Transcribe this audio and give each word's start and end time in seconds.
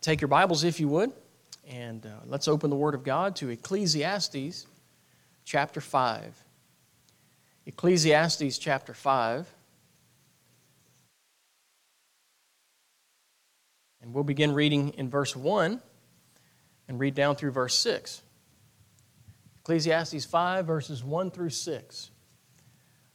take 0.00 0.20
your 0.20 0.28
Bibles 0.28 0.64
if 0.64 0.80
you 0.80 0.88
would, 0.88 1.12
and 1.68 2.04
uh, 2.06 2.10
let's 2.26 2.48
open 2.48 2.70
the 2.70 2.76
Word 2.76 2.94
of 2.94 3.02
God 3.02 3.36
to 3.36 3.48
Ecclesiastes 3.48 4.66
chapter 5.44 5.80
5. 5.80 6.44
Ecclesiastes 7.66 8.58
chapter 8.58 8.94
5. 8.94 9.52
And 14.00 14.14
we'll 14.14 14.24
begin 14.24 14.52
reading 14.54 14.90
in 14.90 15.10
verse 15.10 15.34
1 15.34 15.80
and 16.88 16.98
read 16.98 17.14
down 17.14 17.36
through 17.36 17.50
verse 17.50 17.74
6. 17.74 18.22
Ecclesiastes 19.60 20.24
5, 20.24 20.66
verses 20.66 21.04
1 21.04 21.30
through 21.30 21.50
6. 21.50 22.10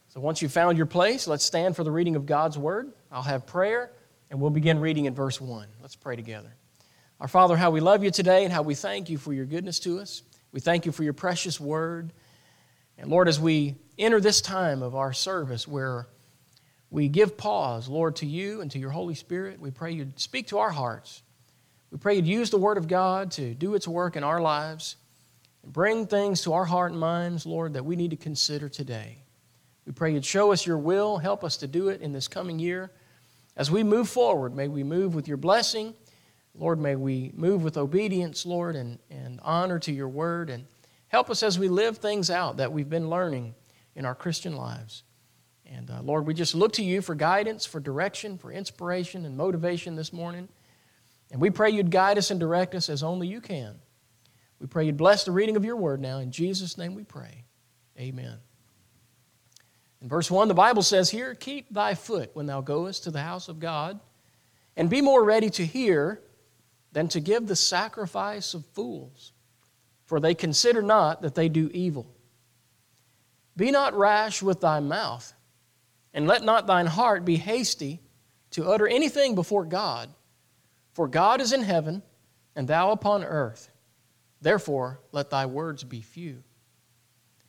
So 0.08 0.20
once 0.20 0.40
you've 0.40 0.52
found 0.52 0.76
your 0.76 0.86
place, 0.86 1.26
let's 1.26 1.44
stand 1.44 1.74
for 1.74 1.82
the 1.82 1.90
reading 1.90 2.14
of 2.14 2.26
God's 2.26 2.56
Word. 2.56 2.92
I'll 3.10 3.22
have 3.22 3.46
prayer, 3.46 3.90
and 4.30 4.40
we'll 4.40 4.50
begin 4.50 4.78
reading 4.78 5.06
in 5.06 5.14
verse 5.14 5.40
1. 5.40 5.66
Let's 5.80 5.96
pray 5.96 6.14
together. 6.14 6.54
Our 7.24 7.28
Father, 7.28 7.56
how 7.56 7.70
we 7.70 7.80
love 7.80 8.04
you 8.04 8.10
today 8.10 8.44
and 8.44 8.52
how 8.52 8.60
we 8.60 8.74
thank 8.74 9.08
you 9.08 9.16
for 9.16 9.32
your 9.32 9.46
goodness 9.46 9.78
to 9.78 9.98
us. 9.98 10.20
We 10.52 10.60
thank 10.60 10.84
you 10.84 10.92
for 10.92 11.04
your 11.04 11.14
precious 11.14 11.58
Word. 11.58 12.12
And 12.98 13.08
Lord, 13.10 13.28
as 13.28 13.40
we 13.40 13.76
enter 13.98 14.20
this 14.20 14.42
time 14.42 14.82
of 14.82 14.94
our 14.94 15.14
service 15.14 15.66
where 15.66 16.06
we 16.90 17.08
give 17.08 17.38
pause, 17.38 17.88
Lord, 17.88 18.16
to 18.16 18.26
you 18.26 18.60
and 18.60 18.70
to 18.72 18.78
your 18.78 18.90
Holy 18.90 19.14
Spirit, 19.14 19.58
we 19.58 19.70
pray 19.70 19.92
you'd 19.92 20.20
speak 20.20 20.48
to 20.48 20.58
our 20.58 20.68
hearts. 20.68 21.22
We 21.90 21.96
pray 21.96 22.16
you'd 22.16 22.26
use 22.26 22.50
the 22.50 22.58
Word 22.58 22.76
of 22.76 22.88
God 22.88 23.30
to 23.30 23.54
do 23.54 23.74
its 23.74 23.88
work 23.88 24.16
in 24.16 24.22
our 24.22 24.42
lives 24.42 24.96
and 25.62 25.72
bring 25.72 26.06
things 26.06 26.42
to 26.42 26.52
our 26.52 26.66
heart 26.66 26.90
and 26.90 27.00
minds, 27.00 27.46
Lord, 27.46 27.72
that 27.72 27.86
we 27.86 27.96
need 27.96 28.10
to 28.10 28.18
consider 28.18 28.68
today. 28.68 29.16
We 29.86 29.92
pray 29.92 30.12
you'd 30.12 30.26
show 30.26 30.52
us 30.52 30.66
your 30.66 30.76
will, 30.76 31.16
help 31.16 31.42
us 31.42 31.56
to 31.56 31.66
do 31.66 31.88
it 31.88 32.02
in 32.02 32.12
this 32.12 32.28
coming 32.28 32.58
year. 32.58 32.90
As 33.56 33.70
we 33.70 33.82
move 33.82 34.10
forward, 34.10 34.54
may 34.54 34.68
we 34.68 34.84
move 34.84 35.14
with 35.14 35.26
your 35.26 35.38
blessing. 35.38 35.94
Lord, 36.56 36.78
may 36.78 36.94
we 36.94 37.32
move 37.34 37.64
with 37.64 37.76
obedience, 37.76 38.46
Lord, 38.46 38.76
and, 38.76 38.98
and 39.10 39.40
honor 39.42 39.78
to 39.80 39.92
your 39.92 40.08
word. 40.08 40.50
And 40.50 40.66
help 41.08 41.28
us 41.28 41.42
as 41.42 41.58
we 41.58 41.68
live 41.68 41.98
things 41.98 42.30
out 42.30 42.58
that 42.58 42.72
we've 42.72 42.88
been 42.88 43.10
learning 43.10 43.54
in 43.96 44.04
our 44.04 44.14
Christian 44.14 44.56
lives. 44.56 45.02
And 45.66 45.90
uh, 45.90 46.00
Lord, 46.02 46.26
we 46.26 46.34
just 46.34 46.54
look 46.54 46.72
to 46.74 46.84
you 46.84 47.00
for 47.00 47.14
guidance, 47.14 47.66
for 47.66 47.80
direction, 47.80 48.38
for 48.38 48.52
inspiration 48.52 49.24
and 49.24 49.36
motivation 49.36 49.96
this 49.96 50.12
morning. 50.12 50.48
And 51.32 51.40
we 51.40 51.50
pray 51.50 51.70
you'd 51.70 51.90
guide 51.90 52.18
us 52.18 52.30
and 52.30 52.38
direct 52.38 52.74
us 52.74 52.88
as 52.88 53.02
only 53.02 53.26
you 53.26 53.40
can. 53.40 53.76
We 54.60 54.66
pray 54.68 54.86
you'd 54.86 54.96
bless 54.96 55.24
the 55.24 55.32
reading 55.32 55.56
of 55.56 55.64
your 55.64 55.76
word 55.76 56.00
now. 56.00 56.18
In 56.18 56.30
Jesus' 56.30 56.78
name 56.78 56.94
we 56.94 57.02
pray. 57.02 57.44
Amen. 57.98 58.38
In 60.00 60.08
verse 60.08 60.30
1, 60.30 60.48
the 60.48 60.54
Bible 60.54 60.82
says 60.82 61.10
here, 61.10 61.34
Keep 61.34 61.72
thy 61.72 61.94
foot 61.94 62.30
when 62.34 62.46
thou 62.46 62.60
goest 62.60 63.04
to 63.04 63.10
the 63.10 63.22
house 63.22 63.48
of 63.48 63.58
God, 63.58 63.98
and 64.76 64.90
be 64.90 65.00
more 65.00 65.24
ready 65.24 65.50
to 65.50 65.64
hear 65.64 66.20
than 66.94 67.08
to 67.08 67.20
give 67.20 67.46
the 67.46 67.56
sacrifice 67.56 68.54
of 68.54 68.64
fools, 68.66 69.32
for 70.06 70.20
they 70.20 70.34
consider 70.34 70.80
not 70.80 71.22
that 71.22 71.34
they 71.34 71.48
do 71.48 71.68
evil. 71.74 72.06
Be 73.56 73.72
not 73.72 73.98
rash 73.98 74.40
with 74.40 74.60
thy 74.60 74.78
mouth, 74.78 75.34
and 76.14 76.28
let 76.28 76.44
not 76.44 76.68
thine 76.68 76.86
heart 76.86 77.24
be 77.24 77.36
hasty 77.36 78.00
to 78.52 78.70
utter 78.70 78.86
anything 78.86 79.34
before 79.34 79.64
God, 79.64 80.08
for 80.92 81.08
God 81.08 81.40
is 81.40 81.52
in 81.52 81.64
heaven, 81.64 82.00
and 82.54 82.68
thou 82.68 82.92
upon 82.92 83.24
earth. 83.24 83.70
Therefore, 84.40 85.00
let 85.10 85.30
thy 85.30 85.46
words 85.46 85.82
be 85.82 86.00
few. 86.00 86.44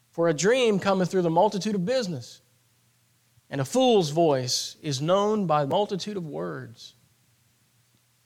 For 0.09 0.27
a 0.27 0.33
dream 0.33 0.79
cometh 0.79 1.11
through 1.11 1.21
the 1.21 1.29
multitude 1.29 1.75
of 1.75 1.85
business, 1.85 2.41
and 3.51 3.61
a 3.61 3.65
fool's 3.65 4.09
voice 4.09 4.75
is 4.81 5.03
known 5.03 5.45
by 5.45 5.61
the 5.61 5.69
multitude 5.69 6.17
of 6.17 6.25
words. 6.25 6.95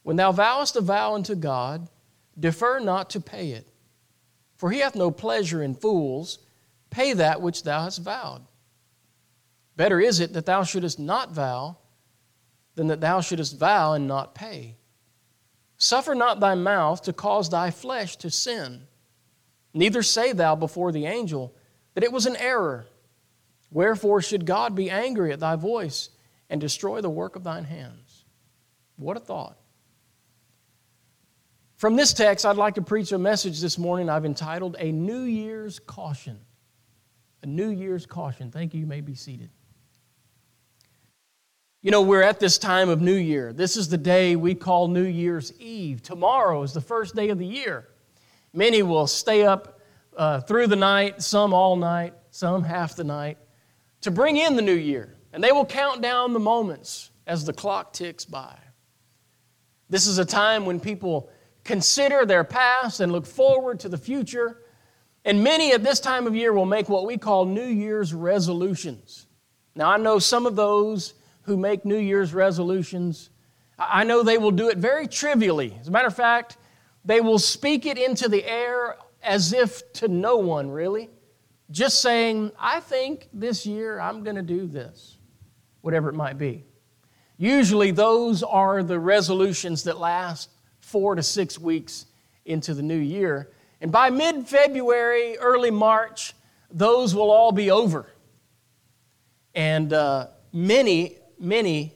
When 0.04 0.16
thou 0.16 0.32
vowest 0.32 0.76
a 0.76 0.82
vow 0.82 1.16
unto 1.16 1.36
God, 1.36 1.88
defer 2.40 2.80
not 2.80 3.10
to 3.12 3.20
pay 3.20 3.52
it, 3.52 3.68
for 4.56 4.72
he 4.72 4.80
hath 4.80 4.96
no 4.96 5.12
pleasure 5.12 5.62
in 5.62 5.76
fools. 5.76 6.40
Pay 6.90 7.14
that 7.14 7.42
which 7.42 7.64
thou 7.64 7.84
hast 7.84 8.00
vowed. 8.00 8.42
Better 9.76 10.00
is 10.00 10.20
it 10.20 10.34
that 10.34 10.46
thou 10.46 10.64
shouldest 10.64 11.00
not 11.00 11.32
vow 11.32 11.78
than 12.76 12.88
that 12.88 13.02
thou 13.02 13.22
shouldest 13.22 13.58
vow 13.58 13.94
and 13.94 14.08
not 14.08 14.34
pay. 14.34 14.76
Suffer 15.78 16.16
not 16.16 16.40
thy 16.40 16.56
mouth 16.56 17.02
to 17.04 17.14
cause 17.14 17.50
thy 17.50 17.72
flesh 17.72 18.16
to 18.18 18.30
sin. 18.30 18.88
Neither 19.74 20.02
say 20.02 20.34
thou 20.34 20.56
before 20.56 20.92
the 20.92 21.06
angel 21.06 21.54
that 21.94 22.04
it 22.04 22.12
was 22.12 22.26
an 22.26 22.36
error. 22.38 22.88
Wherefore 23.72 24.22
should 24.22 24.46
God 24.46 24.76
be 24.76 24.90
angry 24.90 25.32
at 25.32 25.40
thy 25.40 25.56
voice 25.56 26.10
and 26.50 26.60
destroy 26.60 27.02
the 27.02 27.10
work 27.10 27.36
of 27.36 27.44
thine 27.44 27.66
hands? 27.66 28.26
What 28.96 29.18
a 29.18 29.20
thought. 29.20 29.59
From 31.80 31.96
this 31.96 32.12
text, 32.12 32.46
I'd 32.46 32.58
like 32.58 32.76
to 32.76 32.82
preach 32.82 33.14
a 33.14 33.18
message 33.18 33.62
this 33.62 33.78
morning 33.78 34.10
I've 34.10 34.26
entitled 34.26 34.76
A 34.80 34.92
New 34.92 35.22
Year's 35.22 35.80
Caution. 35.80 36.38
A 37.42 37.46
New 37.46 37.70
Year's 37.70 38.06
Caution. 38.06 38.52
Thank 38.52 38.74
you. 38.74 38.82
You 38.82 38.86
may 38.86 39.00
be 39.00 39.16
seated. 39.16 39.50
You 41.82 41.92
know, 41.92 42.02
we're 42.02 42.22
at 42.22 42.38
this 42.38 42.58
time 42.58 42.90
of 42.90 43.00
New 43.00 43.16
Year. 43.16 43.54
This 43.54 43.78
is 43.78 43.88
the 43.88 43.98
day 43.98 44.36
we 44.36 44.56
call 44.56 44.90
New 44.90 45.06
Year's 45.06 45.58
Eve. 45.58 46.04
Tomorrow 46.04 46.64
is 46.64 46.74
the 46.74 46.82
first 46.82 47.16
day 47.16 47.30
of 47.30 47.40
the 47.40 47.48
year. 47.48 47.88
Many 48.52 48.84
will 48.84 49.08
stay 49.08 49.46
up 49.46 49.80
uh, 50.18 50.42
through 50.42 50.68
the 50.68 50.76
night, 50.76 51.22
some 51.22 51.54
all 51.54 51.78
night, 51.78 52.14
some 52.30 52.62
half 52.62 52.98
the 52.98 53.06
night, 53.06 53.38
to 54.02 54.12
bring 54.12 54.36
in 54.36 54.58
the 54.58 54.62
new 54.62 54.76
year. 54.76 55.16
And 55.32 55.42
they 55.42 55.54
will 55.54 55.66
count 55.66 56.02
down 56.02 56.34
the 56.34 56.40
moments 56.40 57.10
as 57.26 57.46
the 57.46 57.54
clock 57.54 57.94
ticks 57.94 58.26
by. 58.26 58.58
This 59.90 60.08
is 60.08 60.18
a 60.18 60.26
time 60.26 60.66
when 60.66 60.82
people 60.82 61.30
consider 61.64 62.26
their 62.26 62.44
past 62.44 63.00
and 63.00 63.12
look 63.12 63.26
forward 63.26 63.80
to 63.82 63.90
the 63.90 63.98
future. 63.98 64.62
And 65.26 65.44
many 65.44 65.74
at 65.74 65.84
this 65.84 66.00
time 66.00 66.28
of 66.28 66.36
year 66.36 66.54
will 66.54 66.66
make 66.66 66.90
what 66.90 67.06
we 67.06 67.18
call 67.18 67.46
New 67.46 67.66
Year's 67.66 68.14
resolutions. 68.14 69.28
Now, 69.76 69.92
I 69.92 69.98
know 69.98 70.20
some 70.20 70.46
of 70.46 70.56
those 70.56 71.14
who 71.44 71.58
make 71.58 71.86
New 71.86 71.98
Year's 71.98 72.34
resolutions, 72.34 73.30
I 73.78 74.04
know 74.04 74.24
they 74.24 74.38
will 74.38 74.52
do 74.52 74.70
it 74.70 74.78
very 74.78 75.08
trivially. 75.08 75.78
As 75.80 75.88
a 75.88 75.92
matter 75.92 76.08
of 76.08 76.16
fact, 76.16 76.58
they 77.06 77.22
will 77.22 77.40
speak 77.40 77.86
it 77.86 77.98
into 77.98 78.28
the 78.30 78.44
air 78.46 78.98
as 79.24 79.54
if 79.54 79.92
to 79.94 80.08
no 80.08 80.38
one, 80.38 80.70
really. 80.70 81.10
Just 81.72 82.02
saying, 82.02 82.52
I 82.60 82.80
think 82.80 83.30
this 83.32 83.66
year 83.66 84.00
I'm 84.00 84.24
going 84.24 84.36
to 84.36 84.42
do 84.42 84.68
this, 84.68 85.18
whatever 85.82 86.10
it 86.10 86.16
might 86.16 86.38
be. 86.38 86.66
Usually, 87.38 87.92
those 87.92 88.44
are 88.44 88.84
the 88.84 89.00
resolutions 89.00 89.84
that 89.84 89.98
last 89.98 90.50
four 90.90 91.16
to 91.16 91.24
six 91.24 91.58
weeks 91.58 92.06
into 92.46 92.74
the 92.74 92.82
new 92.82 92.98
year. 92.98 93.50
And 93.82 93.92
by 93.92 94.10
mid 94.10 94.48
February, 94.48 95.38
early 95.38 95.72
March, 95.72 96.34
those 96.70 97.16
will 97.16 97.32
all 97.32 97.52
be 97.52 97.72
over. 97.72 98.12
And 99.56 99.94
uh, 99.94 100.28
many 100.52 101.16
many 101.40 101.96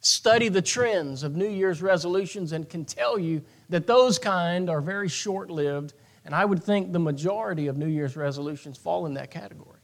study 0.00 0.48
the 0.48 0.62
trends 0.62 1.22
of 1.22 1.36
New 1.36 1.48
Year's 1.48 1.80
resolutions 1.82 2.52
and 2.52 2.68
can 2.68 2.84
tell 2.84 3.18
you 3.18 3.42
that 3.68 3.86
those 3.86 4.18
kind 4.18 4.68
are 4.68 4.80
very 4.80 5.08
short 5.08 5.50
lived. 5.50 5.94
And 6.24 6.34
I 6.34 6.44
would 6.44 6.62
think 6.62 6.92
the 6.92 6.98
majority 6.98 7.68
of 7.68 7.76
New 7.76 7.86
Year's 7.86 8.16
resolutions 8.16 8.76
fall 8.76 9.06
in 9.06 9.14
that 9.14 9.30
category. 9.30 9.80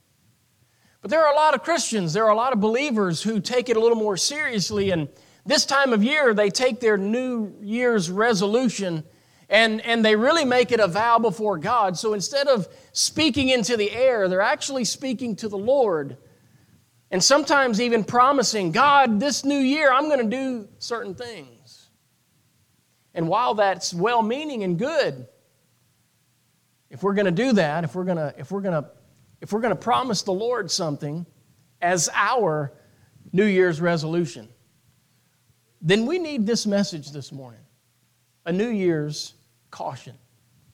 But 1.00 1.10
there 1.10 1.24
are 1.24 1.32
a 1.32 1.36
lot 1.36 1.54
of 1.54 1.62
Christians, 1.62 2.12
there 2.12 2.24
are 2.24 2.30
a 2.30 2.36
lot 2.36 2.52
of 2.52 2.60
believers 2.60 3.22
who 3.22 3.40
take 3.40 3.68
it 3.68 3.76
a 3.76 3.80
little 3.80 3.96
more 3.96 4.16
seriously. 4.16 4.90
And 4.90 5.08
this 5.44 5.66
time 5.66 5.92
of 5.92 6.04
year, 6.04 6.34
they 6.34 6.50
take 6.50 6.80
their 6.80 6.96
New 6.96 7.54
Year's 7.60 8.10
resolution 8.10 9.04
and, 9.48 9.80
and 9.82 10.04
they 10.04 10.16
really 10.16 10.44
make 10.44 10.72
it 10.72 10.80
a 10.80 10.86
vow 10.86 11.18
before 11.18 11.58
God. 11.58 11.98
So 11.98 12.14
instead 12.14 12.48
of 12.48 12.68
speaking 12.92 13.48
into 13.48 13.76
the 13.76 13.90
air, 13.90 14.28
they're 14.28 14.40
actually 14.40 14.84
speaking 14.84 15.36
to 15.36 15.48
the 15.48 15.58
Lord 15.58 16.16
and 17.10 17.22
sometimes 17.22 17.78
even 17.78 18.04
promising, 18.04 18.72
God, 18.72 19.20
this 19.20 19.44
new 19.44 19.58
year 19.58 19.92
I'm 19.92 20.08
going 20.08 20.30
to 20.30 20.36
do 20.36 20.68
certain 20.78 21.14
things. 21.14 21.90
And 23.12 23.28
while 23.28 23.54
that's 23.54 23.92
well 23.92 24.22
meaning 24.22 24.62
and 24.64 24.78
good, 24.78 25.26
if 26.88 27.02
we're 27.02 27.12
going 27.12 27.26
to 27.26 27.30
do 27.30 27.52
that, 27.52 27.84
if 27.84 27.94
we're 27.94 28.04
going 28.04 28.16
to, 28.16 28.34
if 28.38 28.50
we're 28.50 28.62
going 28.62 28.82
to, 28.82 28.90
if 29.42 29.52
we're 29.52 29.60
going 29.60 29.74
to 29.74 29.80
promise 29.80 30.22
the 30.22 30.32
Lord 30.32 30.70
something 30.70 31.26
as 31.82 32.08
our 32.14 32.72
New 33.32 33.44
Year's 33.44 33.80
resolution, 33.80 34.48
then 35.82 36.06
we 36.06 36.18
need 36.18 36.46
this 36.46 36.66
message 36.66 37.10
this 37.10 37.32
morning 37.32 37.60
a 38.46 38.52
New 38.52 38.70
Year's 38.70 39.34
caution. 39.70 40.14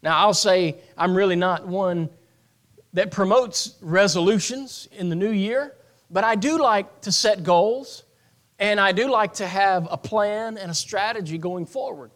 Now, 0.03 0.19
I'll 0.19 0.35
say 0.35 0.77
I'm 0.97 1.15
really 1.15 1.37
not 1.37 1.67
one 1.67 2.09
that 2.93 3.11
promotes 3.11 3.77
resolutions 3.81 4.89
in 4.93 5.09
the 5.09 5.17
new 5.17 5.31
year. 5.31 5.75
But 6.11 6.25
I 6.25 6.37
do 6.37 6.59
like 6.59 7.03
to 7.03 7.13
set 7.13 7.43
goals, 7.43 8.05
and 8.59 8.81
I 8.81 8.93
do 8.93 9.11
like 9.11 9.35
to 9.35 9.47
have 9.47 9.87
a 9.91 9.97
plan 9.97 10.57
and 10.57 10.71
a 10.71 10.75
strategy 10.75 11.39
going 11.39 11.67
forward. 11.67 12.11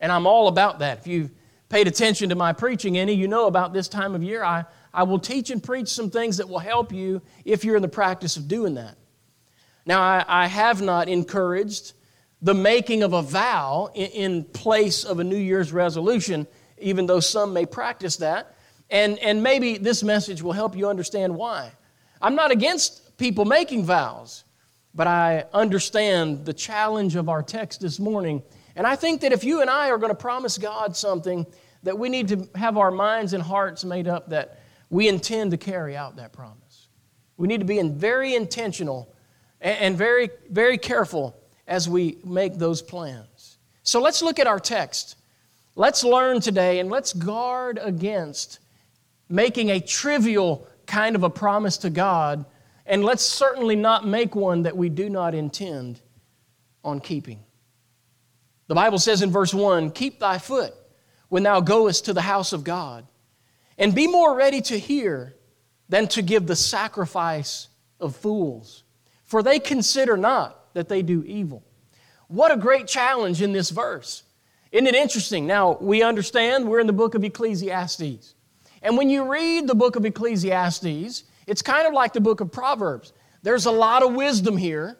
And 0.00 0.12
I'm 0.12 0.26
all 0.26 0.48
about 0.48 0.80
that. 0.80 0.98
If 0.98 1.06
you've 1.06 1.30
paid 1.70 1.88
attention 1.88 2.28
to 2.28 2.34
my 2.34 2.52
preaching 2.52 2.98
any, 2.98 3.14
you 3.14 3.26
know 3.26 3.46
about 3.46 3.72
this 3.72 3.88
time 3.88 4.14
of 4.14 4.22
year, 4.22 4.44
I, 4.44 4.64
I 4.92 5.04
will 5.04 5.18
teach 5.18 5.50
and 5.50 5.62
preach 5.62 5.88
some 5.88 6.10
things 6.10 6.36
that 6.36 6.48
will 6.48 6.58
help 6.58 6.92
you 6.92 7.22
if 7.44 7.64
you're 7.64 7.76
in 7.76 7.82
the 7.82 7.88
practice 7.88 8.36
of 8.36 8.46
doing 8.46 8.74
that. 8.74 8.96
Now, 9.86 10.02
I, 10.02 10.24
I 10.28 10.46
have 10.46 10.82
not 10.82 11.08
encouraged 11.08 11.94
the 12.44 12.54
making 12.54 13.02
of 13.02 13.14
a 13.14 13.22
vow 13.22 13.90
in 13.94 14.44
place 14.44 15.02
of 15.02 15.18
a 15.18 15.24
New 15.24 15.38
Year's 15.38 15.72
resolution, 15.72 16.46
even 16.76 17.06
though 17.06 17.18
some 17.18 17.54
may 17.54 17.64
practice 17.64 18.18
that. 18.18 18.54
And, 18.90 19.18
and 19.20 19.42
maybe 19.42 19.78
this 19.78 20.02
message 20.02 20.42
will 20.42 20.52
help 20.52 20.76
you 20.76 20.86
understand 20.86 21.34
why. 21.34 21.72
I'm 22.20 22.34
not 22.34 22.50
against 22.50 23.16
people 23.16 23.46
making 23.46 23.86
vows, 23.86 24.44
but 24.94 25.06
I 25.06 25.46
understand 25.54 26.44
the 26.44 26.52
challenge 26.52 27.16
of 27.16 27.30
our 27.30 27.42
text 27.42 27.80
this 27.80 27.98
morning. 27.98 28.42
And 28.76 28.86
I 28.86 28.94
think 28.94 29.22
that 29.22 29.32
if 29.32 29.42
you 29.42 29.62
and 29.62 29.70
I 29.70 29.88
are 29.88 29.96
going 29.96 30.12
to 30.12 30.14
promise 30.14 30.58
God 30.58 30.94
something, 30.94 31.46
that 31.82 31.98
we 31.98 32.10
need 32.10 32.28
to 32.28 32.46
have 32.56 32.76
our 32.76 32.90
minds 32.90 33.32
and 33.32 33.42
hearts 33.42 33.86
made 33.86 34.06
up 34.06 34.28
that 34.28 34.60
we 34.90 35.08
intend 35.08 35.52
to 35.52 35.56
carry 35.56 35.96
out 35.96 36.16
that 36.16 36.34
promise. 36.34 36.88
We 37.38 37.48
need 37.48 37.60
to 37.60 37.66
be 37.66 37.80
very 37.80 38.34
intentional 38.34 39.14
and 39.62 39.96
very, 39.96 40.28
very 40.50 40.76
careful 40.76 41.40
as 41.66 41.88
we 41.88 42.18
make 42.24 42.58
those 42.58 42.82
plans. 42.82 43.58
So 43.82 44.00
let's 44.00 44.22
look 44.22 44.38
at 44.38 44.46
our 44.46 44.60
text. 44.60 45.16
Let's 45.76 46.04
learn 46.04 46.40
today 46.40 46.78
and 46.78 46.90
let's 46.90 47.12
guard 47.12 47.78
against 47.82 48.58
making 49.28 49.70
a 49.70 49.80
trivial 49.80 50.66
kind 50.86 51.16
of 51.16 51.22
a 51.22 51.30
promise 51.30 51.78
to 51.78 51.90
God, 51.90 52.44
and 52.86 53.04
let's 53.04 53.22
certainly 53.24 53.76
not 53.76 54.06
make 54.06 54.34
one 54.34 54.62
that 54.62 54.76
we 54.76 54.88
do 54.88 55.08
not 55.08 55.34
intend 55.34 56.00
on 56.84 57.00
keeping. 57.00 57.40
The 58.66 58.74
Bible 58.74 58.98
says 58.98 59.22
in 59.22 59.30
verse 59.30 59.52
1 59.52 59.90
Keep 59.90 60.20
thy 60.20 60.38
foot 60.38 60.74
when 61.28 61.42
thou 61.42 61.60
goest 61.60 62.04
to 62.04 62.12
the 62.12 62.22
house 62.22 62.52
of 62.52 62.64
God, 62.64 63.06
and 63.78 63.94
be 63.94 64.06
more 64.06 64.36
ready 64.36 64.60
to 64.62 64.78
hear 64.78 65.34
than 65.88 66.06
to 66.08 66.22
give 66.22 66.46
the 66.46 66.56
sacrifice 66.56 67.68
of 68.00 68.14
fools, 68.14 68.84
for 69.24 69.42
they 69.42 69.58
consider 69.58 70.16
not 70.16 70.63
that 70.74 70.88
they 70.88 71.02
do 71.02 71.24
evil. 71.24 71.64
What 72.28 72.52
a 72.52 72.56
great 72.56 72.86
challenge 72.86 73.42
in 73.42 73.52
this 73.52 73.70
verse. 73.70 74.22
Isn't 74.70 74.86
it 74.86 74.94
interesting? 74.94 75.46
Now, 75.46 75.78
we 75.80 76.02
understand 76.02 76.68
we're 76.68 76.80
in 76.80 76.86
the 76.86 76.92
book 76.92 77.14
of 77.14 77.24
Ecclesiastes. 77.24 78.34
And 78.82 78.98
when 78.98 79.08
you 79.08 79.30
read 79.30 79.66
the 79.66 79.74
book 79.74 79.96
of 79.96 80.04
Ecclesiastes, 80.04 81.24
it's 81.46 81.62
kind 81.62 81.86
of 81.86 81.92
like 81.94 82.12
the 82.12 82.20
book 82.20 82.40
of 82.40 82.52
Proverbs. 82.52 83.12
There's 83.42 83.66
a 83.66 83.70
lot 83.70 84.02
of 84.02 84.14
wisdom 84.14 84.56
here, 84.56 84.98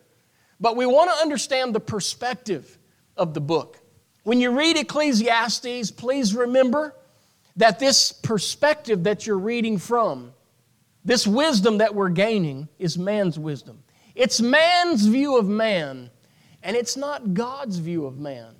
but 0.61 0.76
we 0.76 0.87
want 0.87 1.11
to 1.11 1.17
understand 1.17 1.75
the 1.75 1.81
perspective 1.81 2.79
of 3.17 3.35
the 3.35 3.41
book. 3.41 3.79
When 4.23 4.41
you 4.41 4.56
read 4.56 4.76
Ecclesiastes, 4.76 5.91
please 5.91 6.35
remember 6.35 6.94
that 7.56 7.79
this 7.79 8.11
perspective 8.11 9.05
that 9.05 9.26
you're 9.26 9.38
reading 9.38 9.79
from, 9.79 10.32
this 11.05 11.26
wisdom 11.26 11.79
that 11.79 11.94
we're 11.94 12.09
gaining, 12.09 12.69
is 12.79 12.97
man's 12.99 13.38
wisdom. 13.38 13.84
It's 14.14 14.40
man's 14.40 15.06
view 15.06 15.38
of 15.38 15.49
man, 15.49 16.11
and 16.62 16.76
it's 16.76 16.96
not 16.96 17.34
God's 17.34 17.78
view 17.78 18.06
of 18.06 18.19
man. 18.19 18.55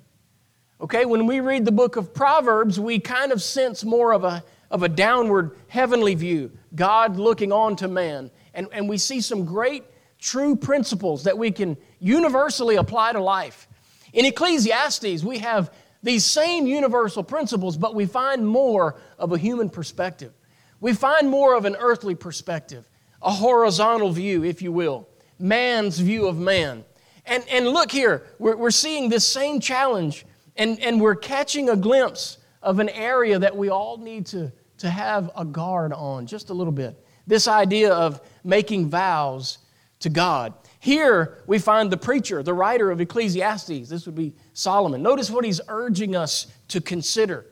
Okay, 0.81 1.05
when 1.05 1.25
we 1.25 1.39
read 1.39 1.65
the 1.65 1.71
book 1.71 1.95
of 1.95 2.13
Proverbs, 2.13 2.79
we 2.79 2.99
kind 2.99 3.31
of 3.31 3.41
sense 3.41 3.83
more 3.85 4.13
of 4.13 4.23
a 4.23 4.43
of 4.71 4.83
a 4.83 4.89
downward 4.89 5.55
heavenly 5.67 6.15
view, 6.15 6.51
God 6.75 7.17
looking 7.17 7.51
on 7.51 7.75
to 7.77 7.87
man. 7.87 8.31
And, 8.53 8.67
and 8.71 8.89
we 8.89 8.97
see 8.97 9.21
some 9.21 9.45
great 9.45 9.85
true 10.19 10.55
principles 10.55 11.23
that 11.23 11.37
we 11.37 11.51
can 11.51 11.77
universally 11.99 12.75
apply 12.75 13.13
to 13.13 13.21
life. 13.21 13.67
In 14.13 14.25
Ecclesiastes, 14.25 15.23
we 15.23 15.39
have 15.39 15.73
these 16.03 16.25
same 16.25 16.67
universal 16.67 17.23
principles, 17.23 17.77
but 17.77 17.95
we 17.95 18.05
find 18.05 18.45
more 18.45 18.95
of 19.17 19.31
a 19.31 19.37
human 19.37 19.69
perspective. 19.69 20.33
We 20.79 20.93
find 20.93 21.29
more 21.29 21.55
of 21.55 21.65
an 21.65 21.75
earthly 21.79 22.15
perspective, 22.15 22.87
a 23.21 23.31
horizontal 23.31 24.11
view, 24.11 24.43
if 24.43 24.61
you 24.61 24.71
will, 24.71 25.07
man's 25.39 25.99
view 25.99 26.27
of 26.27 26.37
man. 26.37 26.83
And, 27.25 27.43
and 27.49 27.67
look 27.67 27.91
here, 27.91 28.23
we're, 28.39 28.55
we're 28.55 28.71
seeing 28.71 29.09
this 29.09 29.27
same 29.27 29.59
challenge, 29.59 30.25
and, 30.55 30.79
and 30.79 31.01
we're 31.01 31.15
catching 31.15 31.69
a 31.69 31.75
glimpse 31.75 32.37
of 32.61 32.79
an 32.79 32.89
area 32.89 33.39
that 33.39 33.55
we 33.55 33.69
all 33.69 33.97
need 33.97 34.25
to, 34.27 34.51
to 34.77 34.89
have 34.89 35.31
a 35.35 35.45
guard 35.45 35.93
on 35.93 36.27
just 36.27 36.49
a 36.49 36.53
little 36.53 36.73
bit. 36.73 37.03
This 37.27 37.47
idea 37.47 37.93
of 37.93 38.21
making 38.43 38.89
vows 38.89 39.59
to 39.99 40.09
God. 40.09 40.53
Here 40.79 41.39
we 41.47 41.57
find 41.57 41.91
the 41.91 41.97
preacher, 41.97 42.43
the 42.43 42.53
writer 42.53 42.91
of 42.91 43.01
Ecclesiastes. 43.01 43.89
This 43.89 44.05
would 44.05 44.13
be 44.13 44.35
Solomon. 44.53 45.01
Notice 45.01 45.31
what 45.31 45.43
he's 45.43 45.61
urging 45.67 46.15
us 46.15 46.45
to 46.67 46.79
consider. 46.79 47.47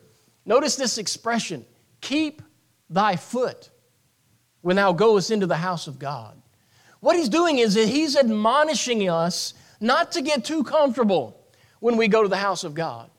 Notice 0.45 0.75
this 0.75 0.97
expression 1.00 1.65
keep 2.00 2.41
thy 2.89 3.15
foot 3.15 3.71
when 4.62 4.75
thou 4.75 4.94
goest 4.94 5.31
into 5.31 5.47
the 5.47 5.56
house 5.56 5.88
of 5.88 5.97
God. 5.97 6.43
What 7.03 7.15
he's 7.15 7.29
doing 7.29 7.59
is 7.59 7.73
that 7.75 7.88
he's 7.88 8.15
admonishing 8.15 9.07
us 9.09 9.53
not 9.79 10.13
to 10.13 10.21
get 10.21 10.44
too 10.44 10.63
comfortable 10.63 11.38
when 11.79 11.97
we 11.97 12.07
go 12.07 12.23
to 12.23 12.29
the 12.29 12.38
house 12.38 12.63
of 12.63 12.73
God 12.73 13.09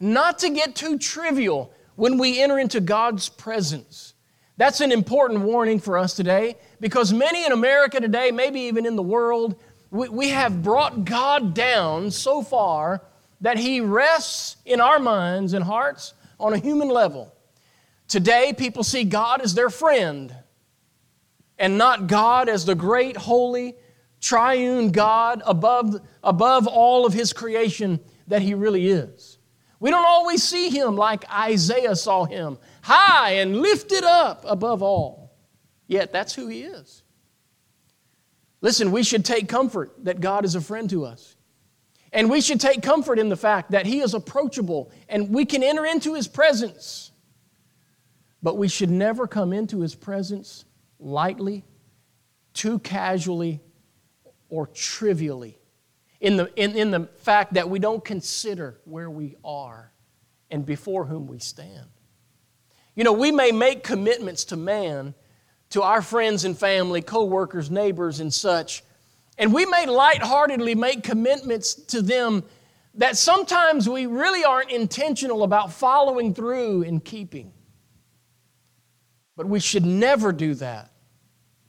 not 0.00 0.38
to 0.38 0.48
get 0.48 0.74
too 0.74 0.98
trivial 0.98 1.72
when 1.94 2.16
we 2.16 2.40
enter 2.40 2.58
into 2.58 2.80
God's 2.80 3.28
presence. 3.28 4.14
That's 4.56 4.80
an 4.80 4.92
important 4.92 5.40
warning 5.40 5.78
for 5.78 5.98
us 5.98 6.14
today 6.14 6.56
because 6.80 7.12
many 7.12 7.44
in 7.44 7.52
America 7.52 8.00
today, 8.00 8.30
maybe 8.30 8.60
even 8.62 8.86
in 8.86 8.96
the 8.96 9.02
world, 9.02 9.60
we, 9.90 10.08
we 10.08 10.28
have 10.30 10.62
brought 10.62 11.04
God 11.04 11.54
down 11.54 12.10
so 12.10 12.42
far 12.42 13.02
that 13.42 13.58
He 13.58 13.80
rests 13.80 14.56
in 14.64 14.80
our 14.80 14.98
minds 14.98 15.52
and 15.52 15.64
hearts 15.64 16.14
on 16.38 16.52
a 16.52 16.58
human 16.58 16.88
level. 16.88 17.34
Today, 18.08 18.52
people 18.56 18.82
see 18.82 19.04
God 19.04 19.40
as 19.40 19.54
their 19.54 19.70
friend 19.70 20.34
and 21.60 21.78
not 21.78 22.08
God 22.08 22.48
as 22.48 22.64
the 22.64 22.74
great, 22.74 23.16
holy, 23.16 23.76
triune 24.20 24.90
God 24.90 25.42
above, 25.46 26.00
above 26.24 26.66
all 26.66 27.06
of 27.06 27.12
His 27.12 27.32
creation 27.32 28.00
that 28.26 28.42
He 28.42 28.54
really 28.54 28.88
is. 28.88 29.38
We 29.80 29.90
don't 29.90 30.04
always 30.04 30.42
see 30.42 30.68
him 30.68 30.94
like 30.94 31.24
Isaiah 31.32 31.96
saw 31.96 32.26
him, 32.26 32.58
high 32.82 33.32
and 33.36 33.56
lifted 33.56 34.04
up 34.04 34.44
above 34.46 34.82
all. 34.82 35.32
Yet 35.88 36.12
that's 36.12 36.34
who 36.34 36.46
he 36.48 36.62
is. 36.62 37.02
Listen, 38.60 38.92
we 38.92 39.02
should 39.02 39.24
take 39.24 39.48
comfort 39.48 39.92
that 40.04 40.20
God 40.20 40.44
is 40.44 40.54
a 40.54 40.60
friend 40.60 40.88
to 40.90 41.06
us. 41.06 41.34
And 42.12 42.28
we 42.28 42.42
should 42.42 42.60
take 42.60 42.82
comfort 42.82 43.18
in 43.18 43.30
the 43.30 43.36
fact 43.36 43.70
that 43.70 43.86
he 43.86 44.00
is 44.00 44.12
approachable 44.12 44.92
and 45.08 45.30
we 45.30 45.46
can 45.46 45.62
enter 45.62 45.86
into 45.86 46.14
his 46.14 46.28
presence. 46.28 47.10
But 48.42 48.58
we 48.58 48.68
should 48.68 48.90
never 48.90 49.26
come 49.26 49.52
into 49.52 49.80
his 49.80 49.94
presence 49.94 50.66
lightly, 51.00 51.64
too 52.54 52.78
casually, 52.78 53.60
or 54.48 54.66
trivially 54.66 55.58
in 56.20 56.36
the, 56.36 56.50
in, 56.56 56.76
in 56.76 56.90
the 56.90 57.08
fact 57.18 57.54
that 57.54 57.68
we 57.68 57.78
don't 57.78 58.04
consider 58.04 58.78
where 58.84 59.10
we 59.10 59.36
are 59.44 59.90
and 60.50 60.66
before 60.66 61.06
whom 61.06 61.26
we 61.26 61.38
stand. 61.38 61.86
You 62.94 63.04
know, 63.04 63.12
we 63.12 63.32
may 63.32 63.52
make 63.52 63.82
commitments 63.82 64.44
to 64.46 64.56
man, 64.56 65.14
to 65.70 65.82
our 65.82 66.02
friends 66.02 66.44
and 66.44 66.58
family, 66.58 67.00
co 67.00 67.24
workers, 67.24 67.70
neighbors, 67.70 68.20
and 68.20 68.32
such, 68.34 68.82
and 69.38 69.54
we 69.54 69.64
may 69.64 69.86
lightheartedly 69.86 70.74
make 70.74 71.02
commitments 71.02 71.74
to 71.74 72.02
them 72.02 72.44
that 72.94 73.16
sometimes 73.16 73.88
we 73.88 74.06
really 74.06 74.44
aren't 74.44 74.70
intentional 74.70 75.44
about 75.44 75.72
following 75.72 76.34
through 76.34 76.82
and 76.82 77.02
keeping. 77.04 77.52
But 79.40 79.48
we 79.48 79.58
should 79.58 79.86
never 79.86 80.32
do 80.32 80.52
that 80.56 80.90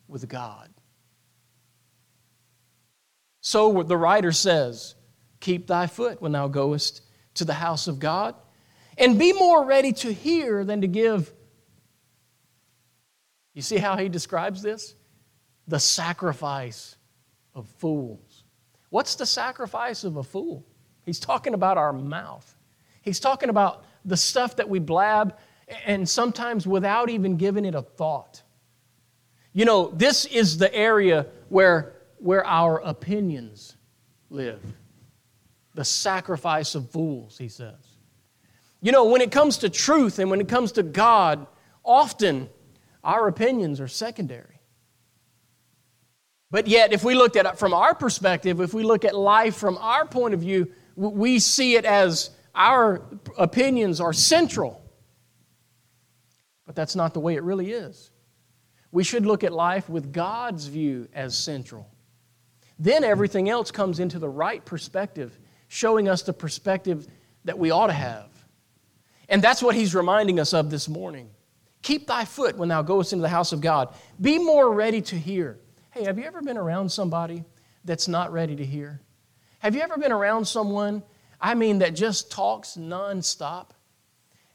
with 0.10 0.28
God. 0.28 0.70
So 3.40 3.82
the 3.84 3.96
writer 3.96 4.34
says, 4.34 4.96
Keep 5.40 5.68
thy 5.68 5.88
foot 5.88 6.22
when 6.22 6.34
thou 6.34 6.50
goest 6.50 7.02
to 7.36 7.46
the 7.46 7.54
house 7.54 7.88
of 7.88 7.98
God, 7.98 8.36
and 8.98 9.18
be 9.18 9.32
more 9.32 9.64
ready 9.64 9.94
to 9.94 10.12
hear 10.12 10.66
than 10.66 10.82
to 10.82 10.88
give. 10.88 11.32
You 13.54 13.62
see 13.62 13.78
how 13.78 13.96
he 13.96 14.10
describes 14.10 14.62
this? 14.62 14.94
The 15.70 15.80
sacrifice 15.80 16.98
of 17.56 17.70
fools. 17.78 18.44
What's 18.90 19.16
the 19.16 19.26
sacrifice 19.26 20.04
of 20.04 20.18
a 20.18 20.24
fool? 20.24 20.66
He's 21.06 21.22
talking 21.22 21.54
about 21.54 21.78
our 21.78 21.94
mouth. 21.94 22.54
He's 23.02 23.22
talking 23.22 23.48
about 23.48 23.86
the 24.04 24.18
stuff 24.18 24.58
that 24.58 24.68
we 24.68 24.80
blab 24.80 25.38
and 25.86 26.08
sometimes 26.08 26.68
without 26.68 27.10
even 27.10 27.38
giving 27.38 27.66
it 27.66 27.76
a 27.76 27.82
thought. 27.82 28.44
You 29.54 29.66
know, 29.66 29.92
this 29.92 30.26
is 30.26 30.58
the 30.58 30.74
area 30.74 31.28
where 31.50 31.94
where 32.22 32.46
our 32.46 32.80
opinions 32.80 33.76
live. 34.30 34.62
The 35.74 35.84
sacrifice 35.84 36.76
of 36.76 36.90
fools, 36.92 37.38
he 37.38 37.48
says. 37.48 37.98
You 38.82 38.92
know, 38.92 39.06
when 39.06 39.22
it 39.22 39.32
comes 39.32 39.58
to 39.60 39.70
truth 39.70 40.20
and 40.20 40.30
when 40.30 40.42
it 40.42 40.48
comes 40.48 40.74
to 40.74 40.84
God, 40.84 41.48
often 41.84 42.50
our 43.04 43.28
opinions 43.28 43.80
are 43.80 43.88
secondary. 43.88 44.60
But 46.52 46.68
yet, 46.68 46.92
if 46.92 47.04
we 47.04 47.16
looked 47.16 47.38
at 47.38 47.46
it 47.46 47.58
from 47.58 47.74
our 47.74 47.96
perspective, 47.96 48.60
if 48.60 48.74
we 48.74 48.84
look 48.84 49.06
at 49.06 49.16
life 49.16 49.56
from 49.56 49.78
our 49.78 50.06
point 50.06 50.34
of 50.34 50.42
view, 50.42 50.72
we 50.96 51.40
see 51.40 51.76
it 51.76 51.86
as 51.86 52.32
our 52.54 53.02
opinions 53.38 54.02
are 54.02 54.14
central. 54.14 54.81
But 56.66 56.76
that's 56.76 56.96
not 56.96 57.14
the 57.14 57.20
way 57.20 57.36
it 57.36 57.44
really 57.44 57.72
is. 57.72 58.12
We 58.92 59.04
should 59.04 59.26
look 59.26 59.44
at 59.44 59.54
life 59.54 59.90
with 59.90 60.14
God's 60.14 60.68
view 60.68 61.08
as 61.14 61.38
central 61.38 61.92
then 62.82 63.04
everything 63.04 63.48
else 63.48 63.70
comes 63.70 64.00
into 64.00 64.18
the 64.18 64.28
right 64.28 64.66
perspective. 64.66 65.38
showing 65.74 66.10
us 66.10 66.24
the 66.24 66.34
perspective 66.34 67.08
that 67.46 67.58
we 67.58 67.72
ought 67.72 67.88
to 67.88 67.94
have. 67.94 68.28
And 69.30 69.42
that's 69.42 69.64
what 69.64 69.74
he's 69.74 69.96
reminding 69.96 70.38
us 70.38 70.54
of 70.54 70.70
this 70.70 70.90
morning. 70.90 71.30
Keep 71.82 72.08
thy 72.08 72.26
foot 72.26 72.58
when 72.58 72.68
thou 72.68 72.82
goest 72.82 73.14
into 73.14 73.22
the 73.22 73.30
house 73.30 73.54
of 73.54 73.62
God. 73.62 73.96
Be 74.20 74.38
more 74.38 74.74
ready 74.74 75.00
to 75.04 75.16
hear. 75.18 75.60
Hey, 75.92 76.04
have 76.04 76.20
you 76.20 76.26
ever 76.26 76.42
been 76.42 76.58
around 76.58 76.92
somebody 76.92 77.46
that's 77.86 78.10
not 78.10 78.34
ready 78.34 78.58
to 78.58 78.66
hear? 78.66 79.00
Have 79.60 79.76
you 79.76 79.82
ever 79.82 79.98
been 79.98 80.12
around 80.12 80.44
someone, 80.44 81.04
I 81.40 81.54
mean, 81.54 81.80
that 81.80 81.94
just 81.94 82.32
talks 82.32 82.76
nonstop? 82.76 83.68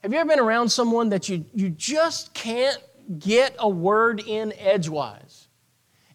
Have 0.07 0.13
you 0.13 0.19
ever 0.19 0.29
been 0.29 0.39
around 0.39 0.69
someone 0.69 1.09
that 1.09 1.27
you, 1.27 1.43
you 1.53 1.69
just 1.69 2.33
can't 2.33 2.81
get 3.19 3.53
a 3.59 3.67
word 3.67 4.23
in 4.25 4.53
edgewise? 4.57 5.49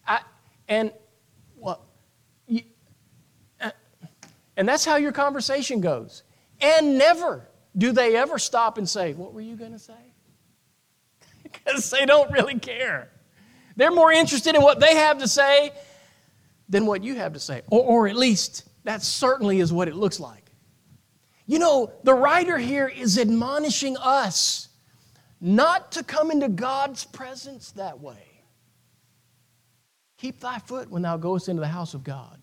I, 0.07 0.21
and, 0.67 0.91
well, 1.55 1.85
you, 2.47 2.63
uh, 3.61 3.69
and 4.57 4.67
that's 4.67 4.83
how 4.83 4.95
your 4.95 5.11
conversation 5.11 5.79
goes. 5.79 6.23
And 6.59 6.97
never 6.97 7.47
do 7.77 7.91
they 7.91 8.15
ever 8.15 8.39
stop 8.39 8.79
and 8.79 8.89
say, 8.89 9.13
What 9.13 9.31
were 9.31 9.41
you 9.41 9.55
going 9.55 9.73
to 9.73 9.79
say? 9.79 9.93
because 11.43 11.91
they 11.91 12.07
don't 12.07 12.31
really 12.31 12.57
care. 12.57 13.11
They're 13.75 13.91
more 13.91 14.11
interested 14.11 14.55
in 14.55 14.63
what 14.63 14.79
they 14.79 14.95
have 14.95 15.19
to 15.19 15.27
say 15.27 15.71
than 16.67 16.87
what 16.87 17.03
you 17.03 17.13
have 17.13 17.33
to 17.33 17.39
say, 17.39 17.61
or, 17.69 17.83
or 17.83 18.07
at 18.07 18.15
least 18.15 18.67
that 18.85 19.03
certainly 19.03 19.59
is 19.59 19.71
what 19.71 19.87
it 19.87 19.95
looks 19.95 20.19
like. 20.19 20.42
You 21.45 21.59
know, 21.59 21.91
the 22.03 22.13
writer 22.13 22.57
here 22.57 22.87
is 22.87 23.19
admonishing 23.19 23.97
us 23.97 24.69
not 25.41 25.91
to 25.93 26.03
come 26.03 26.31
into 26.31 26.47
God's 26.47 27.03
presence 27.03 27.71
that 27.71 27.99
way. 27.99 28.41
Keep 30.17 30.39
thy 30.39 30.59
foot 30.59 30.89
when 30.89 31.01
thou 31.01 31.17
goest 31.17 31.49
into 31.49 31.59
the 31.59 31.67
house 31.67 31.93
of 31.93 32.03
God, 32.03 32.41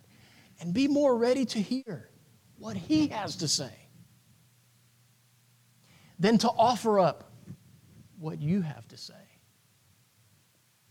and 0.60 0.74
be 0.74 0.86
more 0.86 1.16
ready 1.16 1.46
to 1.46 1.58
hear 1.58 2.10
what 2.58 2.76
he 2.76 3.08
has 3.08 3.36
to 3.36 3.48
say 3.48 3.72
than 6.18 6.36
to 6.36 6.48
offer 6.50 7.00
up 7.00 7.32
what 8.18 8.38
you 8.38 8.60
have 8.60 8.86
to 8.88 8.98
say. 8.98 9.14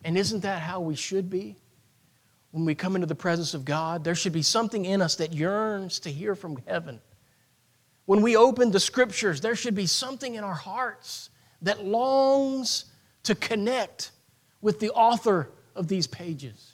And 0.04 0.18
isn't 0.18 0.40
that 0.40 0.64
how 0.64 0.80
we 0.80 0.96
should 0.96 1.30
be? 1.30 1.58
When 2.50 2.66
we 2.66 2.74
come 2.74 2.96
into 2.96 3.06
the 3.06 3.14
presence 3.14 3.54
of 3.54 3.66
God, 3.66 4.04
there 4.04 4.16
should 4.16 4.34
be 4.34 4.42
something 4.42 4.86
in 4.86 5.04
us 5.04 5.18
that 5.18 5.34
yearns 5.34 6.00
to 6.00 6.10
hear 6.10 6.34
from 6.34 6.58
heaven. 6.66 7.00
When 8.10 8.24
we 8.24 8.36
open 8.36 8.72
the 8.72 8.80
scriptures, 8.80 9.40
there 9.40 9.56
should 9.56 9.76
be 9.76 9.86
something 9.86 10.34
in 10.34 10.44
our 10.44 10.56
hearts 10.56 11.30
that 11.62 11.86
longs 11.86 12.86
to 13.22 13.36
connect 13.36 14.10
with 14.62 14.80
the 14.80 14.90
author 14.90 15.52
of 15.76 15.88
these 15.88 16.08
pages. 16.08 16.74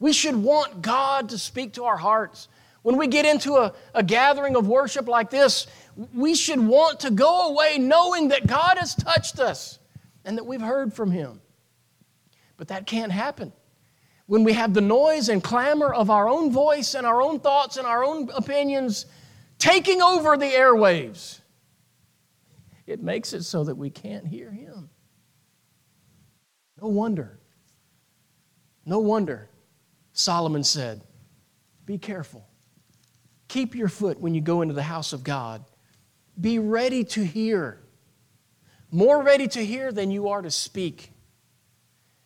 We 0.00 0.14
should 0.14 0.34
want 0.34 0.80
God 0.80 1.28
to 1.28 1.36
speak 1.36 1.74
to 1.74 1.84
our 1.84 1.98
hearts. 1.98 2.48
When 2.80 2.96
we 2.96 3.06
get 3.06 3.26
into 3.26 3.56
a, 3.56 3.74
a 3.94 4.02
gathering 4.02 4.56
of 4.56 4.66
worship 4.66 5.08
like 5.08 5.28
this, 5.28 5.66
we 6.14 6.34
should 6.34 6.58
want 6.58 7.00
to 7.00 7.10
go 7.10 7.50
away 7.50 7.76
knowing 7.76 8.28
that 8.28 8.46
God 8.46 8.78
has 8.78 8.94
touched 8.94 9.40
us 9.40 9.78
and 10.24 10.38
that 10.38 10.44
we've 10.44 10.62
heard 10.62 10.94
from 10.94 11.10
Him. 11.10 11.42
But 12.56 12.68
that 12.68 12.86
can't 12.86 13.12
happen. 13.12 13.52
When 14.24 14.42
we 14.42 14.54
have 14.54 14.72
the 14.72 14.80
noise 14.80 15.28
and 15.28 15.44
clamor 15.44 15.92
of 15.92 16.08
our 16.08 16.30
own 16.30 16.50
voice 16.50 16.94
and 16.94 17.06
our 17.06 17.20
own 17.20 17.40
thoughts 17.40 17.76
and 17.76 17.86
our 17.86 18.02
own 18.02 18.30
opinions 18.34 19.04
taking 19.62 20.02
over 20.02 20.36
the 20.36 20.46
airwaves, 20.46 21.40
it 22.84 23.00
makes 23.00 23.32
it 23.32 23.44
so 23.44 23.62
that 23.62 23.76
we 23.76 23.90
can't 23.90 24.26
hear 24.26 24.50
Him. 24.50 24.90
No 26.80 26.88
wonder. 26.88 27.38
No 28.84 28.98
wonder 28.98 29.48
Solomon 30.12 30.64
said, 30.64 31.04
Be 31.86 31.96
careful. 31.96 32.44
Keep 33.46 33.76
your 33.76 33.88
foot 33.88 34.18
when 34.18 34.34
you 34.34 34.40
go 34.40 34.62
into 34.62 34.74
the 34.74 34.82
house 34.82 35.12
of 35.12 35.22
God. 35.22 35.64
Be 36.40 36.58
ready 36.58 37.04
to 37.04 37.24
hear 37.24 37.78
more 38.90 39.22
ready 39.22 39.48
to 39.48 39.64
hear 39.64 39.90
than 39.92 40.10
you 40.10 40.28
are 40.28 40.42
to 40.42 40.50
speak. 40.50 41.12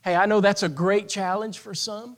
Hey, 0.02 0.16
I 0.16 0.26
know 0.26 0.40
that's 0.40 0.64
a 0.64 0.68
great 0.68 1.08
challenge 1.08 1.58
for 1.58 1.74
some, 1.74 2.16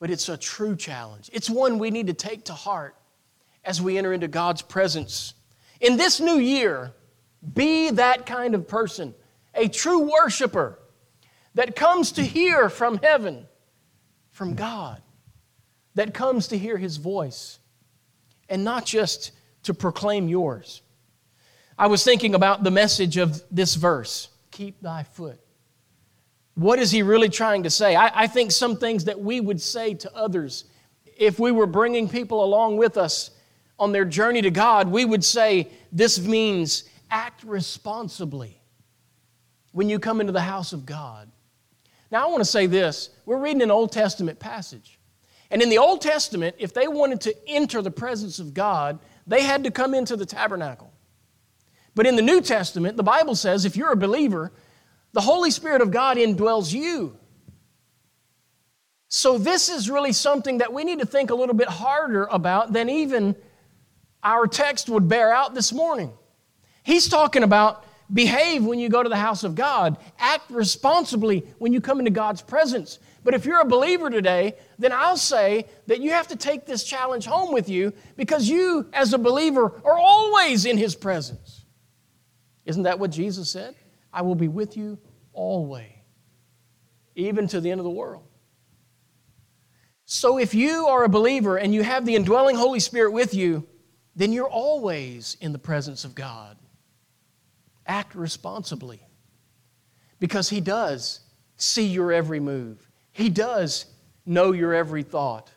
but 0.00 0.10
it's 0.10 0.28
a 0.28 0.36
true 0.36 0.74
challenge. 0.74 1.30
It's 1.32 1.50
one 1.50 1.78
we 1.78 1.90
need 1.90 2.08
to 2.08 2.14
take 2.14 2.46
to 2.46 2.54
heart 2.54 2.96
as 3.64 3.80
we 3.82 3.98
enter 3.98 4.12
into 4.12 4.28
God's 4.28 4.62
presence. 4.62 5.34
In 5.80 5.96
this 5.96 6.20
new 6.20 6.38
year, 6.38 6.92
be 7.54 7.90
that 7.90 8.26
kind 8.26 8.54
of 8.54 8.66
person, 8.66 9.14
a 9.54 9.68
true 9.68 10.10
worshiper 10.10 10.78
that 11.54 11.76
comes 11.76 12.12
to 12.12 12.22
hear 12.22 12.68
from 12.68 12.98
heaven, 12.98 13.46
from 14.30 14.54
God, 14.54 15.02
that 15.94 16.14
comes 16.14 16.48
to 16.48 16.58
hear 16.58 16.76
his 16.76 16.96
voice, 16.96 17.58
and 18.48 18.64
not 18.64 18.84
just 18.84 19.32
to 19.64 19.74
proclaim 19.74 20.28
yours. 20.28 20.82
I 21.78 21.86
was 21.86 22.02
thinking 22.02 22.34
about 22.34 22.64
the 22.64 22.70
message 22.70 23.16
of 23.16 23.42
this 23.50 23.74
verse 23.74 24.28
keep 24.50 24.80
thy 24.80 25.04
foot. 25.04 25.38
What 26.54 26.80
is 26.80 26.90
he 26.90 27.02
really 27.02 27.28
trying 27.28 27.62
to 27.62 27.70
say? 27.70 27.94
I, 27.94 28.22
I, 28.22 28.26
think 28.26 28.50
some 28.50 28.76
things 28.76 29.04
that 29.04 29.20
we 29.20 29.40
would 29.40 29.60
say 29.60 29.94
to 29.94 30.12
others, 30.16 30.64
if 31.16 31.38
we 31.38 31.52
were 31.52 31.66
bringing 31.66 32.08
people 32.08 32.42
along 32.42 32.78
with 32.78 32.96
us 32.96 33.30
on 33.78 33.92
their 33.92 34.04
journey 34.04 34.42
to 34.42 34.50
God, 34.50 34.88
we 34.88 35.04
would 35.04 35.24
say 35.24 35.68
this 35.92 36.18
means 36.18 36.84
act 37.10 37.44
responsibly 37.44 38.60
when 39.72 39.88
you 39.88 39.98
come 39.98 40.20
into 40.20 40.32
the 40.32 40.40
house 40.40 40.72
of 40.72 40.84
God. 40.84 41.30
Now, 42.10 42.24
I 42.24 42.30
want 42.30 42.40
to 42.40 42.50
say 42.50 42.66
this 42.66 43.10
we're 43.26 43.38
reading 43.38 43.62
an 43.62 43.70
Old 43.70 43.92
Testament 43.92 44.38
passage. 44.38 44.98
And 45.50 45.62
in 45.62 45.70
the 45.70 45.78
Old 45.78 46.02
Testament, 46.02 46.56
if 46.58 46.74
they 46.74 46.88
wanted 46.88 47.22
to 47.22 47.34
enter 47.48 47.80
the 47.80 47.90
presence 47.90 48.38
of 48.38 48.52
God, 48.52 48.98
they 49.26 49.42
had 49.42 49.64
to 49.64 49.70
come 49.70 49.94
into 49.94 50.14
the 50.14 50.26
tabernacle. 50.26 50.92
But 51.94 52.06
in 52.06 52.16
the 52.16 52.22
New 52.22 52.40
Testament, 52.42 52.96
the 52.96 53.02
Bible 53.02 53.34
says 53.34 53.64
if 53.64 53.76
you're 53.76 53.92
a 53.92 53.96
believer, 53.96 54.52
the 55.12 55.20
Holy 55.20 55.50
Spirit 55.50 55.80
of 55.80 55.90
God 55.90 56.16
indwells 56.16 56.72
you. 56.72 57.16
So, 59.10 59.38
this 59.38 59.70
is 59.70 59.88
really 59.88 60.12
something 60.12 60.58
that 60.58 60.72
we 60.72 60.84
need 60.84 60.98
to 60.98 61.06
think 61.06 61.30
a 61.30 61.34
little 61.34 61.54
bit 61.54 61.68
harder 61.68 62.26
about 62.26 62.74
than 62.74 62.90
even 62.90 63.34
our 64.22 64.46
text 64.46 64.88
would 64.88 65.08
bear 65.08 65.32
out 65.32 65.54
this 65.54 65.72
morning. 65.72 66.12
He's 66.82 67.08
talking 67.08 67.42
about 67.42 67.84
behave 68.12 68.64
when 68.64 68.78
you 68.78 68.88
go 68.88 69.02
to 69.02 69.08
the 69.08 69.16
house 69.16 69.44
of 69.44 69.54
God, 69.54 69.98
act 70.18 70.50
responsibly 70.50 71.46
when 71.58 71.72
you 71.72 71.80
come 71.80 71.98
into 71.98 72.10
God's 72.10 72.42
presence. 72.42 72.98
But 73.24 73.34
if 73.34 73.44
you're 73.44 73.60
a 73.60 73.66
believer 73.66 74.08
today, 74.08 74.54
then 74.78 74.92
I'll 74.92 75.16
say 75.16 75.66
that 75.86 76.00
you 76.00 76.10
have 76.12 76.28
to 76.28 76.36
take 76.36 76.64
this 76.64 76.84
challenge 76.84 77.26
home 77.26 77.52
with 77.52 77.68
you 77.68 77.92
because 78.16 78.48
you, 78.48 78.88
as 78.92 79.12
a 79.12 79.18
believer, 79.18 79.80
are 79.84 79.98
always 79.98 80.64
in 80.64 80.78
His 80.78 80.94
presence. 80.94 81.64
Isn't 82.64 82.84
that 82.84 82.98
what 82.98 83.10
Jesus 83.10 83.50
said? 83.50 83.74
I 84.12 84.22
will 84.22 84.34
be 84.34 84.48
with 84.48 84.76
you 84.76 84.98
always, 85.32 85.92
even 87.14 87.46
to 87.48 87.60
the 87.60 87.70
end 87.70 87.80
of 87.80 87.84
the 87.84 87.90
world. 87.90 88.24
So 90.06 90.38
if 90.38 90.54
you 90.54 90.86
are 90.86 91.04
a 91.04 91.08
believer 91.08 91.58
and 91.58 91.74
you 91.74 91.82
have 91.82 92.06
the 92.06 92.16
indwelling 92.16 92.56
Holy 92.56 92.80
Spirit 92.80 93.12
with 93.12 93.34
you, 93.34 93.66
then 94.18 94.32
you're 94.32 94.48
always 94.48 95.36
in 95.40 95.52
the 95.52 95.58
presence 95.60 96.04
of 96.04 96.14
God. 96.16 96.56
Act 97.86 98.16
responsibly 98.16 99.00
because 100.18 100.50
He 100.50 100.60
does 100.60 101.20
see 101.56 101.86
your 101.86 102.12
every 102.12 102.40
move, 102.40 102.88
He 103.12 103.28
does 103.28 103.86
know 104.26 104.52
your 104.52 104.74
every 104.74 105.04
thought, 105.04 105.52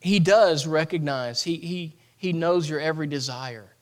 He 0.00 0.20
does 0.20 0.66
recognize, 0.66 1.42
He, 1.42 1.56
he, 1.56 1.96
he 2.16 2.32
knows 2.32 2.70
your 2.70 2.80
every 2.80 3.08
desire. 3.08 3.72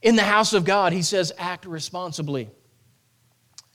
In 0.00 0.16
the 0.16 0.24
house 0.24 0.52
of 0.52 0.64
God, 0.64 0.92
he 0.92 1.02
says, 1.02 1.32
act 1.38 1.64
responsibly. 1.64 2.50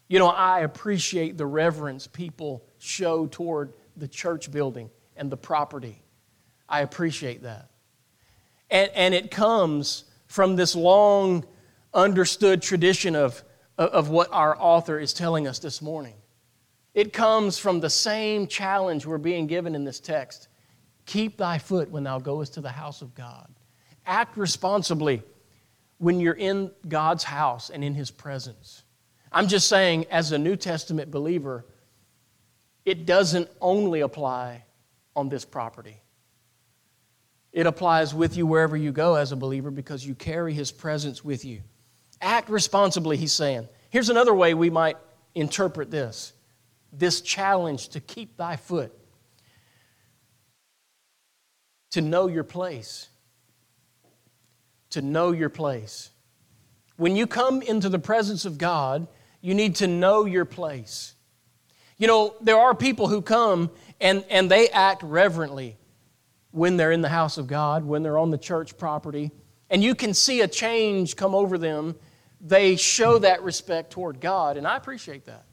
You 0.09 0.19
know, 0.19 0.27
I 0.27 0.59
appreciate 0.59 1.37
the 1.37 1.45
reverence 1.45 2.05
people 2.05 2.65
show 2.79 3.27
toward 3.27 3.73
the 3.95 4.07
church 4.09 4.51
building 4.51 4.89
and 5.15 5.31
the 5.31 5.37
property. 5.37 6.01
I 6.67 6.81
appreciate 6.81 7.43
that. 7.43 7.69
And, 8.69 8.91
and 8.93 9.13
it 9.13 9.31
comes 9.31 10.03
from 10.27 10.55
this 10.55 10.75
long 10.75 11.45
understood 11.93 12.61
tradition 12.61 13.15
of, 13.15 13.43
of 13.77 14.09
what 14.09 14.29
our 14.31 14.57
author 14.59 14.99
is 14.99 15.13
telling 15.13 15.47
us 15.47 15.59
this 15.59 15.81
morning. 15.81 16.15
It 16.93 17.13
comes 17.13 17.57
from 17.57 17.79
the 17.79 17.89
same 17.89 18.47
challenge 18.47 19.05
we're 19.05 19.17
being 19.17 19.47
given 19.47 19.75
in 19.75 19.83
this 19.83 19.99
text 19.99 20.47
Keep 21.05 21.37
thy 21.37 21.57
foot 21.57 21.89
when 21.89 22.03
thou 22.03 22.19
goest 22.19 22.55
to 22.55 22.61
the 22.61 22.69
house 22.69 23.01
of 23.01 23.15
God. 23.15 23.47
Act 24.05 24.35
responsibly 24.35 25.23
when 25.99 26.19
you're 26.19 26.33
in 26.33 26.69
God's 26.87 27.23
house 27.23 27.69
and 27.69 27.81
in 27.81 27.93
His 27.93 28.11
presence. 28.11 28.83
I'm 29.31 29.47
just 29.47 29.69
saying, 29.69 30.05
as 30.11 30.33
a 30.33 30.37
New 30.37 30.57
Testament 30.57 31.09
believer, 31.09 31.65
it 32.83 33.05
doesn't 33.05 33.49
only 33.61 34.01
apply 34.01 34.65
on 35.15 35.29
this 35.29 35.45
property. 35.45 36.01
It 37.57 37.65
applies 37.65 38.13
with 38.13 38.37
you 38.37 38.45
wherever 38.45 38.77
you 38.77 38.91
go 38.91 39.15
as 39.15 39.31
a 39.31 39.35
believer 39.35 39.71
because 39.71 40.05
you 40.05 40.13
carry 40.13 40.53
His 40.53 40.71
presence 40.71 41.25
with 41.25 41.43
you. 41.43 41.61
Act 42.21 42.49
responsibly, 42.49 43.17
He's 43.17 43.33
saying. 43.33 43.67
Here's 43.89 44.11
another 44.11 44.35
way 44.35 44.53
we 44.53 44.69
might 44.69 44.97
interpret 45.33 45.89
this 45.89 46.33
this 46.93 47.19
challenge 47.21 47.89
to 47.89 47.99
keep 47.99 48.37
thy 48.37 48.57
foot. 48.57 48.93
to 51.89 52.01
know 52.01 52.27
your 52.27 52.43
place. 52.43 53.07
To 54.91 55.01
know 55.01 55.31
your 55.31 55.49
place. 55.49 56.11
When 56.97 57.15
you 57.15 57.25
come 57.25 57.63
into 57.63 57.89
the 57.89 57.97
presence 57.97 58.45
of 58.45 58.59
God, 58.59 59.07
you 59.41 59.55
need 59.55 59.77
to 59.77 59.87
know 59.87 60.25
your 60.25 60.45
place. 60.45 61.15
You 61.97 62.05
know, 62.05 62.35
there 62.39 62.59
are 62.59 62.75
people 62.75 63.07
who 63.07 63.23
come 63.23 63.71
and, 63.99 64.23
and 64.29 64.51
they 64.51 64.69
act 64.69 65.01
reverently 65.01 65.75
when 66.51 66.77
they're 66.77 66.91
in 66.91 67.01
the 67.01 67.09
house 67.09 67.37
of 67.37 67.47
God, 67.47 67.85
when 67.85 68.03
they're 68.03 68.17
on 68.17 68.31
the 68.31 68.37
church 68.37 68.77
property, 68.77 69.31
and 69.69 69.83
you 69.83 69.95
can 69.95 70.13
see 70.13 70.41
a 70.41 70.47
change 70.47 71.15
come 71.15 71.35
over 71.35 71.57
them. 71.57 71.95
They 72.39 72.75
show 72.75 73.19
that 73.19 73.43
respect 73.43 73.91
toward 73.91 74.19
God, 74.21 74.57
and 74.57 74.67
I 74.67 74.77
appreciate 74.77 75.25
that. 75.25 75.45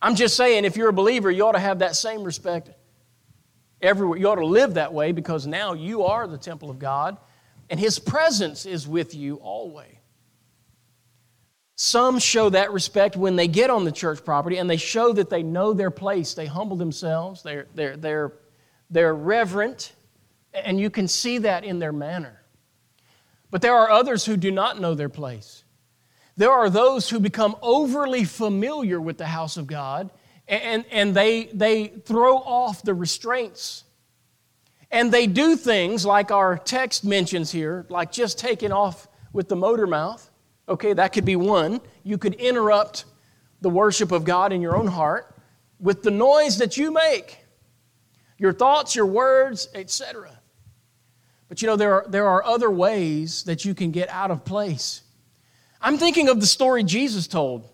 I'm 0.00 0.14
just 0.14 0.36
saying, 0.36 0.64
if 0.64 0.76
you're 0.76 0.90
a 0.90 0.92
believer, 0.92 1.30
you 1.30 1.46
ought 1.46 1.52
to 1.52 1.58
have 1.58 1.80
that 1.80 1.96
same 1.96 2.22
respect 2.22 2.70
everywhere. 3.80 4.18
You 4.18 4.28
ought 4.28 4.36
to 4.36 4.46
live 4.46 4.74
that 4.74 4.92
way 4.92 5.12
because 5.12 5.46
now 5.46 5.72
you 5.72 6.04
are 6.04 6.26
the 6.26 6.38
temple 6.38 6.70
of 6.70 6.78
God, 6.78 7.16
and 7.70 7.80
His 7.80 7.98
presence 7.98 8.66
is 8.66 8.86
with 8.86 9.14
you 9.14 9.36
always. 9.36 9.96
Some 11.76 12.18
show 12.18 12.48
that 12.48 12.72
respect 12.72 13.16
when 13.16 13.36
they 13.36 13.48
get 13.48 13.68
on 13.68 13.84
the 13.84 13.92
church 13.92 14.24
property 14.24 14.56
and 14.56 14.68
they 14.68 14.78
show 14.78 15.12
that 15.12 15.28
they 15.28 15.42
know 15.42 15.74
their 15.74 15.90
place. 15.90 16.32
They 16.32 16.46
humble 16.46 16.76
themselves, 16.76 17.42
they're, 17.42 17.66
they're, 17.74 17.96
they're, 17.98 18.32
they're 18.90 19.14
reverent, 19.14 19.92
and 20.52 20.80
you 20.80 20.90
can 20.90 21.08
see 21.08 21.38
that 21.38 21.64
in 21.64 21.78
their 21.78 21.92
manner. 21.92 22.42
But 23.50 23.62
there 23.62 23.74
are 23.74 23.90
others 23.90 24.24
who 24.24 24.36
do 24.36 24.50
not 24.50 24.80
know 24.80 24.94
their 24.94 25.08
place. 25.08 25.64
There 26.36 26.50
are 26.50 26.68
those 26.68 27.08
who 27.08 27.20
become 27.20 27.56
overly 27.62 28.24
familiar 28.24 29.00
with 29.00 29.18
the 29.18 29.26
house 29.26 29.56
of 29.56 29.66
God 29.66 30.10
and, 30.48 30.84
and 30.90 31.14
they, 31.14 31.44
they 31.46 31.86
throw 31.86 32.36
off 32.36 32.82
the 32.82 32.94
restraints. 32.94 33.84
And 34.90 35.10
they 35.10 35.26
do 35.26 35.56
things 35.56 36.04
like 36.04 36.30
our 36.30 36.58
text 36.58 37.04
mentions 37.04 37.50
here, 37.50 37.86
like 37.88 38.12
just 38.12 38.38
taking 38.38 38.70
off 38.70 39.08
with 39.32 39.48
the 39.48 39.56
motor 39.56 39.86
mouth 39.86 40.30
Okay, 40.68 40.92
that 40.94 41.12
could 41.12 41.24
be 41.24 41.36
one. 41.36 41.80
You 42.02 42.18
could 42.18 42.34
interrupt 42.34 43.04
the 43.60 43.70
worship 43.70 44.12
of 44.12 44.24
God 44.24 44.52
in 44.52 44.60
your 44.60 44.76
own 44.76 44.86
heart 44.86 45.34
with 45.78 46.02
the 46.02 46.10
noise 46.10 46.58
that 46.58 46.76
you 46.76 46.92
make, 46.92 47.38
your 48.38 48.52
thoughts, 48.52 48.94
your 48.94 49.06
words, 49.06 49.68
etc. 49.74 50.30
But 51.48 51.62
you 51.62 51.66
know, 51.66 51.76
there 51.76 51.94
are, 51.94 52.06
there 52.08 52.28
are 52.28 52.44
other 52.44 52.70
ways 52.70 53.44
that 53.44 53.64
you 53.64 53.74
can 53.74 53.90
get 53.90 54.08
out 54.08 54.30
of 54.30 54.44
place. 54.44 55.02
I'm 55.80 55.98
thinking 55.98 56.28
of 56.28 56.40
the 56.40 56.46
story 56.46 56.82
Jesus 56.82 57.26
told 57.26 57.68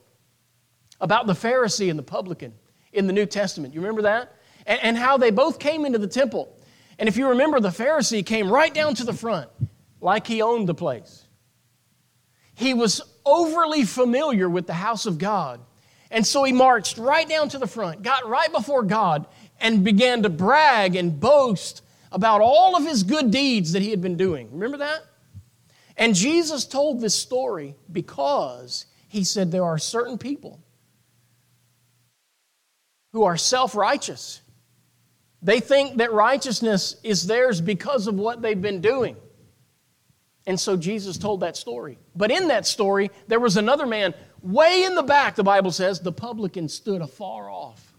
about 1.01 1.27
the 1.27 1.33
Pharisee 1.33 1.91
and 1.91 1.99
the 1.99 2.05
publican 2.05 2.53
in 2.93 3.07
the 3.07 3.13
New 3.13 3.27
Testament. 3.27 3.75
You 3.75 3.81
remember 3.81 4.03
that? 4.03 4.37
And, 4.67 4.81
and 4.83 4.97
how 4.97 5.17
they 5.17 5.31
both 5.31 5.59
came 5.59 5.85
into 5.85 5.99
the 5.99 6.07
temple. 6.07 6.57
And 6.99 7.09
if 7.09 7.17
you 7.17 7.31
remember, 7.31 7.59
the 7.59 7.71
Pharisee 7.71 8.25
came 8.25 8.51
right 8.51 8.73
down 8.73 8.95
to 8.97 9.05
the 9.05 9.13
front 9.13 9.49
like 10.01 10.27
he 10.27 10.43
owned 10.43 10.69
the 10.69 10.75
place. 10.75 11.27
He 12.55 12.75
was 12.75 13.01
overly 13.25 13.85
familiar 13.85 14.49
with 14.49 14.67
the 14.67 14.75
house 14.75 15.07
of 15.07 15.19
God. 15.19 15.61
And 16.11 16.27
so 16.27 16.45
he 16.45 16.53
marched 16.53 16.99
right 16.99 17.27
down 17.27 17.49
to 17.51 17.59
the 17.59 17.67
front, 17.67 18.03
got 18.03 18.29
right 18.29 18.53
before 18.53 18.83
God, 18.83 19.27
and 19.63 19.85
began 19.85 20.25
to 20.25 20.29
brag 20.29 20.97
and 20.97 21.19
boast 21.19 21.83
about 22.11 22.43
all 22.43 22.77
of 22.77 22.85
his 22.85 23.05
good 23.05 23.31
deeds 23.31 23.73
that 23.73 23.81
he 23.81 23.91
had 23.91 24.03
been 24.03 24.17
doing. 24.17 24.51
Remember 24.53 24.79
that? 24.79 25.01
And 25.97 26.15
Jesus 26.15 26.67
told 26.67 27.01
this 27.01 27.15
story 27.15 27.77
because 27.91 28.87
he 29.09 29.25
said 29.25 29.51
there 29.51 29.65
are 29.65 29.79
certain 29.79 30.19
people 30.19 30.61
who 33.13 33.25
are 33.25 33.37
self 33.37 33.75
righteous. 33.75 34.41
They 35.43 35.61
think 35.61 35.99
that 35.99 36.13
righteousness 36.13 36.97
is 37.03 37.27
theirs 37.27 37.61
because 37.61 38.07
of 38.07 38.15
what 38.17 38.43
they've 38.43 38.61
been 38.61 38.81
doing. 38.81 39.17
And 40.47 40.59
so 40.59 40.77
Jesus 40.77 41.19
told 41.19 41.41
that 41.41 41.57
story. 41.57 41.99
But 42.17 42.31
in 42.31 42.49
that 42.49 42.67
story, 42.67 43.11
there 43.29 43.41
was 43.41 43.57
another 43.57 43.87
man 43.87 44.15
way 44.43 44.85
in 44.85 44.95
the 44.95 45.03
back, 45.03 45.37
the 45.37 45.45
Bible 45.45 45.71
says, 45.71 46.01
the 46.01 46.13
publican 46.13 46.69
stood 46.69 47.01
afar 47.01 47.49
off. 47.49 47.92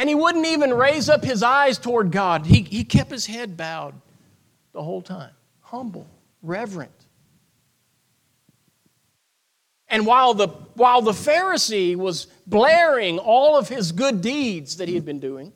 And 0.00 0.08
he 0.08 0.14
wouldn't 0.14 0.46
even 0.46 0.72
raise 0.72 1.10
up 1.10 1.22
his 1.22 1.42
eyes 1.42 1.76
toward 1.76 2.10
God. 2.10 2.46
He, 2.46 2.62
he 2.62 2.84
kept 2.84 3.10
his 3.10 3.26
head 3.26 3.58
bowed 3.58 3.92
the 4.72 4.82
whole 4.82 5.02
time, 5.02 5.32
humble, 5.60 6.06
reverent. 6.40 6.90
And 9.88 10.06
while 10.06 10.32
the, 10.32 10.48
while 10.72 11.02
the 11.02 11.12
Pharisee 11.12 11.96
was 11.96 12.28
blaring 12.46 13.18
all 13.18 13.58
of 13.58 13.68
his 13.68 13.92
good 13.92 14.22
deeds 14.22 14.78
that 14.78 14.88
he 14.88 14.94
had 14.94 15.04
been 15.04 15.20
doing 15.20 15.52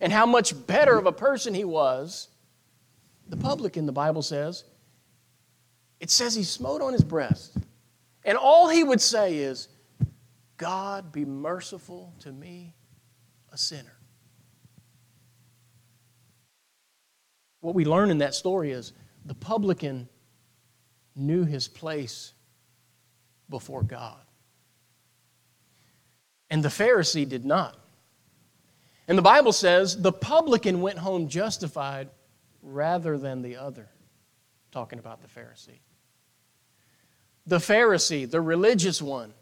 and 0.00 0.12
how 0.12 0.26
much 0.26 0.66
better 0.66 0.98
of 0.98 1.06
a 1.06 1.12
person 1.12 1.54
he 1.54 1.64
was, 1.64 2.26
the 3.28 3.36
publican, 3.36 3.86
the 3.86 3.92
Bible 3.92 4.22
says, 4.22 4.64
it 6.00 6.10
says 6.10 6.34
he 6.34 6.42
smote 6.42 6.82
on 6.82 6.94
his 6.94 7.04
breast. 7.04 7.56
And 8.24 8.36
all 8.36 8.68
he 8.68 8.82
would 8.82 9.00
say 9.00 9.36
is, 9.36 9.68
God 10.56 11.12
be 11.12 11.24
merciful 11.24 12.12
to 12.18 12.32
me, 12.32 12.74
a 13.52 13.58
sinner. 13.58 13.96
What 17.60 17.74
we 17.74 17.84
learn 17.84 18.10
in 18.10 18.18
that 18.18 18.34
story 18.34 18.70
is 18.70 18.92
the 19.24 19.34
publican 19.34 20.08
knew 21.14 21.44
his 21.44 21.68
place 21.68 22.32
before 23.48 23.82
God. 23.82 24.20
And 26.50 26.62
the 26.62 26.68
Pharisee 26.68 27.28
did 27.28 27.44
not. 27.44 27.76
And 29.06 29.18
the 29.18 29.22
Bible 29.22 29.52
says 29.52 30.00
the 30.00 30.12
publican 30.12 30.80
went 30.80 30.98
home 30.98 31.28
justified 31.28 32.08
rather 32.62 33.18
than 33.18 33.42
the 33.42 33.56
other. 33.56 33.88
Talking 34.70 34.98
about 34.98 35.20
the 35.22 35.28
Pharisee. 35.28 35.80
The 37.46 37.58
Pharisee, 37.58 38.30
the 38.30 38.40
religious 38.40 39.00
one, 39.00 39.32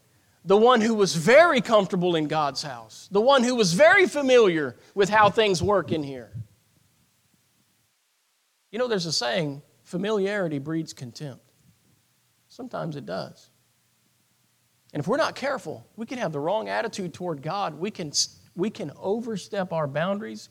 the 0.46 0.56
one 0.56 0.80
who 0.80 0.94
was 0.94 1.14
very 1.14 1.61
comfortable 1.61 2.14
in 2.14 2.28
God's 2.28 2.62
house, 2.62 3.09
the 3.11 3.20
one 3.20 3.42
who 3.42 3.56
was 3.56 3.72
very 3.72 4.06
familiar 4.06 4.76
with 4.94 5.11
how 5.11 5.28
things 5.28 5.61
work 5.61 5.90
in 5.90 6.04
here. 6.04 6.30
You 8.70 8.78
know, 8.78 8.87
there's 8.87 9.06
a 9.06 9.12
saying 9.12 9.62
familiarity 9.82 10.61
breeds 10.61 10.92
contempt. 10.92 11.42
Sometimes 12.48 12.94
it 12.94 13.04
does. 13.04 13.50
And 14.92 15.00
if 15.00 15.09
we're 15.09 15.16
not 15.16 15.35
careful, 15.35 15.85
we 15.96 16.06
can 16.06 16.18
have 16.18 16.32
the 16.32 16.40
wrong 16.40 16.68
attitude 16.68 17.12
toward 17.12 17.42
God. 17.42 17.74
We 17.74 17.90
can, 17.90 18.12
we 18.54 18.70
can 18.70 18.92
overstep 18.96 19.72
our 19.72 19.88
boundaries. 19.88 20.48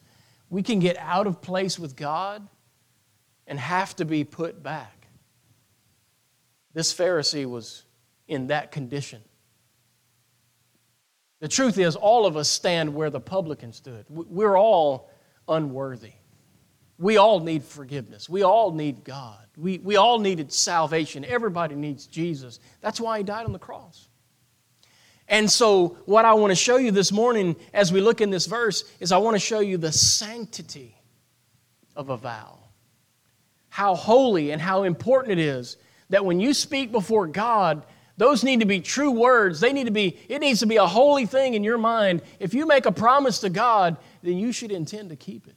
We 0.49 0.61
can 0.61 0.79
get 0.79 0.97
out 0.97 1.25
of 1.25 1.41
place 1.41 1.79
with 1.79 1.95
God 1.95 2.45
and 3.47 3.57
have 3.57 3.95
to 3.95 4.05
be 4.05 4.25
put 4.25 4.61
back. 4.61 5.07
This 6.73 6.93
Pharisee 6.93 7.45
was 7.45 7.83
in 8.27 8.47
that 8.47 8.73
condition. 8.73 9.21
The 11.45 11.49
truth 11.49 11.77
is, 11.77 11.95
all 11.95 12.25
of 12.25 12.37
us 12.37 12.49
stand 12.49 12.91
where 12.91 13.11
the 13.11 13.19
publican 13.19 13.71
stood. 13.71 14.07
We're 14.09 14.57
all 14.57 15.11
unworthy. 15.47 16.13
We 16.97 17.17
all 17.17 17.39
need 17.39 17.63
forgiveness. 17.63 18.27
We 18.27 18.41
all 18.41 18.71
need 18.71 19.03
God. 19.03 19.45
We, 19.55 19.77
we 19.77 19.95
all 19.95 20.17
needed 20.17 20.51
salvation. 20.51 21.23
Everybody 21.23 21.75
needs 21.75 22.07
Jesus. 22.07 22.59
That's 22.81 22.99
why 22.99 23.19
He 23.19 23.23
died 23.23 23.45
on 23.45 23.53
the 23.53 23.59
cross. 23.59 24.07
And 25.27 25.47
so, 25.47 25.99
what 26.05 26.25
I 26.25 26.33
want 26.33 26.49
to 26.49 26.55
show 26.55 26.77
you 26.77 26.89
this 26.89 27.11
morning 27.11 27.55
as 27.75 27.93
we 27.93 28.01
look 28.01 28.21
in 28.21 28.31
this 28.31 28.47
verse 28.47 28.83
is 28.99 29.11
I 29.11 29.19
want 29.19 29.35
to 29.35 29.39
show 29.39 29.59
you 29.59 29.77
the 29.77 29.91
sanctity 29.91 30.99
of 31.95 32.09
a 32.09 32.17
vow 32.17 32.57
how 33.69 33.93
holy 33.93 34.49
and 34.49 34.59
how 34.59 34.81
important 34.81 35.33
it 35.33 35.43
is 35.43 35.77
that 36.09 36.25
when 36.25 36.39
you 36.39 36.55
speak 36.55 36.91
before 36.91 37.27
God, 37.27 37.85
those 38.17 38.43
need 38.43 38.61
to 38.61 38.65
be 38.65 38.79
true 38.79 39.11
words. 39.11 39.59
They 39.59 39.73
need 39.73 39.85
to 39.85 39.91
be, 39.91 40.17
it 40.29 40.39
needs 40.39 40.61
to 40.61 40.65
be 40.65 40.77
a 40.77 40.85
holy 40.85 41.25
thing 41.25 41.53
in 41.53 41.63
your 41.63 41.77
mind. 41.77 42.21
If 42.39 42.53
you 42.53 42.65
make 42.65 42.85
a 42.85 42.91
promise 42.91 43.39
to 43.39 43.49
God, 43.49 43.97
then 44.23 44.37
you 44.37 44.51
should 44.51 44.71
intend 44.71 45.09
to 45.09 45.15
keep 45.15 45.47
it. 45.47 45.55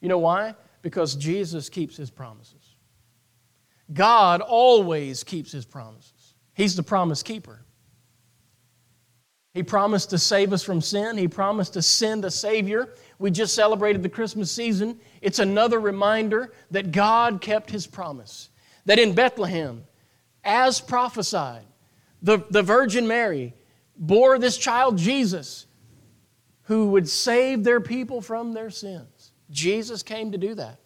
You 0.00 0.08
know 0.08 0.18
why? 0.18 0.54
Because 0.82 1.16
Jesus 1.16 1.68
keeps 1.68 1.96
his 1.96 2.10
promises. 2.10 2.76
God 3.92 4.40
always 4.40 5.24
keeps 5.24 5.50
his 5.50 5.64
promises. 5.64 6.34
He's 6.54 6.76
the 6.76 6.82
promise 6.82 7.22
keeper. 7.22 7.64
He 9.54 9.62
promised 9.64 10.10
to 10.10 10.18
save 10.18 10.52
us 10.52 10.62
from 10.62 10.80
sin. 10.80 11.16
He 11.16 11.26
promised 11.26 11.72
to 11.72 11.82
send 11.82 12.24
a 12.24 12.30
Savior. 12.30 12.94
We 13.18 13.32
just 13.32 13.54
celebrated 13.54 14.04
the 14.04 14.08
Christmas 14.08 14.52
season. 14.52 15.00
It's 15.20 15.40
another 15.40 15.80
reminder 15.80 16.52
that 16.70 16.92
God 16.92 17.40
kept 17.40 17.70
His 17.70 17.86
promise. 17.86 18.50
That 18.84 19.00
in 19.00 19.14
Bethlehem, 19.14 19.84
as 20.48 20.80
prophesied, 20.80 21.66
the, 22.22 22.38
the 22.50 22.62
Virgin 22.62 23.06
Mary 23.06 23.54
bore 23.96 24.38
this 24.38 24.56
child 24.56 24.96
Jesus 24.96 25.66
who 26.62 26.88
would 26.90 27.08
save 27.08 27.62
their 27.62 27.80
people 27.80 28.20
from 28.20 28.54
their 28.54 28.70
sins. 28.70 29.32
Jesus 29.50 30.02
came 30.02 30.32
to 30.32 30.38
do 30.38 30.54
that. 30.54 30.80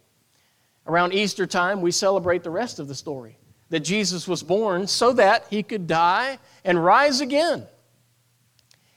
Around 0.87 1.15
Easter 1.15 1.47
time, 1.47 1.81
we 1.81 1.93
celebrate 1.93 2.43
the 2.43 2.51
rest 2.51 2.81
of 2.81 2.89
the 2.89 2.95
story 2.95 3.39
that 3.71 3.81
Jesus 3.81 4.27
was 4.27 4.43
born 4.43 4.87
so 4.87 5.13
that 5.13 5.47
he 5.49 5.63
could 5.63 5.87
die 5.87 6.39
and 6.65 6.85
rise 6.85 7.21
again. 7.21 7.67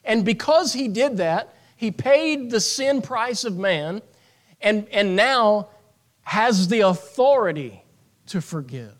And 0.04 0.25
because 0.25 0.73
he 0.73 0.88
did 0.88 1.17
that, 1.17 1.56
he 1.78 1.91
paid 1.91 2.49
the 2.49 2.60
sin 2.60 3.01
price 3.01 3.43
of 3.43 3.58
man 3.58 4.01
and, 4.62 4.88
and 4.89 5.15
now 5.15 5.69
has 6.23 6.67
the 6.67 6.82
authority 6.82 7.84
to 8.28 8.41
forgive. 8.41 8.93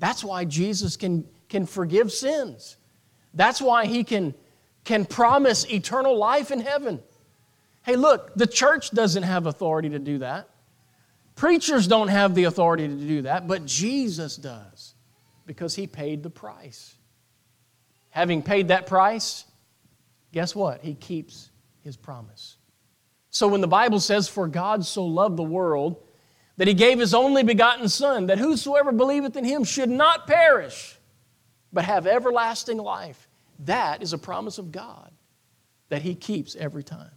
That's 0.00 0.24
why 0.24 0.46
Jesus 0.46 0.96
can, 0.96 1.28
can 1.48 1.66
forgive 1.66 2.10
sins. 2.10 2.76
That's 3.34 3.60
why 3.60 3.86
he 3.86 4.02
can, 4.02 4.34
can 4.84 5.04
promise 5.04 5.70
eternal 5.70 6.16
life 6.16 6.50
in 6.50 6.60
heaven. 6.60 7.00
Hey, 7.82 7.96
look, 7.96 8.34
the 8.34 8.46
church 8.46 8.90
doesn't 8.90 9.22
have 9.22 9.46
authority 9.46 9.90
to 9.90 9.98
do 9.98 10.18
that. 10.18 10.48
Preachers 11.36 11.86
don't 11.86 12.08
have 12.08 12.34
the 12.34 12.44
authority 12.44 12.88
to 12.88 12.94
do 12.94 13.22
that, 13.22 13.46
but 13.46 13.66
Jesus 13.66 14.36
does 14.36 14.94
because 15.46 15.74
he 15.74 15.86
paid 15.86 16.22
the 16.22 16.30
price. 16.30 16.94
Having 18.08 18.42
paid 18.42 18.68
that 18.68 18.86
price, 18.86 19.44
guess 20.32 20.54
what? 20.54 20.82
He 20.82 20.94
keeps 20.94 21.50
his 21.82 21.96
promise. 21.96 22.56
So 23.30 23.48
when 23.48 23.60
the 23.60 23.68
Bible 23.68 24.00
says, 24.00 24.28
For 24.28 24.48
God 24.48 24.84
so 24.84 25.04
loved 25.04 25.36
the 25.36 25.42
world 25.42 26.02
that 26.60 26.68
he 26.68 26.74
gave 26.74 26.98
his 26.98 27.14
only 27.14 27.42
begotten 27.42 27.88
Son, 27.88 28.26
that 28.26 28.36
whosoever 28.36 28.92
believeth 28.92 29.34
in 29.34 29.46
him 29.46 29.64
should 29.64 29.88
not 29.88 30.26
perish, 30.26 30.98
but 31.72 31.86
have 31.86 32.06
everlasting 32.06 32.76
life, 32.76 33.30
that 33.60 34.02
is 34.02 34.12
a 34.12 34.18
promise 34.18 34.58
of 34.58 34.70
God 34.70 35.10
that 35.88 36.02
he 36.02 36.14
keeps 36.14 36.54
every 36.56 36.82
time. 36.82 37.12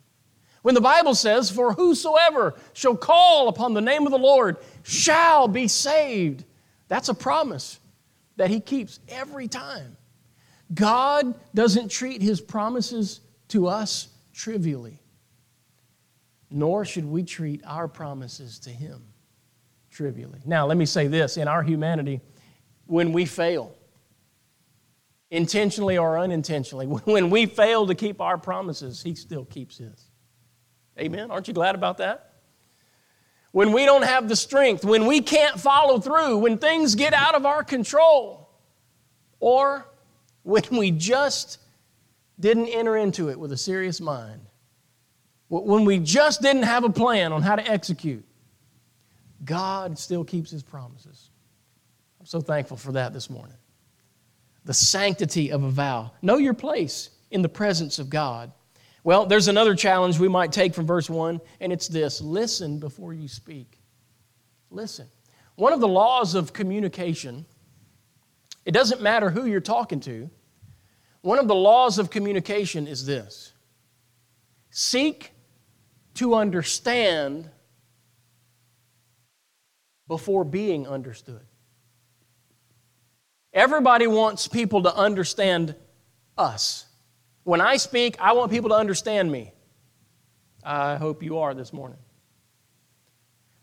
When 0.61 0.75
the 0.75 0.79
Bible 0.79 1.13
says, 1.13 1.49
For 1.51 1.73
whosoever 1.73 2.55
shall 2.71 2.95
call 2.95 3.49
upon 3.49 3.73
the 3.73 3.81
name 3.81 4.05
of 4.05 4.13
the 4.13 4.17
Lord 4.17 4.55
shall 4.81 5.49
be 5.49 5.67
saved, 5.67 6.45
that's 6.87 7.09
a 7.09 7.13
promise 7.13 7.81
that 8.37 8.49
he 8.49 8.61
keeps 8.61 9.01
every 9.09 9.49
time. 9.49 9.97
God 10.73 11.37
doesn't 11.53 11.91
treat 11.91 12.21
his 12.21 12.39
promises 12.39 13.19
to 13.49 13.67
us 13.67 14.07
trivially, 14.33 15.01
nor 16.49 16.85
should 16.85 17.03
we 17.03 17.23
treat 17.23 17.59
our 17.65 17.89
promises 17.89 18.57
to 18.59 18.69
him 18.69 19.03
trivially. 19.93 20.39
Now, 20.45 20.65
let 20.65 20.77
me 20.77 20.85
say 20.85 21.07
this 21.07 21.37
in 21.37 21.47
our 21.47 21.63
humanity, 21.63 22.19
when 22.85 23.13
we 23.13 23.25
fail, 23.25 23.73
intentionally 25.29 25.97
or 25.97 26.17
unintentionally, 26.17 26.85
when 27.05 27.29
we 27.29 27.45
fail 27.45 27.87
to 27.87 27.95
keep 27.95 28.19
our 28.19 28.37
promises, 28.37 29.01
he 29.01 29.15
still 29.15 29.45
keeps 29.45 29.77
his. 29.77 30.09
Amen? 30.99 31.31
Aren't 31.31 31.47
you 31.47 31.53
glad 31.53 31.75
about 31.75 31.97
that? 31.99 32.31
When 33.51 33.71
we 33.71 33.85
don't 33.85 34.03
have 34.03 34.27
the 34.27 34.35
strength, 34.35 34.83
when 34.83 35.05
we 35.05 35.21
can't 35.21 35.59
follow 35.59 35.99
through, 35.99 36.39
when 36.39 36.57
things 36.57 36.95
get 36.95 37.13
out 37.13 37.35
of 37.35 37.45
our 37.45 37.63
control, 37.63 38.49
or 39.39 39.87
when 40.41 40.63
we 40.71 40.89
just 40.89 41.59
didn't 42.39 42.67
enter 42.67 42.97
into 42.97 43.29
it 43.29 43.39
with 43.39 43.51
a 43.51 43.57
serious 43.57 44.01
mind, 44.01 44.41
when 45.49 45.85
we 45.85 45.99
just 45.99 46.41
didn't 46.41 46.63
have 46.63 46.83
a 46.83 46.89
plan 46.89 47.31
on 47.31 47.43
how 47.43 47.55
to 47.55 47.67
execute, 47.67 48.25
God 49.45 49.97
still 49.97 50.23
keeps 50.23 50.51
His 50.51 50.63
promises. 50.63 51.29
I'm 52.19 52.25
so 52.25 52.41
thankful 52.41 52.77
for 52.77 52.93
that 52.93 53.13
this 53.13 53.29
morning. 53.29 53.57
The 54.65 54.73
sanctity 54.73 55.51
of 55.51 55.63
a 55.63 55.69
vow. 55.69 56.11
Know 56.21 56.37
your 56.37 56.53
place 56.53 57.09
in 57.31 57.41
the 57.41 57.49
presence 57.49 57.99
of 57.99 58.09
God. 58.09 58.51
Well, 59.03 59.25
there's 59.25 59.49
another 59.49 59.75
challenge 59.75 60.17
we 60.17 60.29
might 60.29 60.53
take 60.53 60.73
from 60.73 60.87
verse 60.87 61.09
1, 61.09 61.41
and 61.59 61.73
it's 61.73 61.87
this 61.87 62.21
listen 62.21 62.79
before 62.79 63.13
you 63.13 63.27
speak. 63.27 63.79
Listen. 64.69 65.07
One 65.55 65.73
of 65.73 65.81
the 65.81 65.87
laws 65.87 66.35
of 66.35 66.53
communication, 66.53 67.45
it 68.65 68.71
doesn't 68.71 69.01
matter 69.01 69.29
who 69.29 69.45
you're 69.45 69.59
talking 69.59 69.99
to, 70.01 70.29
one 71.21 71.39
of 71.39 71.47
the 71.47 71.55
laws 71.55 71.99
of 71.99 72.09
communication 72.09 72.87
is 72.87 73.05
this 73.05 73.53
seek 74.69 75.31
to 76.15 76.35
understand 76.35 77.49
before 80.07 80.43
being 80.43 80.87
understood. 80.87 81.41
Everybody 83.53 84.07
wants 84.07 84.47
people 84.47 84.83
to 84.83 84.95
understand 84.95 85.75
us. 86.37 86.85
When 87.43 87.61
I 87.61 87.77
speak, 87.77 88.15
I 88.19 88.33
want 88.33 88.51
people 88.51 88.69
to 88.69 88.75
understand 88.75 89.31
me. 89.31 89.53
I 90.63 90.95
hope 90.95 91.21
you 91.21 91.39
are 91.39 91.53
this 91.53 91.71
morning. 91.71 91.99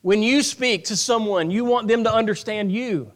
When 0.02 0.22
you 0.22 0.42
speak 0.42 0.86
to 0.86 0.96
someone, 0.96 1.50
you 1.50 1.64
want 1.64 1.88
them 1.88 2.04
to 2.04 2.12
understand 2.12 2.72
you. 2.72 3.12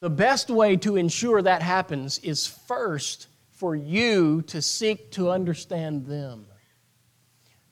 The 0.00 0.10
best 0.10 0.50
way 0.50 0.76
to 0.78 0.96
ensure 0.96 1.42
that 1.42 1.62
happens 1.62 2.18
is 2.18 2.46
first 2.46 3.28
for 3.50 3.76
you 3.76 4.42
to 4.42 4.60
seek 4.60 5.12
to 5.12 5.30
understand 5.30 6.06
them. 6.06 6.46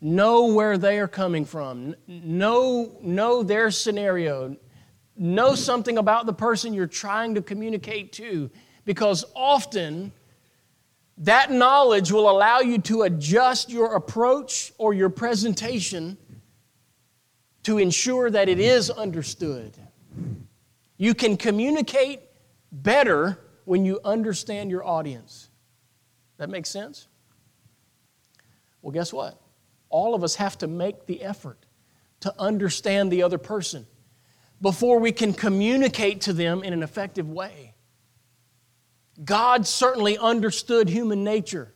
Know 0.01 0.47
where 0.47 0.79
they 0.79 0.99
are 0.99 1.09
coming 1.09 1.45
from. 1.45 1.95
Know, 2.07 2.97
know 3.03 3.43
their 3.43 3.71
scenario. 3.71 4.57
Know 5.17 5.55
something 5.55 5.99
about 5.99 6.27
the 6.27 6.33
person 6.33 6.73
you're 6.73 6.87
trying 6.87 7.35
to 7.35 7.43
communicate 7.43 8.13
to. 8.15 8.51
Because 8.87 9.25
often 9.37 10.13
that 11.19 11.51
knowledge 11.51 12.11
will 12.11 12.31
allow 12.31 12.61
you 12.61 12.79
to 12.79 13.03
adjust 13.03 13.69
your 13.71 13.95
approach 13.95 14.73
or 14.79 14.95
your 14.95 15.11
presentation 15.11 16.17
to 17.63 17.77
ensure 17.77 18.31
that 18.31 18.49
it 18.49 18.59
is 18.59 18.89
understood. 18.89 19.77
You 20.97 21.15
can 21.15 21.37
communicate 21.37 22.21
better 22.73 23.39
when 23.65 23.85
you 23.85 24.01
understand 24.05 24.71
your 24.71 24.85
audience. 24.85 25.51
That 26.39 26.49
makes 26.49 26.71
sense? 26.71 27.09
Well, 28.83 28.93
guess 28.93 29.13
what? 29.13 29.40
All 29.91 30.15
of 30.15 30.25
us 30.25 30.37
have 30.37 30.57
to 30.59 30.67
make 30.67 31.07
the 31.07 31.23
effort 31.23 31.67
to 32.21 32.35
understand 32.39 33.11
the 33.11 33.23
other 33.23 33.39
person 33.39 33.87
before 34.63 34.99
we 34.99 35.13
can 35.13 35.33
communicate 35.33 36.23
to 36.23 36.33
them 36.33 36.63
in 36.63 36.73
an 36.73 36.83
effective 36.83 37.29
way. 37.29 37.75
God 39.23 39.67
certainly 39.67 40.17
understood 40.17 40.89
human 40.89 41.25
nature 41.25 41.75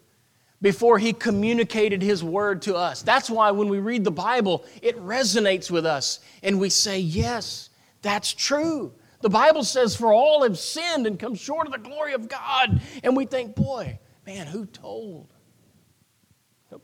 before 0.62 0.98
he 0.98 1.12
communicated 1.12 2.00
his 2.00 2.24
word 2.24 2.62
to 2.62 2.74
us. 2.74 3.02
That's 3.02 3.28
why 3.28 3.50
when 3.50 3.68
we 3.68 3.80
read 3.80 4.04
the 4.04 4.10
Bible, 4.10 4.64
it 4.80 4.98
resonates 4.98 5.70
with 5.70 5.84
us 5.84 6.20
and 6.42 6.58
we 6.58 6.70
say, 6.70 6.98
Yes, 7.00 7.68
that's 8.00 8.32
true. 8.32 8.94
The 9.20 9.28
Bible 9.28 9.64
says, 9.64 9.94
For 9.94 10.12
all 10.12 10.42
have 10.42 10.58
sinned 10.58 11.06
and 11.06 11.18
come 11.18 11.34
short 11.34 11.66
of 11.66 11.72
the 11.72 11.78
glory 11.78 12.14
of 12.14 12.28
God. 12.28 12.80
And 13.02 13.14
we 13.14 13.26
think, 13.26 13.54
Boy, 13.54 13.98
man, 14.26 14.46
who 14.46 14.64
told? 14.64 15.33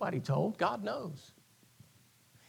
Nobody 0.00 0.20
told. 0.20 0.56
God 0.56 0.82
knows. 0.82 1.32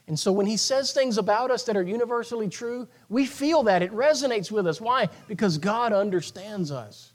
And 0.08 0.18
so 0.18 0.32
when 0.32 0.46
he 0.46 0.56
says 0.56 0.94
things 0.94 1.18
about 1.18 1.52
us 1.52 1.64
that 1.66 1.76
are 1.76 1.84
universally 1.84 2.48
true, 2.48 2.88
we 3.10 3.26
feel 3.26 3.64
that. 3.64 3.82
It 3.82 3.92
resonates 3.92 4.50
with 4.50 4.66
us. 4.68 4.80
Why? 4.80 5.10
Because 5.28 5.58
God 5.58 5.92
understands 5.92 6.72
us. 6.72 7.12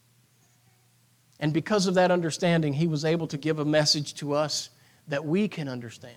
And 1.40 1.54
because 1.54 1.86
of 1.86 1.94
that 1.94 2.10
understanding, 2.10 2.74
he 2.74 2.86
was 2.86 3.06
able 3.06 3.26
to 3.28 3.38
give 3.38 3.60
a 3.60 3.64
message 3.64 4.14
to 4.16 4.34
us 4.34 4.68
that 5.08 5.24
we 5.24 5.48
can 5.48 5.68
understand. 5.68 6.16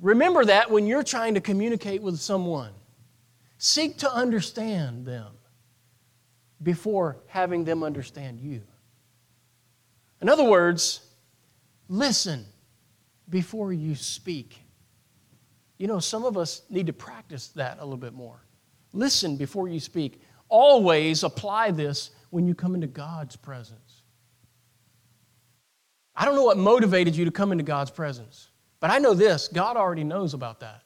Remember 0.00 0.42
that 0.46 0.70
when 0.70 0.86
you're 0.86 1.02
trying 1.02 1.34
to 1.34 1.42
communicate 1.42 2.00
with 2.00 2.18
someone. 2.18 2.72
Seek 3.58 3.98
to 3.98 4.10
understand 4.10 5.04
them 5.04 5.32
before 6.62 7.18
having 7.26 7.64
them 7.64 7.82
understand 7.82 8.40
you. 8.40 8.62
In 10.22 10.30
other 10.30 10.44
words, 10.44 11.00
listen 11.88 12.46
before 13.28 13.72
you 13.72 13.94
speak. 13.94 14.60
You 15.78 15.86
know, 15.86 15.98
some 15.98 16.24
of 16.24 16.36
us 16.36 16.62
need 16.70 16.86
to 16.86 16.92
practice 16.92 17.48
that 17.48 17.78
a 17.78 17.84
little 17.84 17.96
bit 17.96 18.14
more. 18.14 18.44
Listen 18.92 19.36
before 19.36 19.68
you 19.68 19.80
speak. 19.80 20.22
Always 20.48 21.24
apply 21.24 21.72
this 21.72 22.10
when 22.30 22.46
you 22.46 22.54
come 22.54 22.74
into 22.74 22.86
God's 22.86 23.36
presence. 23.36 24.02
I 26.14 26.24
don't 26.24 26.36
know 26.36 26.44
what 26.44 26.58
motivated 26.58 27.16
you 27.16 27.24
to 27.24 27.32
come 27.32 27.50
into 27.50 27.64
God's 27.64 27.90
presence, 27.90 28.50
but 28.78 28.90
I 28.90 28.98
know 28.98 29.14
this 29.14 29.48
God 29.48 29.76
already 29.76 30.04
knows 30.04 30.32
about 30.32 30.60
that. 30.60 30.82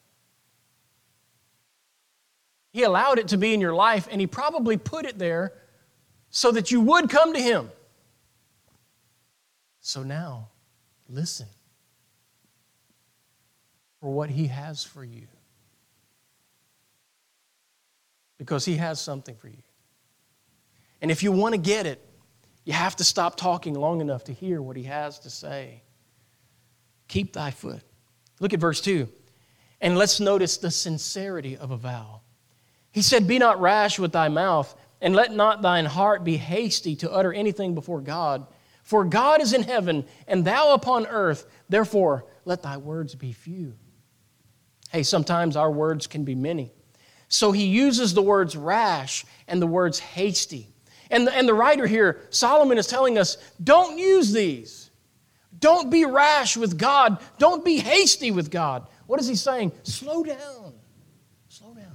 He 2.72 2.82
allowed 2.84 3.18
it 3.18 3.28
to 3.28 3.36
be 3.36 3.52
in 3.52 3.60
your 3.60 3.74
life, 3.74 4.08
and 4.10 4.20
He 4.20 4.26
probably 4.26 4.76
put 4.76 5.04
it 5.04 5.18
there 5.18 5.52
so 6.30 6.50
that 6.52 6.70
you 6.70 6.80
would 6.80 7.10
come 7.10 7.34
to 7.34 7.40
Him. 7.40 7.70
So 9.80 10.02
now, 10.02 10.48
listen 11.08 11.46
for 14.00 14.10
what 14.10 14.30
He 14.30 14.46
has 14.46 14.84
for 14.84 15.04
you. 15.04 15.26
Because 18.38 18.64
He 18.64 18.76
has 18.76 19.00
something 19.00 19.36
for 19.36 19.48
you. 19.48 19.62
And 21.00 21.10
if 21.10 21.22
you 21.22 21.32
want 21.32 21.54
to 21.54 21.60
get 21.60 21.86
it, 21.86 22.04
you 22.64 22.72
have 22.74 22.96
to 22.96 23.04
stop 23.04 23.36
talking 23.36 23.74
long 23.74 24.00
enough 24.00 24.24
to 24.24 24.32
hear 24.34 24.60
what 24.60 24.76
he 24.76 24.82
has 24.82 25.20
to 25.20 25.30
say. 25.30 25.82
Keep 27.08 27.32
thy 27.32 27.50
foot. 27.50 27.82
Look 28.40 28.52
at 28.52 28.60
verse 28.60 28.80
2. 28.80 29.08
And 29.80 29.96
let's 29.96 30.20
notice 30.20 30.58
the 30.58 30.70
sincerity 30.70 31.56
of 31.56 31.70
a 31.70 31.76
vow. 31.76 32.20
He 32.90 33.00
said, 33.00 33.26
Be 33.26 33.38
not 33.38 33.60
rash 33.60 33.98
with 33.98 34.12
thy 34.12 34.28
mouth, 34.28 34.74
and 35.00 35.14
let 35.14 35.32
not 35.32 35.62
thine 35.62 35.86
heart 35.86 36.24
be 36.24 36.36
hasty 36.36 36.96
to 36.96 37.10
utter 37.10 37.32
anything 37.32 37.74
before 37.74 38.00
God. 38.00 38.46
For 38.82 39.04
God 39.04 39.40
is 39.40 39.52
in 39.52 39.62
heaven, 39.62 40.04
and 40.26 40.44
thou 40.44 40.74
upon 40.74 41.06
earth. 41.06 41.46
Therefore, 41.68 42.26
let 42.44 42.62
thy 42.62 42.76
words 42.76 43.14
be 43.14 43.32
few. 43.32 43.74
Hey, 44.90 45.02
sometimes 45.02 45.56
our 45.56 45.70
words 45.70 46.06
can 46.06 46.24
be 46.24 46.34
many. 46.34 46.72
So 47.28 47.52
he 47.52 47.66
uses 47.66 48.14
the 48.14 48.22
words 48.22 48.56
rash 48.56 49.24
and 49.46 49.60
the 49.60 49.66
words 49.66 49.98
hasty. 49.98 50.68
And 51.10 51.26
the, 51.26 51.34
and 51.34 51.48
the 51.48 51.54
writer 51.54 51.86
here, 51.86 52.20
Solomon, 52.30 52.78
is 52.78 52.86
telling 52.86 53.18
us 53.18 53.36
don't 53.62 53.98
use 53.98 54.32
these. 54.32 54.90
Don't 55.58 55.90
be 55.90 56.04
rash 56.04 56.56
with 56.56 56.78
God. 56.78 57.18
Don't 57.38 57.64
be 57.64 57.78
hasty 57.78 58.30
with 58.30 58.50
God. 58.50 58.86
What 59.06 59.20
is 59.20 59.26
he 59.26 59.34
saying? 59.34 59.72
Slow 59.82 60.22
down. 60.22 60.74
Slow 61.48 61.74
down. 61.74 61.86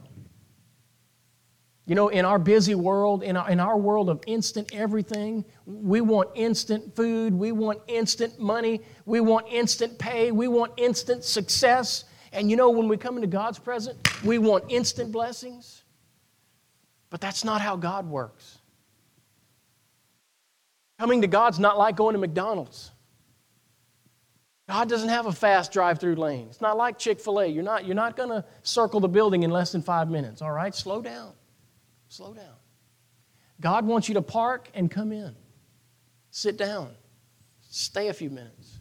You 1.85 1.95
know, 1.95 2.07
in 2.07 2.23
our 2.25 2.39
busy 2.39 2.75
world, 2.75 3.23
in 3.23 3.35
our, 3.35 3.49
in 3.49 3.59
our 3.59 3.77
world 3.77 4.09
of 4.09 4.23
instant 4.25 4.73
everything, 4.73 5.43
we 5.65 5.99
want 6.01 6.29
instant 6.33 6.95
food, 6.95 7.33
we 7.33 7.51
want 7.51 7.79
instant 7.87 8.39
money, 8.39 8.81
we 9.05 9.19
want 9.19 9.47
instant 9.49 9.99
pay, 9.99 10.31
we 10.31 10.47
want 10.47 10.71
instant 10.77 11.23
success. 11.25 12.05
And 12.33 12.49
you 12.49 12.57
know, 12.57 12.71
when 12.71 12.87
we 12.87 12.97
come 12.97 13.15
into 13.15 13.27
God's 13.27 13.59
presence, 13.59 13.97
we 14.23 14.39
want 14.39 14.65
instant 14.69 15.11
blessings. 15.11 15.83
But 17.11 17.21
that's 17.21 17.43
not 17.43 17.61
how 17.61 17.75
God 17.75 18.09
works. 18.09 18.57
Coming 20.97 21.21
to 21.21 21.27
God's 21.27 21.59
not 21.59 21.77
like 21.77 21.95
going 21.95 22.13
to 22.13 22.19
McDonald's. 22.19 22.89
God 24.67 24.89
doesn't 24.89 25.09
have 25.09 25.27
a 25.27 25.31
fast 25.31 25.71
drive 25.71 25.99
through 25.99 26.15
lane. 26.15 26.47
It's 26.49 26.61
not 26.61 26.75
like 26.75 26.97
Chick 26.97 27.19
fil 27.19 27.39
A. 27.39 27.45
You're 27.45 27.63
not, 27.63 27.85
you're 27.85 27.95
not 27.95 28.17
going 28.17 28.29
to 28.29 28.43
circle 28.63 28.99
the 28.99 29.07
building 29.07 29.43
in 29.43 29.51
less 29.51 29.71
than 29.71 29.83
five 29.83 30.09
minutes, 30.09 30.41
all 30.41 30.51
right? 30.51 30.73
Slow 30.73 31.01
down. 31.01 31.33
Slow 32.07 32.33
down. 32.33 32.55
God 33.61 33.85
wants 33.85 34.07
you 34.07 34.15
to 34.15 34.21
park 34.21 34.69
and 34.73 34.89
come 34.89 35.11
in. 35.11 35.35
Sit 36.31 36.57
down. 36.57 36.89
Stay 37.69 38.07
a 38.07 38.13
few 38.13 38.29
minutes. 38.31 38.79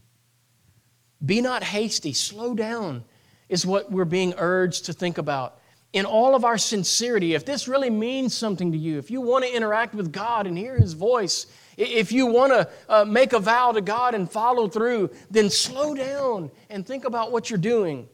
Be 1.24 1.42
not 1.42 1.62
hasty. 1.62 2.14
Slow 2.14 2.54
down 2.54 3.04
is 3.52 3.66
what 3.66 3.92
we're 3.92 4.06
being 4.06 4.32
urged 4.38 4.86
to 4.86 4.94
think 4.94 5.18
about. 5.18 5.58
In 5.92 6.06
all 6.06 6.34
of 6.34 6.42
our 6.42 6.56
sincerity, 6.56 7.34
if 7.34 7.44
this 7.44 7.68
really 7.68 7.90
means 7.90 8.32
something 8.34 8.72
to 8.72 8.78
you, 8.78 8.96
if 8.96 9.10
you 9.10 9.20
want 9.20 9.44
to 9.44 9.54
interact 9.54 9.94
with 9.94 10.10
God 10.10 10.46
and 10.46 10.56
hear 10.56 10.74
His 10.78 10.94
voice, 10.94 11.46
if 11.76 12.12
you 12.12 12.24
want 12.24 12.54
to 12.54 12.68
uh, 12.88 13.04
make 13.04 13.34
a 13.34 13.38
vow 13.38 13.72
to 13.72 13.82
God 13.82 14.14
and 14.14 14.30
follow 14.30 14.68
through, 14.68 15.10
then 15.30 15.50
slow 15.50 15.94
down 15.94 16.50
and 16.70 16.86
think 16.86 17.04
about 17.04 17.30
what 17.30 17.50
you're 17.50 17.58
doing. 17.58 18.08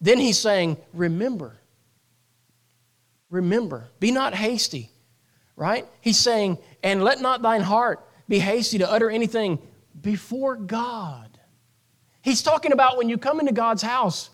Then 0.00 0.18
he's 0.18 0.38
saying, 0.38 0.76
Remember. 0.92 1.56
Remember. 3.30 3.90
Be 4.00 4.10
not 4.10 4.34
hasty, 4.34 4.90
right? 5.54 5.86
He's 6.00 6.18
saying, 6.18 6.58
And 6.82 7.04
let 7.04 7.20
not 7.20 7.42
thine 7.42 7.62
heart 7.62 8.04
be 8.28 8.40
hasty 8.40 8.78
to 8.78 8.90
utter 8.90 9.08
anything 9.08 9.60
before 10.00 10.56
God. 10.56 11.29
He's 12.22 12.42
talking 12.42 12.72
about 12.72 12.96
when 12.96 13.08
you 13.08 13.18
come 13.18 13.40
into 13.40 13.52
God's 13.52 13.82
house. 13.82 14.30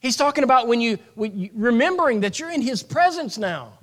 He's 0.00 0.16
talking 0.16 0.44
about 0.44 0.68
when 0.68 0.80
you, 0.80 0.98
when 1.14 1.38
you 1.38 1.50
remembering 1.54 2.20
that 2.20 2.38
you're 2.38 2.50
in 2.50 2.62
His 2.62 2.82
presence 2.82 3.36
now. 3.36 3.74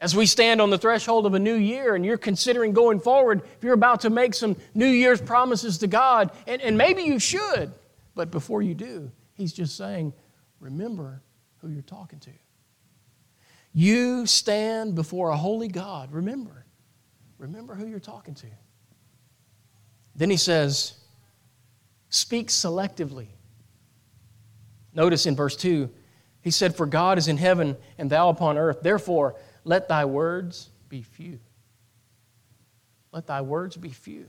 As 0.00 0.16
we 0.16 0.26
stand 0.26 0.60
on 0.60 0.70
the 0.70 0.78
threshold 0.78 1.26
of 1.26 1.34
a 1.34 1.38
new 1.38 1.54
year 1.54 1.94
and 1.94 2.04
you're 2.04 2.18
considering 2.18 2.72
going 2.72 2.98
forward, 2.98 3.42
if 3.56 3.62
you're 3.62 3.72
about 3.72 4.00
to 4.00 4.10
make 4.10 4.34
some 4.34 4.56
New 4.74 4.88
Year's 4.88 5.20
promises 5.20 5.78
to 5.78 5.86
God, 5.86 6.32
and, 6.48 6.60
and 6.60 6.76
maybe 6.76 7.02
you 7.02 7.20
should, 7.20 7.72
but 8.16 8.30
before 8.30 8.62
you 8.62 8.74
do, 8.74 9.12
He's 9.34 9.52
just 9.52 9.76
saying, 9.76 10.12
remember 10.58 11.22
who 11.58 11.68
you're 11.68 11.82
talking 11.82 12.18
to. 12.20 12.30
You 13.72 14.26
stand 14.26 14.96
before 14.96 15.30
a 15.30 15.36
holy 15.36 15.68
God. 15.68 16.12
Remember. 16.12 16.66
Remember 17.38 17.74
who 17.74 17.86
you're 17.86 18.00
talking 18.00 18.34
to. 18.34 18.46
Then 20.16 20.30
He 20.30 20.36
says, 20.36 20.94
speak 22.12 22.48
selectively. 22.48 23.26
Notice 24.94 25.26
in 25.26 25.34
verse 25.34 25.56
2, 25.56 25.90
He 26.42 26.50
said, 26.50 26.76
For 26.76 26.86
God 26.86 27.18
is 27.18 27.26
in 27.26 27.38
heaven 27.38 27.76
and 27.98 28.10
thou 28.10 28.28
upon 28.28 28.58
earth. 28.58 28.82
Therefore, 28.82 29.34
let 29.64 29.88
thy 29.88 30.04
words 30.04 30.70
be 30.88 31.02
few. 31.02 31.40
Let 33.12 33.26
thy 33.26 33.40
words 33.40 33.76
be 33.76 33.90
few. 33.90 34.26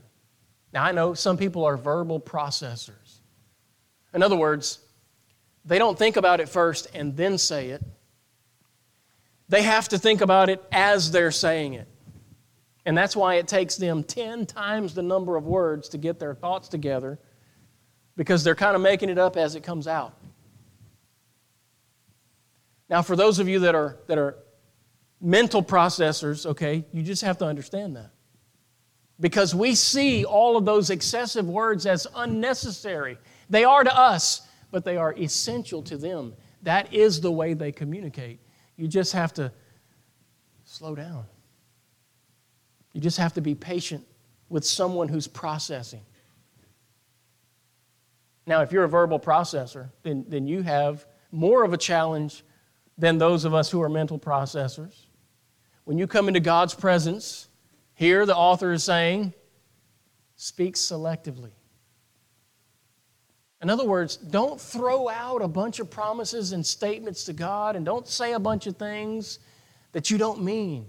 Now, 0.72 0.82
I 0.82 0.92
know 0.92 1.14
some 1.14 1.36
people 1.36 1.64
are 1.64 1.76
verbal 1.76 2.18
processors. 2.18 3.20
In 4.12 4.22
other 4.22 4.36
words, 4.36 4.78
they 5.64 5.78
don't 5.78 5.98
think 5.98 6.16
about 6.16 6.40
it 6.40 6.48
first 6.48 6.88
and 6.94 7.16
then 7.16 7.38
say 7.38 7.70
it. 7.70 7.82
They 9.48 9.62
have 9.62 9.88
to 9.90 9.98
think 9.98 10.20
about 10.20 10.48
it 10.48 10.64
as 10.72 11.10
they're 11.10 11.30
saying 11.30 11.74
it. 11.74 11.88
And 12.86 12.96
that's 12.96 13.14
why 13.14 13.34
it 13.34 13.48
takes 13.48 13.76
them 13.76 14.02
10 14.04 14.46
times 14.46 14.94
the 14.94 15.02
number 15.02 15.36
of 15.36 15.46
words 15.46 15.90
to 15.90 15.98
get 15.98 16.18
their 16.18 16.34
thoughts 16.34 16.68
together 16.68 17.18
because 18.16 18.44
they're 18.44 18.54
kind 18.54 18.76
of 18.76 18.82
making 18.82 19.08
it 19.08 19.18
up 19.18 19.36
as 19.36 19.54
it 19.54 19.62
comes 19.62 19.86
out. 19.86 20.14
Now, 22.88 23.02
for 23.02 23.16
those 23.16 23.38
of 23.38 23.48
you 23.48 23.60
that 23.60 23.74
are, 23.74 23.96
that 24.06 24.18
are 24.18 24.36
mental 25.20 25.62
processors, 25.62 26.46
okay, 26.46 26.84
you 26.92 27.02
just 27.02 27.22
have 27.22 27.38
to 27.38 27.46
understand 27.46 27.96
that. 27.96 28.10
Because 29.20 29.54
we 29.54 29.74
see 29.74 30.24
all 30.24 30.56
of 30.56 30.64
those 30.64 30.90
excessive 30.90 31.48
words 31.48 31.86
as 31.86 32.06
unnecessary. 32.14 33.16
They 33.48 33.64
are 33.64 33.84
to 33.84 33.96
us, 33.96 34.42
but 34.70 34.84
they 34.84 34.96
are 34.96 35.14
essential 35.14 35.82
to 35.84 35.96
them. 35.96 36.34
That 36.62 36.92
is 36.92 37.20
the 37.20 37.30
way 37.30 37.54
they 37.54 37.72
communicate. 37.72 38.40
You 38.76 38.88
just 38.88 39.12
have 39.12 39.32
to 39.34 39.52
slow 40.64 40.94
down. 40.94 41.24
You 42.92 43.00
just 43.00 43.18
have 43.18 43.34
to 43.34 43.40
be 43.40 43.54
patient 43.54 44.04
with 44.48 44.64
someone 44.64 45.08
who's 45.08 45.26
processing. 45.26 46.02
Now, 48.46 48.62
if 48.62 48.72
you're 48.72 48.84
a 48.84 48.88
verbal 48.88 49.18
processor, 49.18 49.90
then, 50.02 50.24
then 50.28 50.46
you 50.46 50.62
have 50.62 51.06
more 51.32 51.64
of 51.64 51.72
a 51.72 51.78
challenge 51.78 52.44
than 52.98 53.18
those 53.18 53.44
of 53.44 53.54
us 53.54 53.70
who 53.70 53.82
are 53.82 53.88
mental 53.88 54.18
processors. 54.18 55.06
When 55.84 55.98
you 55.98 56.06
come 56.06 56.28
into 56.28 56.40
God's 56.40 56.74
presence, 56.74 57.48
here 57.94 58.26
the 58.26 58.36
author 58.36 58.72
is 58.72 58.84
saying, 58.84 59.34
speak 60.36 60.74
selectively. 60.74 61.52
In 63.62 63.70
other 63.70 63.84
words, 63.84 64.16
don't 64.16 64.60
throw 64.60 65.08
out 65.08 65.40
a 65.40 65.48
bunch 65.48 65.80
of 65.80 65.90
promises 65.90 66.52
and 66.52 66.64
statements 66.64 67.24
to 67.24 67.32
God 67.32 67.76
and 67.76 67.84
don't 67.84 68.06
say 68.06 68.34
a 68.34 68.38
bunch 68.38 68.66
of 68.66 68.76
things 68.76 69.38
that 69.92 70.10
you 70.10 70.18
don't 70.18 70.42
mean, 70.42 70.86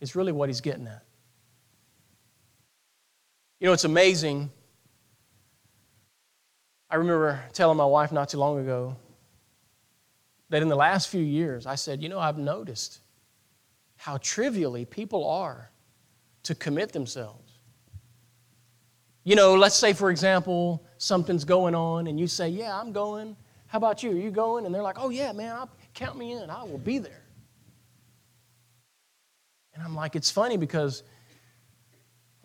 is 0.00 0.14
really 0.14 0.30
what 0.30 0.48
he's 0.48 0.60
getting 0.60 0.86
at. 0.86 1.02
You 3.58 3.66
know, 3.66 3.72
it's 3.72 3.84
amazing. 3.84 4.50
I 6.90 6.96
remember 6.96 7.42
telling 7.52 7.76
my 7.76 7.84
wife 7.84 8.12
not 8.12 8.28
too 8.28 8.38
long 8.38 8.58
ago 8.60 8.96
that 10.50 10.62
in 10.62 10.68
the 10.68 10.76
last 10.76 11.08
few 11.08 11.22
years, 11.22 11.66
I 11.66 11.74
said, 11.74 12.02
You 12.02 12.08
know, 12.08 12.18
I've 12.18 12.38
noticed 12.38 13.00
how 13.96 14.18
trivially 14.18 14.84
people 14.84 15.28
are 15.28 15.70
to 16.44 16.54
commit 16.54 16.92
themselves. 16.92 17.58
You 19.24 19.34
know, 19.34 19.56
let's 19.56 19.74
say, 19.74 19.92
for 19.92 20.10
example, 20.10 20.84
something's 20.98 21.44
going 21.44 21.74
on 21.74 22.06
and 22.06 22.20
you 22.20 22.28
say, 22.28 22.48
Yeah, 22.48 22.78
I'm 22.78 22.92
going. 22.92 23.36
How 23.66 23.78
about 23.78 24.04
you? 24.04 24.12
Are 24.12 24.20
you 24.20 24.30
going? 24.30 24.64
And 24.64 24.74
they're 24.74 24.82
like, 24.82 24.98
Oh, 25.00 25.10
yeah, 25.10 25.32
man, 25.32 25.56
I'll, 25.56 25.70
count 25.94 26.16
me 26.16 26.32
in. 26.32 26.50
I 26.50 26.62
will 26.62 26.78
be 26.78 26.98
there. 26.98 27.22
And 29.74 29.82
I'm 29.82 29.96
like, 29.96 30.14
It's 30.14 30.30
funny 30.30 30.56
because 30.56 31.02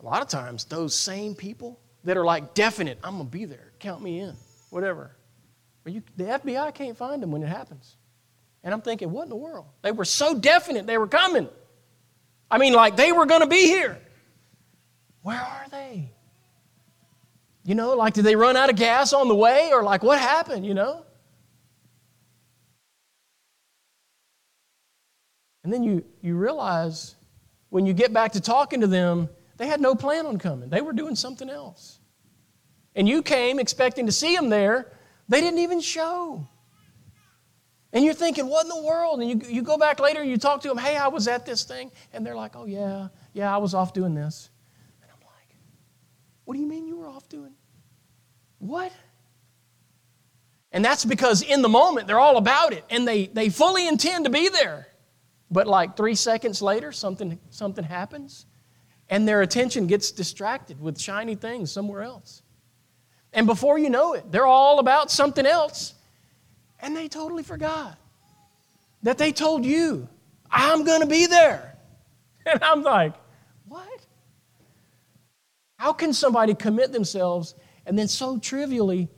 a 0.00 0.04
lot 0.04 0.22
of 0.22 0.28
times 0.28 0.64
those 0.64 0.94
same 0.94 1.34
people 1.34 1.78
that 2.04 2.16
are 2.16 2.24
like 2.24 2.54
definite, 2.54 2.98
I'm 3.04 3.14
going 3.14 3.26
to 3.26 3.30
be 3.30 3.44
there, 3.44 3.71
count 3.82 4.02
me 4.02 4.20
in, 4.20 4.34
whatever. 4.70 5.10
But 5.84 5.92
you, 5.92 6.02
the 6.16 6.24
FBI 6.24 6.74
can't 6.74 6.96
find 6.96 7.22
them 7.22 7.32
when 7.32 7.42
it 7.42 7.48
happens. 7.48 7.96
And 8.64 8.72
I'm 8.72 8.80
thinking, 8.80 9.10
what 9.10 9.24
in 9.24 9.28
the 9.28 9.36
world? 9.36 9.66
They 9.82 9.92
were 9.92 10.04
so 10.04 10.38
definite 10.38 10.86
they 10.86 10.98
were 10.98 11.08
coming. 11.08 11.48
I 12.50 12.58
mean, 12.58 12.72
like 12.72 12.96
they 12.96 13.12
were 13.12 13.26
going 13.26 13.40
to 13.40 13.46
be 13.46 13.66
here. 13.66 13.98
Where 15.22 15.40
are 15.40 15.66
they? 15.70 16.12
You 17.64 17.74
know, 17.74 17.94
like 17.94 18.14
did 18.14 18.24
they 18.24 18.36
run 18.36 18.56
out 18.56 18.70
of 18.70 18.76
gas 18.76 19.12
on 19.12 19.28
the 19.28 19.34
way 19.34 19.70
or 19.72 19.82
like 19.82 20.02
what 20.02 20.18
happened, 20.18 20.64
you 20.64 20.74
know? 20.74 21.04
And 25.64 25.72
then 25.72 25.82
you, 25.82 26.04
you 26.20 26.36
realize 26.36 27.14
when 27.70 27.86
you 27.86 27.92
get 27.92 28.12
back 28.12 28.32
to 28.32 28.40
talking 28.40 28.80
to 28.80 28.86
them, 28.86 29.28
they 29.58 29.66
had 29.66 29.80
no 29.80 29.94
plan 29.94 30.26
on 30.26 30.38
coming. 30.38 30.70
They 30.70 30.80
were 30.80 30.92
doing 30.92 31.14
something 31.14 31.48
else. 31.48 32.00
And 32.94 33.08
you 33.08 33.22
came 33.22 33.58
expecting 33.58 34.06
to 34.06 34.12
see 34.12 34.36
them 34.36 34.48
there. 34.48 34.92
They 35.28 35.40
didn't 35.40 35.60
even 35.60 35.80
show. 35.80 36.46
And 37.92 38.04
you're 38.04 38.14
thinking, 38.14 38.46
what 38.48 38.64
in 38.64 38.68
the 38.68 38.82
world? 38.82 39.20
And 39.20 39.28
you, 39.28 39.48
you 39.48 39.62
go 39.62 39.76
back 39.76 40.00
later 40.00 40.20
and 40.20 40.30
you 40.30 40.38
talk 40.38 40.62
to 40.62 40.68
them, 40.68 40.78
hey, 40.78 40.96
I 40.96 41.08
was 41.08 41.28
at 41.28 41.44
this 41.44 41.64
thing. 41.64 41.90
And 42.12 42.24
they're 42.24 42.36
like, 42.36 42.56
oh, 42.56 42.64
yeah, 42.64 43.08
yeah, 43.34 43.54
I 43.54 43.58
was 43.58 43.74
off 43.74 43.92
doing 43.92 44.14
this. 44.14 44.50
And 45.02 45.10
I'm 45.10 45.20
like, 45.26 45.56
what 46.44 46.54
do 46.54 46.60
you 46.60 46.66
mean 46.66 46.86
you 46.86 46.96
were 46.96 47.08
off 47.08 47.28
doing? 47.28 47.52
What? 48.58 48.92
And 50.72 50.82
that's 50.82 51.04
because 51.04 51.42
in 51.42 51.60
the 51.60 51.68
moment 51.68 52.06
they're 52.06 52.20
all 52.20 52.38
about 52.38 52.72
it 52.72 52.84
and 52.88 53.06
they, 53.06 53.26
they 53.26 53.50
fully 53.50 53.86
intend 53.86 54.24
to 54.24 54.30
be 54.30 54.48
there. 54.48 54.88
But 55.50 55.66
like 55.66 55.98
three 55.98 56.14
seconds 56.14 56.62
later, 56.62 56.92
something, 56.92 57.38
something 57.50 57.84
happens 57.84 58.46
and 59.12 59.28
their 59.28 59.42
attention 59.42 59.86
gets 59.86 60.10
distracted 60.10 60.80
with 60.80 60.98
shiny 60.98 61.34
things 61.34 61.70
somewhere 61.70 62.02
else. 62.02 62.42
And 63.32 63.46
before 63.46 63.78
you 63.78 63.90
know 63.90 64.12
it, 64.14 64.30
they're 64.30 64.46
all 64.46 64.78
about 64.78 65.10
something 65.10 65.46
else. 65.46 65.94
And 66.80 66.96
they 66.96 67.08
totally 67.08 67.42
forgot 67.42 67.96
that 69.02 69.18
they 69.18 69.32
told 69.32 69.64
you, 69.64 70.08
I'm 70.50 70.84
going 70.84 71.00
to 71.00 71.06
be 71.06 71.26
there. 71.26 71.68
And 72.44 72.60
I'm 72.64 72.82
like, 72.82 73.14
what? 73.68 74.04
How 75.76 75.92
can 75.92 76.12
somebody 76.12 76.54
commit 76.54 76.90
themselves 76.90 77.54
and 77.86 77.96
then 77.96 78.08
so 78.08 78.36
trivially 78.36 79.08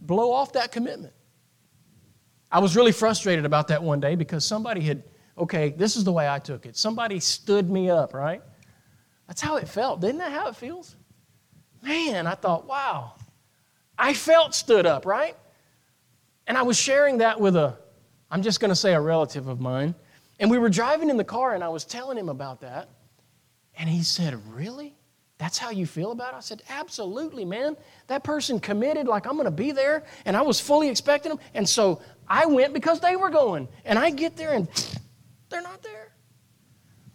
blow 0.00 0.32
off 0.32 0.54
that 0.54 0.72
commitment? 0.72 1.12
I 2.50 2.60
was 2.60 2.74
really 2.74 2.92
frustrated 2.92 3.44
about 3.44 3.68
that 3.68 3.82
one 3.82 4.00
day 4.00 4.14
because 4.14 4.46
somebody 4.46 4.80
had, 4.80 5.02
okay, 5.36 5.74
this 5.76 5.94
is 5.94 6.04
the 6.04 6.12
way 6.12 6.26
I 6.26 6.38
took 6.38 6.64
it. 6.64 6.74
Somebody 6.74 7.20
stood 7.20 7.68
me 7.68 7.90
up, 7.90 8.14
right? 8.14 8.40
That's 9.26 9.42
how 9.42 9.56
it 9.56 9.68
felt. 9.68 10.02
Isn't 10.02 10.16
that 10.16 10.32
how 10.32 10.48
it 10.48 10.56
feels? 10.56 10.96
Man, 11.86 12.26
I 12.26 12.34
thought, 12.34 12.66
wow, 12.66 13.12
I 13.96 14.12
felt 14.12 14.54
stood 14.54 14.86
up, 14.86 15.06
right? 15.06 15.36
And 16.48 16.58
I 16.58 16.62
was 16.62 16.76
sharing 16.76 17.18
that 17.18 17.40
with 17.40 17.54
a, 17.54 17.78
I'm 18.28 18.42
just 18.42 18.58
going 18.58 18.70
to 18.70 18.76
say 18.76 18.92
a 18.94 19.00
relative 19.00 19.46
of 19.46 19.60
mine. 19.60 19.94
And 20.40 20.50
we 20.50 20.58
were 20.58 20.68
driving 20.68 21.10
in 21.10 21.16
the 21.16 21.24
car 21.24 21.54
and 21.54 21.62
I 21.62 21.68
was 21.68 21.84
telling 21.84 22.18
him 22.18 22.28
about 22.28 22.60
that. 22.62 22.88
And 23.78 23.88
he 23.88 24.02
said, 24.02 24.34
Really? 24.52 24.94
That's 25.38 25.58
how 25.58 25.70
you 25.70 25.86
feel 25.86 26.12
about 26.12 26.32
it? 26.32 26.36
I 26.38 26.40
said, 26.40 26.62
Absolutely, 26.68 27.44
man. 27.44 27.76
That 28.08 28.24
person 28.24 28.58
committed, 28.58 29.06
like 29.06 29.26
I'm 29.26 29.34
going 29.34 29.44
to 29.44 29.50
be 29.50 29.70
there. 29.70 30.02
And 30.24 30.36
I 30.36 30.42
was 30.42 30.58
fully 30.60 30.88
expecting 30.88 31.30
them. 31.30 31.40
And 31.54 31.68
so 31.68 32.02
I 32.26 32.46
went 32.46 32.74
because 32.74 32.98
they 33.00 33.14
were 33.14 33.30
going. 33.30 33.68
And 33.84 33.98
I 33.98 34.10
get 34.10 34.36
there 34.36 34.54
and 34.54 34.68
they're 35.50 35.62
not 35.62 35.82
there. 35.82 36.12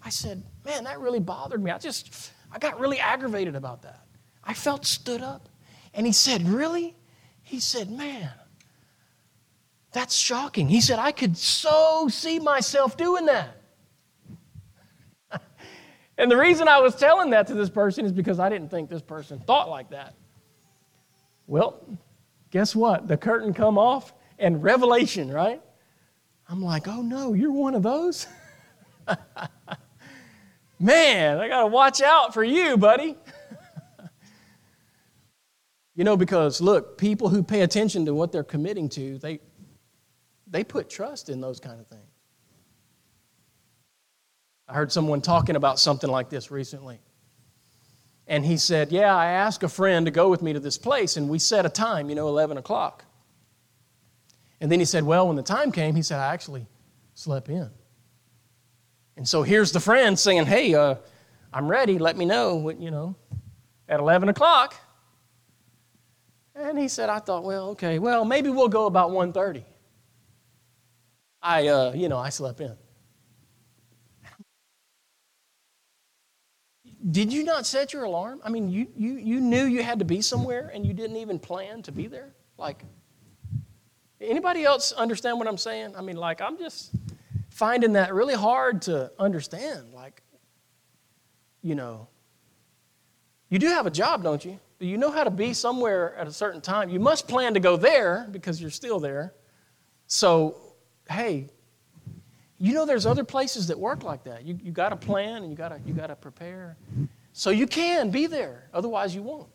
I 0.04 0.10
said, 0.10 0.44
Man, 0.66 0.86
that 0.86 1.00
really 1.00 1.20
bothered 1.20 1.62
me. 1.62 1.72
I 1.72 1.78
just, 1.78 2.32
I 2.52 2.58
got 2.58 2.80
really 2.80 3.00
aggravated 3.00 3.56
about 3.56 3.82
that. 3.82 4.06
I 4.43 4.54
felt 4.54 4.86
stood 4.86 5.21
up. 5.21 5.49
And 5.93 6.06
he 6.06 6.12
said, 6.12 6.47
Really? 6.47 6.95
He 7.43 7.60
said, 7.60 7.89
Man, 7.89 8.32
that's 9.91 10.15
shocking. 10.15 10.67
He 10.67 10.82
said, 10.82 10.99
I 10.99 11.12
could 11.12 11.38
so 11.38 12.08
see 12.10 12.39
myself 12.39 12.95
doing 12.95 13.25
that. 13.25 13.58
and 16.17 16.32
the 16.32 16.38
reason 16.38 16.67
I 16.67 16.80
was 16.80 16.95
telling 16.95 17.32
that 17.32 17.47
to 17.47 17.54
this 17.54 17.69
person 17.69 18.06
is 18.06 18.12
because 18.12 18.39
I 18.39 18.49
didn't 18.49 18.69
think 18.69 18.89
this 18.89 19.01
person 19.01 19.39
thought 19.39 19.69
like 19.69 19.89
that. 19.89 20.15
Well, 21.47 21.86
guess 22.51 22.75
what? 22.75 23.08
The 23.08 23.17
curtain 23.17 23.54
come 23.54 23.77
off 23.77 24.13
and 24.39 24.63
revelation, 24.63 25.30
right? 25.30 25.62
I'm 26.47 26.62
like, 26.62 26.88
oh 26.88 27.01
no, 27.01 27.34
you're 27.34 27.51
one 27.51 27.75
of 27.75 27.84
those? 27.84 28.27
Man, 30.80 31.38
I 31.38 31.47
got 31.47 31.62
to 31.62 31.67
watch 31.67 32.01
out 32.01 32.34
for 32.34 32.43
you, 32.43 32.77
buddy. 32.77 33.15
you 35.95 36.04
know, 36.04 36.15
because 36.15 36.62
look, 36.62 36.97
people 36.97 37.30
who 37.30 37.43
pay 37.43 37.62
attention 37.62 38.06
to 38.06 38.13
what 38.13 38.32
they're 38.32 38.43
committing 38.43 38.89
to, 38.89 39.17
they, 39.17 39.39
they 40.47 40.63
put 40.63 40.89
trust 40.89 41.30
in 41.30 41.41
those 41.41 41.60
kind 41.60 41.80
of 41.80 41.88
things. 41.88 42.01
I 44.67 44.73
heard 44.73 44.91
someone 44.91 45.21
talking 45.21 45.58
about 45.58 45.80
something 45.80 46.10
like 46.10 46.30
this 46.30 46.49
recently. 46.49 46.99
And 48.25 48.45
he 48.45 48.56
said, 48.56 48.91
Yeah, 48.91 49.13
I 49.13 49.25
asked 49.27 49.63
a 49.63 49.69
friend 49.69 50.06
to 50.06 50.12
go 50.12 50.30
with 50.30 50.41
me 50.41 50.54
to 50.54 50.60
this 50.60 50.77
place, 50.77 51.17
and 51.17 51.27
we 51.27 51.39
set 51.39 51.65
a 51.65 51.69
time, 51.69 52.10
you 52.10 52.15
know, 52.15 52.30
11 52.30 52.58
o'clock. 52.58 53.04
And 54.62 54.71
then 54.71 54.80
he 54.80 54.86
said, 54.86 55.04
Well, 55.04 55.27
when 55.27 55.36
the 55.36 55.43
time 55.43 55.73
came, 55.73 55.95
he 55.95 56.01
said, 56.01 56.19
I 56.19 56.34
actually 56.34 56.67
slept 57.13 57.49
in. 57.49 57.69
And 59.17 59.27
so 59.27 59.43
here's 59.43 59.73
the 59.73 59.82
friend 59.82 60.17
saying, 60.17 60.45
Hey, 60.45 60.73
uh, 60.73 60.95
I'm 61.51 61.67
ready. 61.67 61.99
Let 61.99 62.15
me 62.15 62.23
know, 62.23 62.69
you 62.69 62.91
know, 62.91 63.15
at 63.89 63.99
11 63.99 64.30
o'clock. 64.30 64.75
And 66.56 66.78
he 66.78 66.88
said, 66.88 67.10
I 67.10 67.20
thought, 67.20 67.44
well, 67.44 67.70
okay, 67.70 68.00
well, 68.00 68.26
maybe 68.26 68.50
we'll 68.50 68.68
go 68.68 68.86
about 68.86 69.12
1.30. 69.12 69.64
I, 71.42 71.68
uh, 71.68 71.94
you 71.94 72.10
know, 72.10 72.18
I 72.18 72.30
slept 72.30 72.62
in. 72.62 72.76
Did 77.10 77.34
you 77.34 77.44
not 77.44 77.66
set 77.66 77.94
your 77.94 78.04
alarm? 78.04 78.42
I 78.44 78.50
mean, 78.50 78.70
you, 78.70 78.88
you, 78.96 79.14
you 79.14 79.40
knew 79.40 79.66
you 79.66 79.82
had 79.82 80.00
to 80.00 80.06
be 80.06 80.22
somewhere 80.22 80.70
and 80.74 80.86
you 80.86 80.94
didn't 80.94 81.18
even 81.18 81.40
plan 81.40 81.82
to 81.84 81.92
be 81.92 82.06
there? 82.06 82.36
Like, 82.58 82.84
anybody 84.20 84.64
else 84.64 84.92
understand 84.92 85.40
what 85.40 85.48
I'm 85.48 85.58
saying? 85.58 85.96
I 85.96 86.02
mean, 86.02 86.18
like, 86.18 86.42
I'm 86.42 86.60
just 86.60 86.92
finding 87.50 87.94
that 87.94 88.14
really 88.14 88.36
hard 88.36 88.84
to 88.84 89.12
understand. 89.18 89.94
Like, 89.94 90.22
you 91.64 91.74
know, 91.74 92.08
you 93.50 93.58
do 93.58 93.68
have 93.68 93.88
a 93.88 93.92
job, 93.92 94.22
don't 94.24 94.44
you? 94.46 94.60
You 94.82 94.98
know 94.98 95.12
how 95.12 95.24
to 95.24 95.30
be 95.30 95.54
somewhere 95.54 96.15
at 96.15 96.28
a 96.28 96.34
certain 96.34 96.60
time. 96.60 96.89
You 96.89 97.00
must 97.00 97.28
plan 97.28 97.54
to 97.54 97.60
go 97.60 97.78
there 97.78 98.28
because 98.32 98.60
you're 98.60 98.72
still 98.72 99.00
there. 99.00 99.34
So, 100.08 100.56
hey, 101.08 101.50
you 102.58 102.74
know 102.74 102.86
there's 102.86 103.06
other 103.06 103.24
places 103.24 103.67
that 103.67 103.80
work 103.80 104.04
like 104.04 104.24
that. 104.24 104.44
You, 104.44 104.58
you 104.62 104.72
got 104.72 104.89
to 104.89 104.96
plan 104.96 105.44
and 105.44 105.52
you 105.52 105.56
got 105.56 105.80
you 105.86 105.94
to 105.94 106.15
prepare. 106.15 106.78
So 107.34 107.52
you 107.52 107.67
can 107.67 108.10
be 108.10 108.26
there. 108.26 108.70
Otherwise, 108.74 109.13
you 109.13 109.22
won't, 109.22 109.50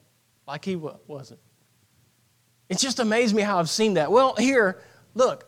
like 0.46 0.64
he 0.64 0.76
wasn't. 0.76 1.40
It's 2.68 2.82
just 2.82 3.00
amazed 3.00 3.34
me 3.34 3.42
how 3.42 3.58
I've 3.58 3.68
seen 3.68 3.94
that. 3.94 4.10
Well, 4.10 4.34
here, 4.36 4.80
look, 5.14 5.46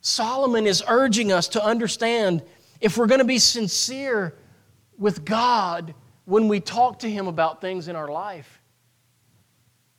Solomon 0.00 0.66
is 0.66 0.82
urging 0.88 1.30
us 1.30 1.48
to 1.48 1.64
understand 1.64 2.42
if 2.80 2.96
we're 2.96 3.06
going 3.06 3.20
to 3.20 3.24
be 3.24 3.38
sincere 3.38 4.34
with 4.98 5.24
God 5.24 5.94
when 6.24 6.48
we 6.48 6.60
talk 6.60 7.00
to 7.00 7.10
Him 7.10 7.26
about 7.26 7.60
things 7.60 7.88
in 7.88 7.96
our 7.96 8.08
life, 8.08 8.61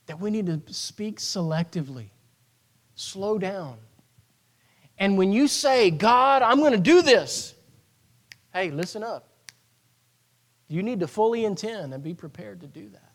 that 0.06 0.20
we 0.20 0.30
need 0.32 0.48
to 0.48 0.62
speak 0.74 1.20
selectively, 1.20 2.10
slow 2.96 3.38
down, 3.38 3.78
and 4.98 5.18
when 5.18 5.32
you 5.32 5.48
say, 5.48 5.92
God, 5.92 6.42
I'm 6.42 6.60
going 6.60 6.74
to 6.74 6.78
do 6.78 7.02
this, 7.02 7.54
hey, 8.54 8.72
listen 8.72 9.04
up. 9.04 9.28
You 10.68 10.84
need 10.84 11.02
to 11.02 11.08
fully 11.08 11.46
intend 11.46 11.94
and 11.94 12.04
be 12.04 12.14
prepared 12.14 12.62
to 12.62 12.68
do 12.68 12.90
that. 12.90 13.12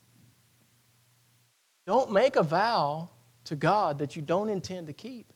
Don't 1.87 2.13
make 2.13 2.37
a 2.37 2.43
vow 2.43 3.09
to 3.45 3.57
God 3.57 4.01
that 4.01 4.17
you 4.17 4.23
don't 4.23 4.51
intend 4.51 4.89
to 4.89 4.93
keep. 4.93 5.33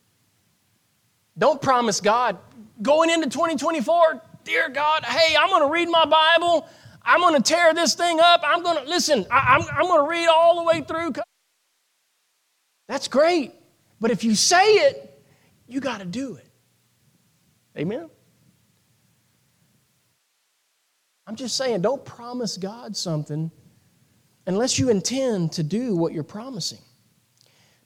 Don't 1.39 1.63
promise 1.63 2.01
God 2.01 2.37
going 2.83 3.09
into 3.09 3.31
2024, 3.31 4.21
dear 4.45 4.69
God, 4.69 5.05
hey, 5.05 5.35
I'm 5.35 5.49
going 5.49 5.63
to 5.63 5.73
read 5.73 5.89
my 5.89 6.05
Bible. 6.05 6.69
I'm 7.03 7.21
going 7.21 7.35
to 7.35 7.43
tear 7.43 7.73
this 7.73 7.95
thing 7.95 8.21
up. 8.21 8.43
I'm 8.45 8.63
going 8.63 8.85
to, 8.85 8.89
listen, 8.89 9.25
I, 9.31 9.57
am 9.57 9.63
I'm, 9.63 9.69
I'm 9.77 9.87
going 9.87 10.05
to 10.05 10.11
read 10.11 10.29
all 10.29 10.57
the 10.57 10.65
way 10.65 10.83
through. 10.83 11.13
That's 12.93 13.09
great. 13.09 13.55
But 14.03 14.11
if 14.11 14.23
you 14.23 14.35
say 14.35 14.65
it 14.65 15.09
you 15.67 15.81
got 15.81 16.01
to 16.01 16.05
do 16.05 16.35
it. 16.37 16.47
Amen? 17.79 18.11
I'm 21.27 21.35
just 21.35 21.57
saying, 21.57 21.81
don't 21.81 22.05
promise 22.05 22.59
God 22.59 22.95
something 22.95 23.51
unless 24.47 24.79
you 24.79 24.91
intend 24.91 25.53
to 25.53 25.63
do 25.63 25.97
what 25.97 26.13
you're 26.13 26.23
promising. 26.23 26.81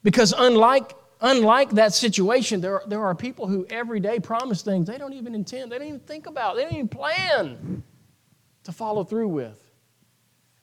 Because 0.03 0.33
unlike, 0.37 0.91
unlike 1.21 1.69
that 1.69 1.93
situation, 1.93 2.59
there 2.59 2.81
are, 2.81 2.83
there 2.89 3.05
are 3.05 3.15
people 3.15 3.47
who 3.47 3.65
every 3.69 4.01
day 4.01 4.19
promise 4.19 4.61
things 4.61 4.87
they 4.87 4.97
don't 4.97 5.13
even 5.13 5.33
intend, 5.33 5.71
they 5.71 5.77
don't 5.77 5.87
even 5.87 5.99
think 6.01 6.27
about, 6.27 6.57
they 6.57 6.63
don't 6.63 6.73
even 6.73 6.89
plan 6.89 7.81
to 8.65 8.73
follow 8.73 9.05
through 9.05 9.29
with. 9.29 9.63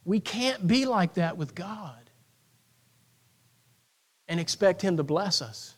We 0.04 0.20
can't 0.20 0.66
be 0.66 0.84
like 0.84 1.14
that 1.14 1.38
with 1.38 1.54
God 1.54 2.03
and 4.28 4.40
expect 4.40 4.82
Him 4.82 4.96
to 4.96 5.02
bless 5.02 5.42
us. 5.42 5.74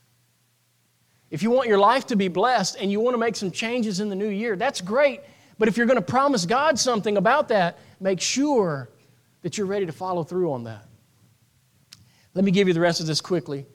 If 1.30 1.42
you 1.42 1.50
want 1.50 1.68
your 1.68 1.78
life 1.78 2.06
to 2.08 2.16
be 2.16 2.28
blessed 2.28 2.76
and 2.80 2.90
you 2.90 3.00
want 3.00 3.14
to 3.14 3.18
make 3.18 3.36
some 3.36 3.50
changes 3.50 4.00
in 4.00 4.08
the 4.08 4.14
new 4.14 4.28
year, 4.28 4.56
that's 4.56 4.80
great. 4.80 5.20
But 5.58 5.68
if 5.68 5.76
you're 5.76 5.86
going 5.86 5.98
to 5.98 6.04
promise 6.04 6.46
God 6.46 6.78
something 6.78 7.16
about 7.16 7.48
that, 7.48 7.78
make 7.98 8.20
sure 8.20 8.88
that 9.42 9.58
you're 9.58 9.66
ready 9.66 9.86
to 9.86 9.92
follow 9.92 10.22
through 10.22 10.52
on 10.52 10.64
that. 10.64 10.86
Let 12.34 12.44
me 12.44 12.50
give 12.50 12.68
you 12.68 12.74
the 12.74 12.80
rest 12.80 13.00
of 13.00 13.06
this 13.06 13.20
quickly. 13.20 13.66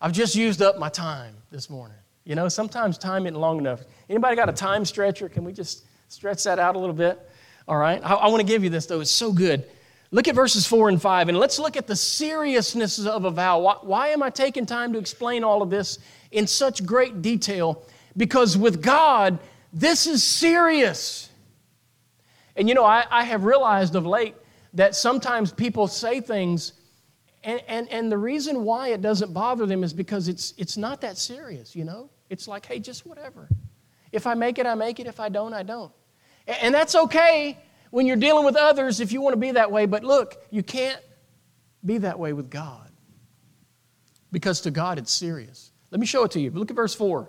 I've 0.00 0.12
just 0.12 0.36
used 0.36 0.62
up 0.62 0.78
my 0.78 0.88
time 0.88 1.34
this 1.50 1.68
morning. 1.68 1.96
You 2.24 2.34
know, 2.34 2.48
sometimes 2.48 2.98
time 2.98 3.26
isn't 3.26 3.38
long 3.38 3.58
enough. 3.58 3.82
Anybody 4.08 4.36
got 4.36 4.48
a 4.48 4.52
time 4.52 4.84
stretcher? 4.84 5.28
Can 5.28 5.44
we 5.44 5.52
just 5.52 5.86
stretch 6.08 6.44
that 6.44 6.58
out 6.58 6.76
a 6.76 6.78
little 6.78 6.94
bit? 6.94 7.18
All 7.66 7.78
right. 7.78 8.00
I, 8.04 8.14
I 8.14 8.28
want 8.28 8.40
to 8.40 8.46
give 8.46 8.62
you 8.62 8.70
this, 8.70 8.86
though. 8.86 9.00
It's 9.00 9.10
so 9.10 9.32
good. 9.32 9.64
Look 10.10 10.26
at 10.26 10.34
verses 10.34 10.66
4 10.66 10.88
and 10.88 11.00
5, 11.00 11.28
and 11.28 11.38
let's 11.38 11.58
look 11.58 11.76
at 11.76 11.86
the 11.86 11.96
seriousness 11.96 13.04
of 13.04 13.26
a 13.26 13.30
vow. 13.30 13.58
Why, 13.58 13.76
why 13.82 14.08
am 14.08 14.22
I 14.22 14.30
taking 14.30 14.64
time 14.64 14.92
to 14.94 14.98
explain 14.98 15.44
all 15.44 15.60
of 15.60 15.68
this 15.68 15.98
in 16.30 16.46
such 16.46 16.84
great 16.84 17.20
detail 17.20 17.84
because 18.16 18.56
with 18.56 18.82
God, 18.82 19.38
this 19.72 20.06
is 20.06 20.24
serious. 20.24 21.30
And 22.56 22.68
you 22.68 22.74
know, 22.74 22.84
I, 22.84 23.04
I 23.10 23.24
have 23.24 23.44
realized 23.44 23.94
of 23.94 24.06
late 24.06 24.34
that 24.74 24.94
sometimes 24.94 25.52
people 25.52 25.86
say 25.86 26.20
things, 26.20 26.72
and, 27.44 27.62
and, 27.68 27.88
and 27.90 28.10
the 28.10 28.18
reason 28.18 28.64
why 28.64 28.88
it 28.88 29.02
doesn't 29.02 29.34
bother 29.34 29.66
them 29.66 29.84
is 29.84 29.92
because 29.92 30.28
it's, 30.28 30.54
it's 30.56 30.76
not 30.76 31.02
that 31.02 31.18
serious, 31.18 31.76
you 31.76 31.84
know? 31.84 32.08
It's 32.30 32.48
like, 32.48 32.66
hey, 32.66 32.78
just 32.78 33.06
whatever. 33.06 33.48
If 34.10 34.26
I 34.26 34.34
make 34.34 34.58
it, 34.58 34.66
I 34.66 34.74
make 34.74 35.00
it. 35.00 35.06
If 35.06 35.20
I 35.20 35.28
don't, 35.28 35.52
I 35.52 35.62
don't. 35.62 35.92
And, 36.46 36.56
and 36.62 36.74
that's 36.74 36.94
okay 36.94 37.58
when 37.90 38.06
you're 38.06 38.16
dealing 38.16 38.44
with 38.44 38.56
others 38.56 39.00
if 39.00 39.12
you 39.12 39.20
want 39.20 39.34
to 39.34 39.40
be 39.40 39.52
that 39.52 39.70
way, 39.70 39.86
but 39.86 40.04
look, 40.04 40.36
you 40.50 40.62
can't 40.62 41.00
be 41.84 41.98
that 41.98 42.18
way 42.18 42.32
with 42.32 42.50
God. 42.50 42.90
Because 44.30 44.60
to 44.62 44.70
God 44.70 44.98
it's 44.98 45.12
serious. 45.12 45.70
Let 45.90 46.00
me 46.00 46.06
show 46.06 46.24
it 46.24 46.32
to 46.32 46.40
you. 46.40 46.50
Look 46.50 46.70
at 46.70 46.76
verse 46.76 46.94
4. 46.94 47.28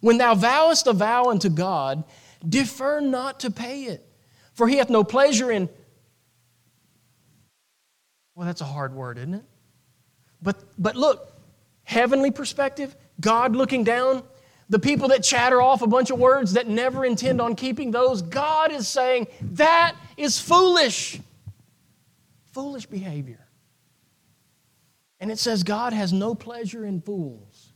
When 0.00 0.18
thou 0.18 0.34
vowest 0.34 0.86
a 0.86 0.92
vow 0.92 1.30
unto 1.30 1.48
God, 1.48 2.04
defer 2.46 3.00
not 3.00 3.40
to 3.40 3.50
pay 3.50 3.84
it, 3.84 4.06
for 4.52 4.68
he 4.68 4.76
hath 4.76 4.90
no 4.90 5.02
pleasure 5.02 5.50
in. 5.50 5.68
Well, 8.34 8.46
that's 8.46 8.60
a 8.60 8.66
hard 8.66 8.94
word, 8.94 9.16
isn't 9.16 9.34
it? 9.34 9.44
But, 10.42 10.62
but 10.78 10.94
look, 10.96 11.32
heavenly 11.84 12.30
perspective, 12.30 12.94
God 13.20 13.56
looking 13.56 13.82
down, 13.82 14.22
the 14.68 14.78
people 14.78 15.08
that 15.08 15.22
chatter 15.22 15.62
off 15.62 15.82
a 15.82 15.86
bunch 15.86 16.10
of 16.10 16.18
words 16.18 16.54
that 16.54 16.66
never 16.66 17.04
intend 17.04 17.40
on 17.40 17.54
keeping 17.54 17.90
those, 17.90 18.22
God 18.22 18.72
is 18.72 18.88
saying 18.88 19.28
that 19.52 19.94
is 20.16 20.40
foolish. 20.40 21.20
Foolish 22.52 22.86
behavior. 22.86 23.46
And 25.20 25.30
it 25.30 25.38
says 25.38 25.62
God 25.62 25.92
has 25.92 26.12
no 26.12 26.34
pleasure 26.34 26.84
in 26.84 27.00
fools. 27.00 27.72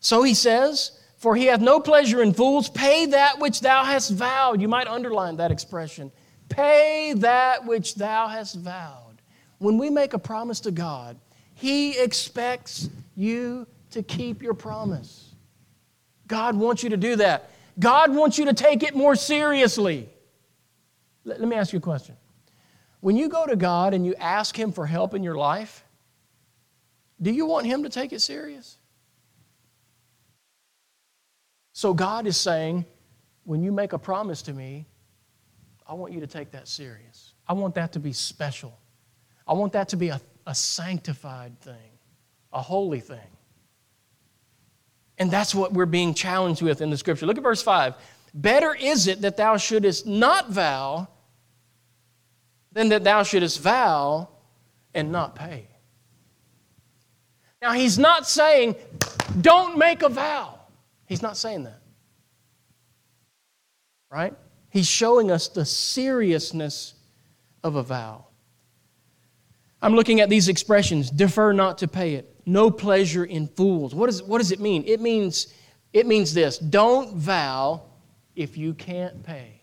So 0.00 0.22
he 0.22 0.34
says, 0.34 0.98
For 1.18 1.36
he 1.36 1.46
hath 1.46 1.60
no 1.60 1.80
pleasure 1.80 2.22
in 2.22 2.34
fools, 2.34 2.68
pay 2.68 3.06
that 3.06 3.38
which 3.38 3.60
thou 3.60 3.84
hast 3.84 4.10
vowed. 4.10 4.60
You 4.60 4.68
might 4.68 4.86
underline 4.86 5.36
that 5.36 5.50
expression. 5.50 6.10
Pay 6.48 7.14
that 7.16 7.64
which 7.64 7.94
thou 7.94 8.28
hast 8.28 8.56
vowed. 8.56 9.22
When 9.58 9.78
we 9.78 9.90
make 9.90 10.12
a 10.12 10.18
promise 10.18 10.60
to 10.60 10.70
God, 10.70 11.18
he 11.54 11.98
expects 11.98 12.88
you 13.16 13.66
to 13.92 14.02
keep 14.02 14.42
your 14.42 14.54
promise. 14.54 15.23
God 16.26 16.56
wants 16.56 16.82
you 16.82 16.90
to 16.90 16.96
do 16.96 17.16
that. 17.16 17.50
God 17.78 18.14
wants 18.14 18.38
you 18.38 18.46
to 18.46 18.54
take 18.54 18.82
it 18.82 18.94
more 18.94 19.16
seriously. 19.16 20.08
Let, 21.24 21.40
me 21.40 21.56
ask 21.56 21.72
you 21.72 21.78
a 21.78 21.82
question. 21.82 22.16
When 23.00 23.16
you 23.16 23.28
go 23.28 23.46
to 23.46 23.56
God 23.56 23.94
and 23.94 24.06
you 24.06 24.14
ask 24.16 24.58
Him 24.58 24.72
for 24.72 24.86
help 24.86 25.14
in 25.14 25.22
your 25.22 25.34
life, 25.34 25.84
do 27.20 27.30
you 27.30 27.46
want 27.46 27.66
Him 27.66 27.82
to 27.82 27.88
take 27.88 28.12
it 28.12 28.20
serious? 28.20 28.78
So 31.72 31.92
God 31.92 32.26
is 32.26 32.36
saying, 32.36 32.84
when 33.44 33.62
you 33.62 33.72
make 33.72 33.92
a 33.92 33.98
promise 33.98 34.42
to 34.42 34.52
me, 34.52 34.86
I 35.86 35.94
want 35.94 36.12
you 36.12 36.20
to 36.20 36.26
take 36.26 36.50
that 36.52 36.68
serious. 36.68 37.34
I 37.46 37.52
want 37.52 37.74
that 37.74 37.92
to 37.92 38.00
be 38.00 38.12
special. 38.12 38.78
I 39.46 39.52
want 39.52 39.72
that 39.74 39.88
to 39.90 39.96
be 39.96 40.08
a, 40.08 40.20
a 40.46 40.54
sanctified 40.54 41.60
thing, 41.60 41.98
a 42.52 42.62
holy 42.62 43.00
thing. 43.00 43.18
And 45.18 45.30
that's 45.30 45.54
what 45.54 45.72
we're 45.72 45.86
being 45.86 46.14
challenged 46.14 46.62
with 46.62 46.80
in 46.80 46.90
the 46.90 46.96
scripture. 46.96 47.26
Look 47.26 47.36
at 47.36 47.42
verse 47.42 47.62
5. 47.62 47.94
Better 48.34 48.74
is 48.74 49.06
it 49.06 49.20
that 49.20 49.36
thou 49.36 49.56
shouldest 49.56 50.06
not 50.06 50.50
vow 50.50 51.08
than 52.72 52.88
that 52.88 53.04
thou 53.04 53.22
shouldest 53.22 53.60
vow 53.60 54.28
and 54.92 55.12
not 55.12 55.36
pay. 55.36 55.68
Now, 57.62 57.72
he's 57.72 57.98
not 57.98 58.26
saying, 58.26 58.74
don't 59.40 59.78
make 59.78 60.02
a 60.02 60.08
vow. 60.08 60.58
He's 61.06 61.22
not 61.22 61.36
saying 61.36 61.64
that. 61.64 61.80
Right? 64.10 64.34
He's 64.68 64.88
showing 64.88 65.30
us 65.30 65.48
the 65.48 65.64
seriousness 65.64 66.94
of 67.62 67.76
a 67.76 67.82
vow. 67.82 68.26
I'm 69.80 69.94
looking 69.94 70.20
at 70.20 70.28
these 70.28 70.48
expressions 70.48 71.10
defer 71.10 71.52
not 71.52 71.78
to 71.78 71.88
pay 71.88 72.14
it, 72.14 72.33
no 72.46 72.70
pleasure 72.70 73.24
in 73.24 73.48
fools. 73.48 73.94
What, 73.94 74.08
is, 74.08 74.22
what 74.22 74.38
does 74.38 74.52
it 74.52 74.60
mean? 74.60 74.84
It 74.86 75.00
means, 75.00 75.48
it 75.92 76.06
means 76.06 76.34
this 76.34 76.58
don't 76.58 77.16
vow 77.16 77.82
if 78.34 78.56
you 78.56 78.74
can't 78.74 79.22
pay. 79.22 79.60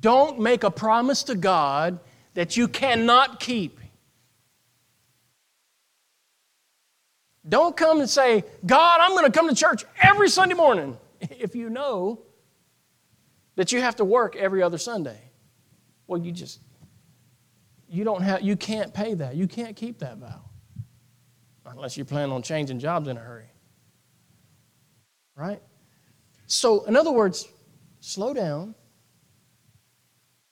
Don't 0.00 0.38
make 0.38 0.64
a 0.64 0.70
promise 0.70 1.22
to 1.24 1.34
God 1.34 1.98
that 2.34 2.56
you 2.56 2.68
cannot 2.68 3.40
keep. 3.40 3.80
Don't 7.48 7.76
come 7.76 8.00
and 8.00 8.08
say, 8.08 8.44
God, 8.64 9.00
I'm 9.00 9.12
going 9.12 9.24
to 9.24 9.32
come 9.32 9.48
to 9.48 9.54
church 9.54 9.84
every 10.02 10.28
Sunday 10.28 10.54
morning 10.54 10.96
if 11.20 11.54
you 11.54 11.70
know 11.70 12.22
that 13.56 13.72
you 13.72 13.80
have 13.80 13.96
to 13.96 14.04
work 14.04 14.34
every 14.36 14.62
other 14.62 14.78
Sunday. 14.78 15.20
Well, 16.06 16.20
you 16.20 16.32
just 16.32 16.60
you 17.88 18.04
don't 18.04 18.22
have 18.22 18.42
you 18.42 18.56
can't 18.56 18.92
pay 18.92 19.14
that. 19.14 19.36
You 19.36 19.46
can't 19.46 19.76
keep 19.76 19.98
that 19.98 20.18
vow. 20.18 20.42
Unless 21.66 21.96
you 21.96 22.04
plan 22.04 22.30
on 22.30 22.42
changing 22.42 22.78
jobs 22.78 23.08
in 23.08 23.16
a 23.16 23.20
hurry. 23.20 23.50
Right? 25.36 25.62
So, 26.46 26.84
in 26.84 26.94
other 26.94 27.10
words, 27.10 27.48
slow 28.00 28.34
down. 28.34 28.74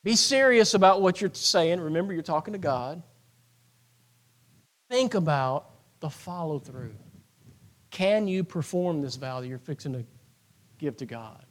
Be 0.02 0.16
serious 0.16 0.74
about 0.74 1.00
what 1.00 1.20
you're 1.20 1.30
saying. 1.32 1.80
Remember, 1.80 2.12
you're 2.12 2.22
talking 2.22 2.52
to 2.52 2.58
God. 2.58 3.02
Think 4.90 5.14
about 5.14 5.70
the 6.00 6.10
follow 6.10 6.58
through. 6.58 6.94
Can 7.90 8.26
you 8.26 8.42
perform 8.42 9.00
this 9.00 9.16
vow 9.16 9.40
that 9.40 9.46
you're 9.46 9.58
fixing 9.58 9.92
to 9.92 10.04
give 10.78 10.96
to 10.96 11.06
God? 11.06 11.44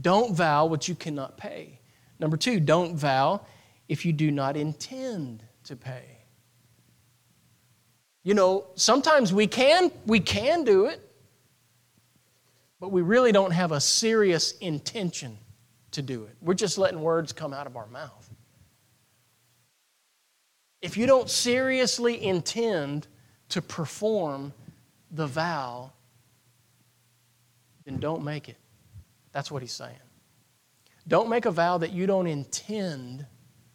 Don't 0.00 0.34
vow 0.34 0.66
what 0.66 0.88
you 0.88 0.94
cannot 0.94 1.36
pay. 1.36 1.78
Number 2.18 2.36
two, 2.36 2.60
don't 2.60 2.96
vow 2.96 3.42
if 3.88 4.04
you 4.04 4.12
do 4.12 4.30
not 4.30 4.56
intend 4.56 5.42
to 5.64 5.76
pay. 5.76 6.04
You 8.22 8.34
know, 8.34 8.66
sometimes 8.74 9.32
we 9.32 9.46
can 9.46 9.92
we 10.06 10.18
can 10.18 10.64
do 10.64 10.86
it, 10.86 11.00
but 12.80 12.90
we 12.90 13.02
really 13.02 13.30
don't 13.30 13.52
have 13.52 13.72
a 13.72 13.80
serious 13.80 14.52
intention 14.58 15.38
to 15.92 16.02
do 16.02 16.24
it. 16.24 16.36
We're 16.40 16.54
just 16.54 16.76
letting 16.76 17.00
words 17.00 17.32
come 17.32 17.52
out 17.52 17.66
of 17.66 17.76
our 17.76 17.86
mouth. 17.86 18.28
If 20.82 20.96
you 20.96 21.06
don't 21.06 21.30
seriously 21.30 22.22
intend 22.22 23.06
to 23.50 23.62
perform 23.62 24.52
the 25.10 25.26
vow, 25.26 25.92
then 27.84 27.98
don't 27.98 28.24
make 28.24 28.48
it. 28.48 28.56
That's 29.32 29.50
what 29.50 29.62
he's 29.62 29.72
saying. 29.72 29.94
Don't 31.08 31.28
make 31.28 31.46
a 31.46 31.50
vow 31.50 31.78
that 31.78 31.92
you 31.92 32.06
don't 32.06 32.26
intend, 32.26 33.26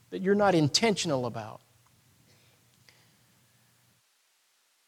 that 0.09 0.21
you're 0.21 0.35
not 0.35 0.53
intentional 0.53 1.25
about. 1.25 1.61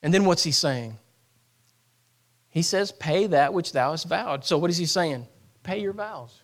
And 0.02 0.14
then 0.14 0.26
what's 0.26 0.44
he 0.44 0.52
saying? 0.52 0.98
He 2.50 2.62
says, 2.62 2.91
Pay 2.91 3.28
that 3.28 3.54
which 3.54 3.72
thou 3.72 3.91
hast 3.91 4.08
vowed. 4.08 4.44
So 4.46 4.58
what 4.58 4.70
is 4.70 4.78
he 4.78 4.86
saying? 4.86 5.26
Pay 5.64 5.80
your 5.80 5.94
vows. 5.94 6.41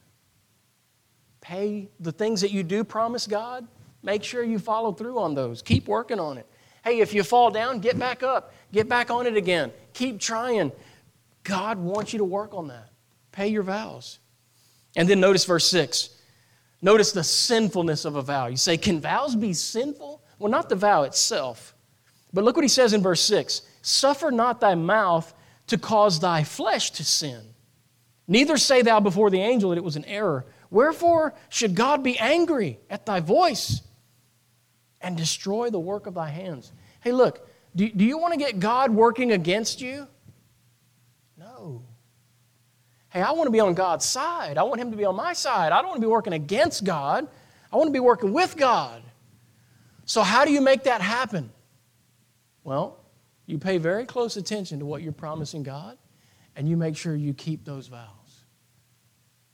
Pay 1.42 1.90
the 2.00 2.12
things 2.12 2.42
that 2.42 2.52
you 2.52 2.64
do 2.64 2.84
promise 2.84 3.28
God. 3.28 3.68
Make 4.02 4.24
sure 4.24 4.44
you 4.44 4.60
follow 4.60 4.94
through 4.94 5.20
on 5.20 5.36
those. 5.36 5.62
Keep 5.62 5.88
working 5.88 6.20
on 6.20 6.38
it. 6.38 6.48
Hey, 6.84 7.02
if 7.02 7.14
you 7.14 7.24
fall 7.24 7.52
down, 7.52 7.80
get 7.80 8.00
back 8.00 8.24
up. 8.24 8.54
Get 8.72 8.88
back 8.88 9.12
on 9.12 9.28
it 9.28 9.36
again. 9.36 9.72
Keep 9.94 10.20
trying. 10.20 10.72
God 11.44 11.78
wants 11.78 12.14
you 12.14 12.20
to 12.20 12.26
work 12.26 12.54
on 12.54 12.70
that. 12.70 12.90
Pay 13.32 13.50
your 13.50 13.64
vows. 13.64 14.20
And 14.96 15.08
then 15.08 15.20
notice 15.20 15.46
verse 15.46 15.70
6. 15.70 16.10
Notice 16.82 17.12
the 17.12 17.24
sinfulness 17.24 18.06
of 18.06 18.16
a 18.16 18.22
vow. 18.22 18.48
You 18.48 18.58
say, 18.58 18.78
Can 18.78 19.02
vows 19.02 19.36
be 19.36 19.54
sinful? 19.54 20.24
Well, 20.38 20.52
not 20.52 20.70
the 20.70 20.76
vow 20.76 21.04
itself. 21.04 21.76
But 22.32 22.44
look 22.44 22.56
what 22.56 22.64
he 22.64 22.70
says 22.70 22.94
in 22.94 23.02
verse 23.02 23.22
6 23.22 23.62
Suffer 23.82 24.32
not 24.32 24.62
thy 24.62 24.76
mouth 24.76 25.34
to 25.68 25.78
cause 25.78 26.20
thy 26.20 26.44
flesh 26.44 26.92
to 26.92 27.04
sin. 27.04 27.42
Neither 28.28 28.58
say 28.58 28.82
thou 28.82 29.00
before 29.00 29.30
the 29.30 29.42
angel 29.42 29.72
that 29.72 29.78
it 29.78 29.84
was 29.84 29.96
an 29.96 30.06
error. 30.06 30.46
Wherefore 30.70 31.34
should 31.50 31.76
God 31.76 32.04
be 32.04 32.18
angry 32.20 32.80
at 32.90 33.06
thy 33.06 33.20
voice 33.20 33.82
and 35.02 35.18
destroy 35.18 35.70
the 35.70 35.80
work 35.80 36.06
of 36.06 36.14
thy 36.14 36.30
hands? 36.30 36.72
Hey, 37.02 37.12
look, 37.12 37.48
do, 37.76 37.90
do 37.90 38.06
you 38.06 38.18
want 38.18 38.34
to 38.34 38.40
get 38.40 38.60
God 38.60 38.92
working 38.92 39.32
against 39.32 39.82
you? 39.82 40.08
Hey, 43.10 43.22
I 43.22 43.32
want 43.32 43.48
to 43.48 43.52
be 43.52 43.60
on 43.60 43.74
God's 43.74 44.06
side. 44.06 44.58
I 44.58 44.64
want 44.64 44.80
Him 44.80 44.92
to 44.92 44.98
be 44.98 45.06
on 45.06 45.16
my 45.16 45.34
side. 45.34 45.72
I 45.72 45.82
don't 45.82 45.88
want 45.88 46.02
to 46.02 46.08
be 46.08 46.12
working 46.12 46.34
against 46.34 46.84
God. 46.84 47.28
I 47.72 47.76
want 47.76 47.88
to 47.88 47.94
be 47.94 48.00
working 48.00 48.34
with 48.34 48.56
God. 48.56 49.02
So, 50.06 50.22
how 50.22 50.46
do 50.46 50.52
you 50.52 50.62
make 50.62 50.84
that 50.84 51.02
happen? 51.02 51.52
Well, 52.64 53.00
you 53.46 53.58
pay 53.58 53.78
very 53.78 54.06
close 54.06 54.38
attention 54.38 54.80
to 54.80 54.86
what 54.86 55.02
you're 55.02 55.12
promising 55.12 55.64
God, 55.64 55.98
and 56.56 56.70
you 56.70 56.78
make 56.78 56.96
sure 56.96 57.16
you 57.16 57.34
keep 57.34 57.66
those 57.66 57.88
vows. 57.88 58.44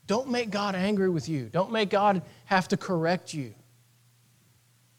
Don't 0.08 0.30
make 0.30 0.50
God 0.50 0.76
angry 0.76 1.10
with 1.10 1.30
you, 1.30 1.46
don't 1.46 1.72
make 1.72 1.90
God 1.90 2.22
have 2.46 2.68
to 2.70 2.78
correct 2.78 3.34
you. 3.34 3.54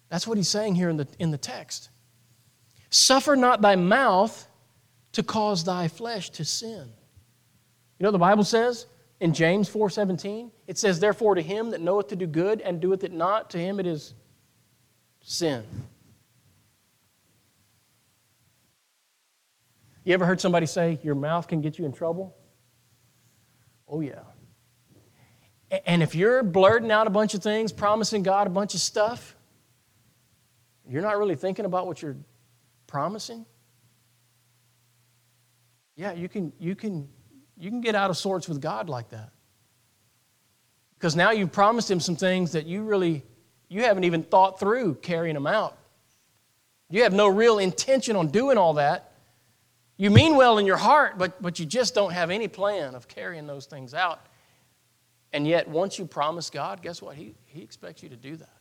That's 0.08 0.26
what 0.26 0.38
he's 0.38 0.48
saying 0.48 0.76
here 0.76 0.88
in 0.88 0.96
the, 0.96 1.08
in 1.18 1.30
the 1.30 1.38
text. 1.38 1.90
Suffer 2.90 3.36
not 3.36 3.60
thy 3.60 3.76
mouth 3.76 4.46
to 5.12 5.22
cause 5.22 5.64
thy 5.64 5.88
flesh 5.88 6.30
to 6.30 6.44
sin. 6.44 6.92
You 7.98 8.04
know 8.04 8.10
the 8.10 8.18
Bible 8.18 8.44
says 8.44 8.86
in 9.20 9.32
James 9.32 9.68
4:17? 9.68 10.50
It 10.66 10.78
says, 10.78 11.00
Therefore, 11.00 11.34
to 11.34 11.42
him 11.42 11.70
that 11.70 11.80
knoweth 11.80 12.08
to 12.08 12.16
do 12.16 12.26
good 12.26 12.60
and 12.60 12.80
doeth 12.80 13.04
it 13.04 13.12
not, 13.12 13.50
to 13.50 13.58
him 13.58 13.80
it 13.80 13.86
is 13.86 14.14
sin. 15.20 15.64
You 20.04 20.14
ever 20.14 20.24
heard 20.24 20.40
somebody 20.40 20.66
say, 20.66 20.98
Your 21.02 21.14
mouth 21.14 21.48
can 21.48 21.60
get 21.60 21.78
you 21.78 21.84
in 21.84 21.92
trouble? 21.92 22.36
Oh, 23.88 24.00
yeah. 24.00 24.20
And 25.84 26.02
if 26.02 26.14
you're 26.14 26.42
blurting 26.42 26.92
out 26.92 27.06
a 27.06 27.10
bunch 27.10 27.34
of 27.34 27.42
things, 27.42 27.72
promising 27.72 28.22
God 28.22 28.46
a 28.46 28.50
bunch 28.50 28.74
of 28.74 28.80
stuff, 28.80 29.34
you're 30.88 31.02
not 31.02 31.18
really 31.18 31.34
thinking 31.34 31.64
about 31.64 31.88
what 31.88 32.02
you're 32.02 32.16
promising. 32.86 33.44
Yeah, 35.96 36.12
you 36.12 36.28
can, 36.28 36.52
you 36.60 36.76
can, 36.76 37.08
you 37.56 37.70
can 37.70 37.80
get 37.80 37.94
out 37.94 38.10
of 38.10 38.16
sorts 38.16 38.48
with 38.48 38.60
God 38.60 38.88
like 38.88 39.10
that. 39.10 39.30
Because 40.98 41.16
now 41.16 41.30
you've 41.30 41.52
promised 41.52 41.90
him 41.90 42.00
some 42.00 42.16
things 42.16 42.52
that 42.52 42.66
you 42.66 42.82
really 42.82 43.22
you 43.68 43.82
haven't 43.82 44.04
even 44.04 44.22
thought 44.22 44.60
through 44.60 44.94
carrying 44.96 45.34
them 45.34 45.46
out. 45.46 45.76
You 46.88 47.02
have 47.02 47.12
no 47.12 47.28
real 47.28 47.58
intention 47.58 48.16
on 48.16 48.28
doing 48.28 48.58
all 48.58 48.74
that. 48.74 49.12
You 49.96 50.10
mean 50.10 50.36
well 50.36 50.58
in 50.58 50.66
your 50.66 50.76
heart, 50.76 51.18
but, 51.18 51.40
but 51.42 51.58
you 51.58 51.66
just 51.66 51.94
don't 51.94 52.12
have 52.12 52.30
any 52.30 52.48
plan 52.48 52.94
of 52.94 53.08
carrying 53.08 53.46
those 53.46 53.66
things 53.66 53.94
out. 53.94 54.20
And 55.32 55.46
yet, 55.48 55.68
once 55.68 55.98
you 55.98 56.06
promise 56.06 56.50
God, 56.50 56.80
guess 56.82 57.02
what? 57.02 57.16
He, 57.16 57.34
he 57.46 57.62
expects 57.62 58.02
you 58.02 58.08
to 58.10 58.16
do 58.16 58.36
that. 58.36 58.56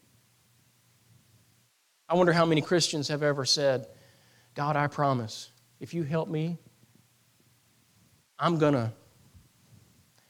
I 2.09 2.15
wonder 2.15 2.33
how 2.33 2.45
many 2.45 2.61
Christians 2.61 3.07
have 3.09 3.21
ever 3.21 3.45
said, 3.45 3.87
God, 4.55 4.75
I 4.75 4.87
promise, 4.87 5.51
if 5.79 5.93
you 5.93 6.03
help 6.03 6.29
me, 6.29 6.57
I'm 8.37 8.57
going 8.57 8.73
to, 8.73 8.91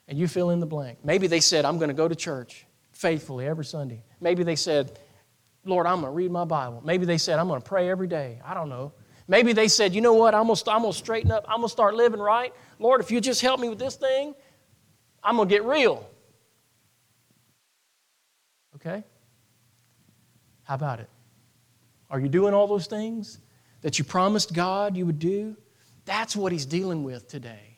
and 0.07 0.17
you 0.17 0.27
fill 0.27 0.51
in 0.51 0.59
the 0.59 0.65
blank. 0.65 0.99
Maybe 1.03 1.27
they 1.27 1.39
said, 1.39 1.65
I'm 1.65 1.77
going 1.77 1.89
to 1.89 1.95
go 1.95 2.07
to 2.07 2.15
church 2.15 2.65
faithfully 2.91 3.47
every 3.47 3.65
Sunday. 3.65 4.03
Maybe 4.21 4.43
they 4.43 4.55
said, 4.55 4.99
Lord, 5.65 5.87
I'm 5.87 6.01
going 6.01 6.11
to 6.11 6.15
read 6.15 6.31
my 6.31 6.45
Bible. 6.45 6.81
Maybe 6.85 7.05
they 7.05 7.17
said, 7.17 7.39
I'm 7.39 7.47
going 7.47 7.61
to 7.61 7.67
pray 7.67 7.89
every 7.89 8.07
day. 8.07 8.39
I 8.45 8.53
don't 8.53 8.69
know. 8.69 8.93
Maybe 9.27 9.53
they 9.53 9.67
said, 9.67 9.95
you 9.95 10.01
know 10.01 10.13
what, 10.13 10.35
I'm 10.35 10.45
going 10.45 10.55
to, 10.55 10.71
I'm 10.71 10.81
going 10.81 10.93
to 10.93 10.97
straighten 10.97 11.31
up. 11.31 11.45
I'm 11.47 11.57
going 11.57 11.67
to 11.67 11.71
start 11.71 11.95
living 11.95 12.19
right. 12.19 12.53
Lord, 12.77 13.01
if 13.01 13.09
you 13.09 13.19
just 13.19 13.41
help 13.41 13.59
me 13.59 13.69
with 13.69 13.79
this 13.79 13.95
thing, 13.95 14.35
I'm 15.23 15.37
going 15.37 15.49
to 15.49 15.55
get 15.55 15.63
real. 15.63 16.07
Okay? 18.75 19.03
How 20.63 20.75
about 20.75 20.99
it? 20.99 21.09
Are 22.11 22.19
you 22.19 22.29
doing 22.29 22.53
all 22.53 22.67
those 22.67 22.85
things 22.85 23.39
that 23.81 23.97
you 23.97 24.05
promised 24.05 24.53
God 24.53 24.95
you 24.95 25.07
would 25.07 25.19
do? 25.19 25.57
That's 26.05 26.35
what 26.35 26.51
he's 26.51 26.67
dealing 26.67 27.03
with 27.03 27.27
today. 27.27 27.74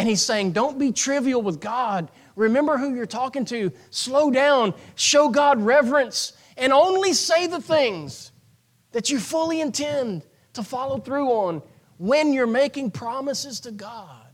And 0.00 0.08
he's 0.08 0.22
saying, 0.22 0.52
don't 0.52 0.78
be 0.78 0.92
trivial 0.92 1.42
with 1.42 1.60
God. 1.60 2.10
Remember 2.34 2.78
who 2.78 2.94
you're 2.94 3.04
talking 3.04 3.44
to. 3.44 3.70
Slow 3.90 4.30
down. 4.30 4.72
Show 4.94 5.28
God 5.28 5.60
reverence. 5.60 6.32
And 6.56 6.72
only 6.72 7.12
say 7.12 7.46
the 7.46 7.60
things 7.60 8.32
that 8.92 9.10
you 9.10 9.18
fully 9.18 9.60
intend 9.60 10.22
to 10.54 10.62
follow 10.62 10.96
through 10.96 11.28
on 11.28 11.62
when 11.98 12.32
you're 12.32 12.46
making 12.46 12.92
promises 12.92 13.60
to 13.60 13.72
God. 13.72 14.26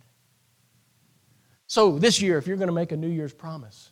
So, 1.67 1.99
this 1.99 2.23
year, 2.23 2.39
if 2.39 2.47
you're 2.47 2.57
going 2.57 2.69
to 2.69 2.73
make 2.73 2.93
a 2.93 2.97
New 2.97 3.09
Year's 3.09 3.35
promise, 3.35 3.91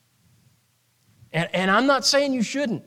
and, 1.33 1.49
and 1.53 1.69
I'm 1.73 1.89
not 1.89 2.07
saying 2.07 2.35
you 2.35 2.45
shouldn't, 2.45 2.85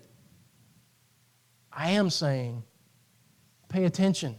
I 1.73 1.89
am 1.89 2.09
saying 2.09 2.63
pay 3.67 3.83
attention 3.83 4.38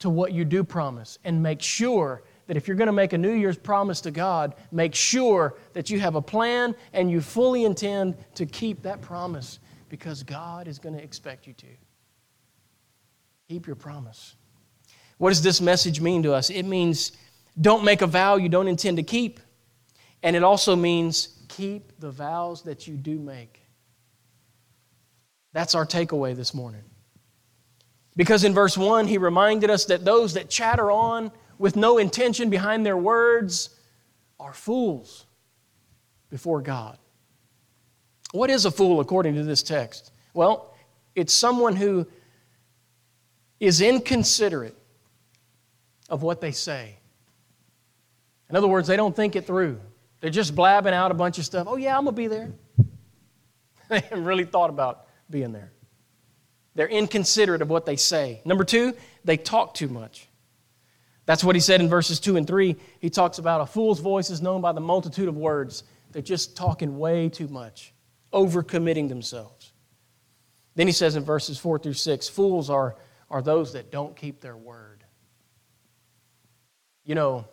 to 0.00 0.10
what 0.10 0.32
you 0.32 0.44
do 0.44 0.62
promise 0.62 1.18
and 1.24 1.42
make 1.42 1.62
sure 1.62 2.22
that 2.48 2.56
if 2.56 2.66
you're 2.66 2.76
going 2.76 2.86
to 2.86 2.92
make 2.92 3.12
a 3.12 3.18
New 3.18 3.34
Year's 3.34 3.58
promise 3.58 4.00
to 4.00 4.10
God, 4.10 4.54
make 4.72 4.94
sure 4.94 5.54
that 5.74 5.90
you 5.90 6.00
have 6.00 6.16
a 6.16 6.22
plan 6.22 6.74
and 6.94 7.10
you 7.10 7.20
fully 7.20 7.64
intend 7.64 8.16
to 8.34 8.46
keep 8.46 8.82
that 8.82 9.02
promise 9.02 9.60
because 9.90 10.22
God 10.22 10.66
is 10.66 10.78
going 10.78 10.96
to 10.96 11.02
expect 11.02 11.46
you 11.46 11.52
to. 11.52 11.66
Keep 13.48 13.66
your 13.66 13.76
promise. 13.76 14.34
What 15.18 15.28
does 15.28 15.42
this 15.42 15.60
message 15.60 16.00
mean 16.00 16.22
to 16.22 16.32
us? 16.32 16.48
It 16.48 16.64
means 16.64 17.12
don't 17.60 17.84
make 17.84 18.00
a 18.00 18.06
vow 18.06 18.36
you 18.36 18.48
don't 18.48 18.68
intend 18.68 18.96
to 18.96 19.02
keep. 19.02 19.40
And 20.22 20.34
it 20.34 20.42
also 20.42 20.74
means 20.74 21.44
keep 21.48 22.00
the 22.00 22.10
vows 22.10 22.62
that 22.62 22.86
you 22.86 22.94
do 22.94 23.18
make. 23.18 23.60
That's 25.52 25.74
our 25.74 25.84
takeaway 25.84 26.34
this 26.34 26.54
morning. 26.54 26.82
Because 28.16 28.42
in 28.42 28.54
verse 28.54 28.76
1, 28.78 29.06
he 29.06 29.18
reminded 29.18 29.68
us 29.68 29.84
that 29.86 30.04
those 30.04 30.34
that 30.34 30.48
chatter 30.48 30.90
on 30.90 31.30
with 31.58 31.76
no 31.76 31.98
intention 31.98 32.50
behind 32.50 32.86
their 32.86 32.96
words 32.96 33.70
are 34.38 34.52
fools 34.52 35.26
before 36.30 36.62
God. 36.62 36.98
What 38.32 38.50
is 38.50 38.64
a 38.64 38.70
fool 38.70 39.00
according 39.00 39.34
to 39.34 39.42
this 39.42 39.62
text? 39.62 40.12
Well, 40.34 40.74
it's 41.14 41.32
someone 41.32 41.76
who 41.76 42.06
is 43.58 43.80
inconsiderate 43.80 44.76
of 46.08 46.22
what 46.22 46.40
they 46.40 46.52
say. 46.52 46.96
In 48.48 48.56
other 48.56 48.68
words, 48.68 48.88
they 48.88 48.96
don't 48.96 49.14
think 49.14 49.36
it 49.36 49.46
through. 49.46 49.80
They're 50.20 50.30
just 50.30 50.54
blabbing 50.54 50.94
out 50.94 51.10
a 51.10 51.14
bunch 51.14 51.38
of 51.38 51.44
stuff. 51.44 51.66
Oh, 51.68 51.76
yeah, 51.76 51.96
I'm 51.96 52.04
going 52.04 52.14
to 52.14 52.20
be 52.22 52.26
there. 52.28 52.52
they 53.88 54.00
haven't 54.00 54.24
really 54.24 54.44
thought 54.44 54.70
about 54.70 55.06
being 55.30 55.52
there. 55.52 55.72
They're 56.74 56.88
inconsiderate 56.88 57.62
of 57.62 57.68
what 57.68 57.86
they 57.86 57.96
say. 57.96 58.40
Number 58.44 58.64
two, 58.64 58.94
they 59.24 59.36
talk 59.36 59.74
too 59.74 59.88
much. 59.88 60.27
That's 61.28 61.44
what 61.44 61.54
he 61.54 61.60
said 61.60 61.82
in 61.82 61.90
verses 61.90 62.20
2 62.20 62.38
and 62.38 62.46
3. 62.46 62.74
He 63.00 63.10
talks 63.10 63.36
about 63.36 63.60
a 63.60 63.66
fool's 63.66 64.00
voice 64.00 64.30
is 64.30 64.40
known 64.40 64.62
by 64.62 64.72
the 64.72 64.80
multitude 64.80 65.28
of 65.28 65.36
words. 65.36 65.82
They're 66.10 66.22
just 66.22 66.56
talking 66.56 66.98
way 66.98 67.28
too 67.28 67.48
much, 67.48 67.92
overcommitting 68.32 69.10
themselves. 69.10 69.74
Then 70.74 70.86
he 70.86 70.92
says 70.94 71.16
in 71.16 71.24
verses 71.24 71.58
4 71.58 71.80
through 71.80 71.92
6 71.92 72.28
fools 72.30 72.70
are, 72.70 72.96
are 73.28 73.42
those 73.42 73.74
that 73.74 73.92
don't 73.92 74.16
keep 74.16 74.40
their 74.40 74.56
word. 74.56 75.04
You 77.04 77.14
know, 77.14 77.44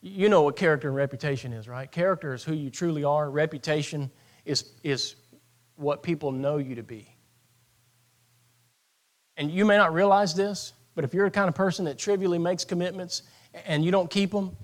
you 0.00 0.28
know 0.28 0.42
what 0.42 0.54
character 0.54 0.86
and 0.86 0.96
reputation 0.96 1.52
is, 1.52 1.66
right? 1.66 1.90
Character 1.90 2.32
is 2.32 2.44
who 2.44 2.54
you 2.54 2.70
truly 2.70 3.02
are, 3.02 3.28
reputation 3.28 4.08
is, 4.44 4.70
is 4.84 5.16
what 5.74 6.04
people 6.04 6.30
know 6.30 6.58
you 6.58 6.76
to 6.76 6.84
be. 6.84 7.12
And 9.36 9.50
you 9.50 9.64
may 9.64 9.76
not 9.76 9.92
realize 9.92 10.32
this, 10.32 10.74
but 10.96 11.04
if 11.04 11.14
you're 11.14 11.26
the 11.26 11.30
kind 11.30 11.48
of 11.48 11.54
person 11.54 11.84
that 11.84 11.98
trivially 11.98 12.38
makes 12.38 12.64
commitments 12.64 13.22
and 13.66 13.84
you 13.84 13.92
don't 13.92 14.10
keep 14.10 14.32
them, 14.32 14.56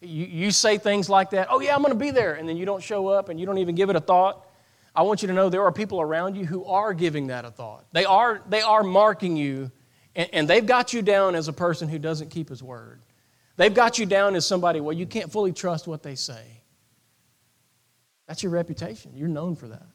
you, 0.00 0.24
you 0.24 0.50
say 0.52 0.78
things 0.78 1.10
like 1.10 1.30
that, 1.30 1.48
oh, 1.50 1.60
yeah, 1.60 1.74
I'm 1.74 1.82
going 1.82 1.92
to 1.92 1.98
be 1.98 2.12
there, 2.12 2.34
and 2.34 2.48
then 2.48 2.56
you 2.56 2.64
don't 2.64 2.82
show 2.82 3.08
up 3.08 3.28
and 3.28 3.38
you 3.38 3.44
don't 3.44 3.58
even 3.58 3.74
give 3.74 3.90
it 3.90 3.96
a 3.96 4.00
thought. 4.00 4.46
I 4.94 5.02
want 5.02 5.20
you 5.20 5.28
to 5.28 5.34
know 5.34 5.50
there 5.50 5.64
are 5.64 5.72
people 5.72 6.00
around 6.00 6.36
you 6.36 6.46
who 6.46 6.64
are 6.64 6.94
giving 6.94 7.26
that 7.26 7.44
a 7.44 7.50
thought. 7.50 7.84
They 7.92 8.04
are, 8.04 8.40
they 8.48 8.62
are 8.62 8.84
marking 8.84 9.36
you, 9.36 9.72
and, 10.14 10.30
and 10.32 10.48
they've 10.48 10.64
got 10.64 10.92
you 10.92 11.02
down 11.02 11.34
as 11.34 11.48
a 11.48 11.52
person 11.52 11.88
who 11.88 11.98
doesn't 11.98 12.30
keep 12.30 12.48
his 12.48 12.62
word. 12.62 13.02
They've 13.56 13.74
got 13.74 13.98
you 13.98 14.06
down 14.06 14.36
as 14.36 14.46
somebody, 14.46 14.80
well, 14.80 14.96
you 14.96 15.06
can't 15.06 15.30
fully 15.30 15.52
trust 15.52 15.88
what 15.88 16.04
they 16.04 16.14
say. 16.14 16.44
That's 18.28 18.44
your 18.44 18.52
reputation. 18.52 19.10
You're 19.16 19.28
known 19.28 19.56
for 19.56 19.66
that. 19.68 19.86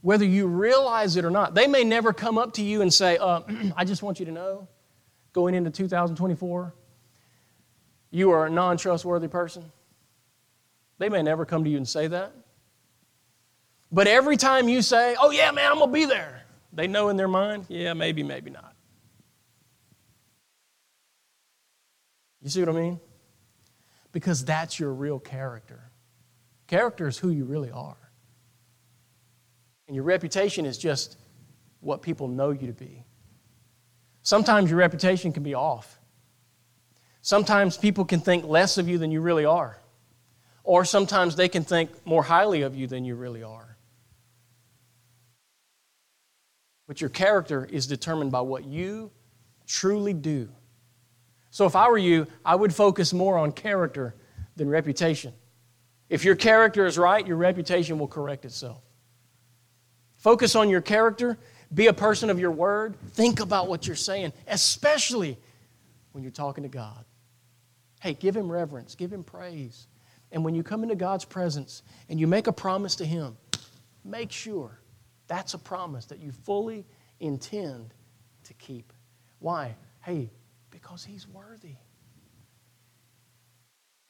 Whether 0.00 0.24
you 0.24 0.48
realize 0.48 1.16
it 1.16 1.24
or 1.24 1.30
not, 1.30 1.54
they 1.54 1.68
may 1.68 1.84
never 1.84 2.12
come 2.12 2.36
up 2.36 2.54
to 2.54 2.62
you 2.62 2.82
and 2.82 2.92
say, 2.92 3.16
uh, 3.16 3.42
I 3.76 3.84
just 3.84 4.02
want 4.02 4.18
you 4.18 4.26
to 4.26 4.32
know 4.32 4.68
going 5.38 5.54
into 5.54 5.70
2024, 5.70 6.74
you 8.10 8.32
are 8.32 8.46
a 8.46 8.50
non 8.50 8.76
trustworthy 8.76 9.28
person? 9.28 9.70
They 10.98 11.08
may 11.08 11.22
never 11.22 11.46
come 11.46 11.62
to 11.62 11.70
you 11.70 11.76
and 11.76 11.88
say 11.88 12.08
that. 12.08 12.32
But 13.92 14.08
every 14.08 14.36
time 14.36 14.68
you 14.68 14.82
say, 14.82 15.14
oh, 15.20 15.30
yeah, 15.30 15.52
man, 15.52 15.70
I'm 15.70 15.78
going 15.78 15.90
to 15.90 15.94
be 15.94 16.06
there, 16.06 16.42
they 16.72 16.88
know 16.88 17.08
in 17.08 17.16
their 17.16 17.28
mind, 17.28 17.66
yeah, 17.68 17.92
maybe, 17.92 18.24
maybe 18.24 18.50
not. 18.50 18.74
You 22.42 22.50
see 22.50 22.58
what 22.58 22.70
I 22.70 22.72
mean? 22.72 22.98
Because 24.10 24.44
that's 24.44 24.80
your 24.80 24.92
real 24.92 25.20
character. 25.20 25.92
Character 26.66 27.06
is 27.06 27.16
who 27.16 27.30
you 27.30 27.44
really 27.44 27.70
are. 27.70 28.10
And 29.86 29.94
your 29.94 30.04
reputation 30.04 30.66
is 30.66 30.78
just 30.78 31.16
what 31.78 32.02
people 32.02 32.26
know 32.26 32.50
you 32.50 32.66
to 32.66 32.72
be. 32.72 33.04
Sometimes 34.28 34.68
your 34.68 34.78
reputation 34.78 35.32
can 35.32 35.42
be 35.42 35.54
off. 35.54 35.98
Sometimes 37.22 37.78
people 37.78 38.04
can 38.04 38.20
think 38.20 38.44
less 38.44 38.76
of 38.76 38.86
you 38.86 38.98
than 38.98 39.10
you 39.10 39.22
really 39.22 39.46
are. 39.46 39.78
Or 40.64 40.84
sometimes 40.84 41.34
they 41.34 41.48
can 41.48 41.64
think 41.64 41.88
more 42.04 42.22
highly 42.22 42.60
of 42.60 42.76
you 42.76 42.86
than 42.86 43.06
you 43.06 43.14
really 43.14 43.42
are. 43.42 43.78
But 46.86 47.00
your 47.00 47.08
character 47.08 47.64
is 47.64 47.86
determined 47.86 48.30
by 48.30 48.42
what 48.42 48.66
you 48.66 49.12
truly 49.66 50.12
do. 50.12 50.50
So 51.48 51.64
if 51.64 51.74
I 51.74 51.88
were 51.88 51.96
you, 51.96 52.26
I 52.44 52.54
would 52.54 52.74
focus 52.74 53.14
more 53.14 53.38
on 53.38 53.50
character 53.52 54.14
than 54.56 54.68
reputation. 54.68 55.32
If 56.10 56.26
your 56.26 56.36
character 56.36 56.84
is 56.84 56.98
right, 56.98 57.26
your 57.26 57.38
reputation 57.38 57.98
will 57.98 58.08
correct 58.08 58.44
itself. 58.44 58.82
Focus 60.18 60.54
on 60.54 60.68
your 60.68 60.82
character 60.82 61.38
be 61.72 61.86
a 61.86 61.92
person 61.92 62.30
of 62.30 62.38
your 62.38 62.50
word. 62.50 62.96
Think 63.12 63.40
about 63.40 63.68
what 63.68 63.86
you're 63.86 63.96
saying, 63.96 64.32
especially 64.46 65.38
when 66.12 66.22
you're 66.22 66.30
talking 66.30 66.62
to 66.62 66.68
God. 66.68 67.04
Hey, 68.00 68.14
give 68.14 68.36
Him 68.36 68.50
reverence, 68.50 68.94
give 68.94 69.12
Him 69.12 69.24
praise. 69.24 69.86
And 70.30 70.44
when 70.44 70.54
you 70.54 70.62
come 70.62 70.82
into 70.82 70.94
God's 70.94 71.24
presence 71.24 71.82
and 72.08 72.20
you 72.20 72.26
make 72.26 72.46
a 72.46 72.52
promise 72.52 72.96
to 72.96 73.06
Him, 73.06 73.36
make 74.04 74.30
sure 74.30 74.78
that's 75.26 75.54
a 75.54 75.58
promise 75.58 76.06
that 76.06 76.20
you 76.20 76.32
fully 76.32 76.86
intend 77.20 77.92
to 78.44 78.54
keep. 78.54 78.92
Why? 79.38 79.74
Hey, 80.00 80.30
because 80.70 81.04
He's 81.04 81.26
worthy. 81.26 81.76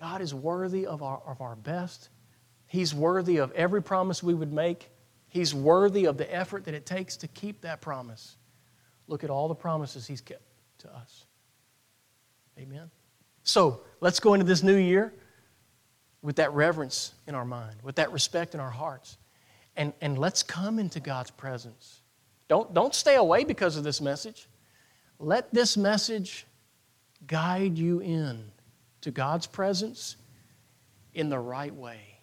God 0.00 0.20
is 0.20 0.32
worthy 0.32 0.86
of 0.86 1.02
our, 1.02 1.20
of 1.26 1.40
our 1.40 1.56
best 1.56 2.08
He's 2.68 2.94
worthy 2.94 3.38
of 3.38 3.50
every 3.52 3.82
promise 3.82 4.22
we 4.22 4.34
would 4.34 4.52
make. 4.52 4.90
He's 5.28 5.54
worthy 5.54 6.06
of 6.06 6.16
the 6.16 6.32
effort 6.34 6.64
that 6.64 6.74
it 6.74 6.86
takes 6.86 7.16
to 7.18 7.28
keep 7.28 7.60
that 7.62 7.80
promise. 7.80 8.36
Look 9.06 9.24
at 9.24 9.30
all 9.30 9.48
the 9.48 9.54
promises 9.54 10.06
He's 10.06 10.20
kept 10.20 10.42
to 10.78 10.94
us. 10.94 11.26
Amen. 12.58 12.90
So 13.42 13.80
let's 14.00 14.20
go 14.20 14.34
into 14.34 14.44
this 14.44 14.62
new 14.62 14.76
year 14.76 15.12
with 16.22 16.36
that 16.36 16.52
reverence 16.52 17.12
in 17.26 17.34
our 17.34 17.44
mind, 17.44 17.76
with 17.82 17.96
that 17.96 18.12
respect 18.12 18.54
in 18.54 18.60
our 18.60 18.70
hearts. 18.70 19.16
And, 19.76 19.92
and 20.00 20.18
let's 20.18 20.42
come 20.42 20.78
into 20.78 20.98
God's 21.00 21.30
presence. 21.30 22.00
Don't, 22.48 22.74
don't 22.74 22.94
stay 22.94 23.14
away 23.14 23.44
because 23.44 23.76
of 23.76 23.84
this 23.84 24.00
message. 24.00 24.48
Let 25.18 25.52
this 25.52 25.76
message 25.76 26.46
guide 27.26 27.78
you 27.78 28.00
in 28.00 28.50
to 29.02 29.10
God's 29.10 29.46
presence 29.46 30.16
in 31.14 31.28
the 31.28 31.38
right 31.38 31.74
way. 31.74 32.17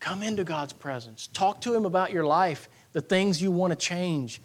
Come 0.00 0.22
into 0.22 0.44
God's 0.44 0.72
presence. 0.72 1.28
Talk 1.28 1.60
to 1.62 1.74
Him 1.74 1.84
about 1.84 2.10
your 2.10 2.24
life, 2.24 2.68
the 2.92 3.02
things 3.02 3.40
you 3.40 3.52
want 3.52 3.70
to 3.70 3.76
change. 3.76 4.40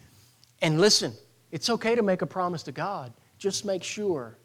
And 0.61 0.79
listen, 0.79 1.13
it's 1.51 1.69
okay 1.69 1.95
to 1.95 2.03
make 2.03 2.21
a 2.21 2.27
promise 2.27 2.63
to 2.63 2.73
God. 2.73 3.13
Just 3.37 3.65
make 3.65 3.83
sure 3.83 4.37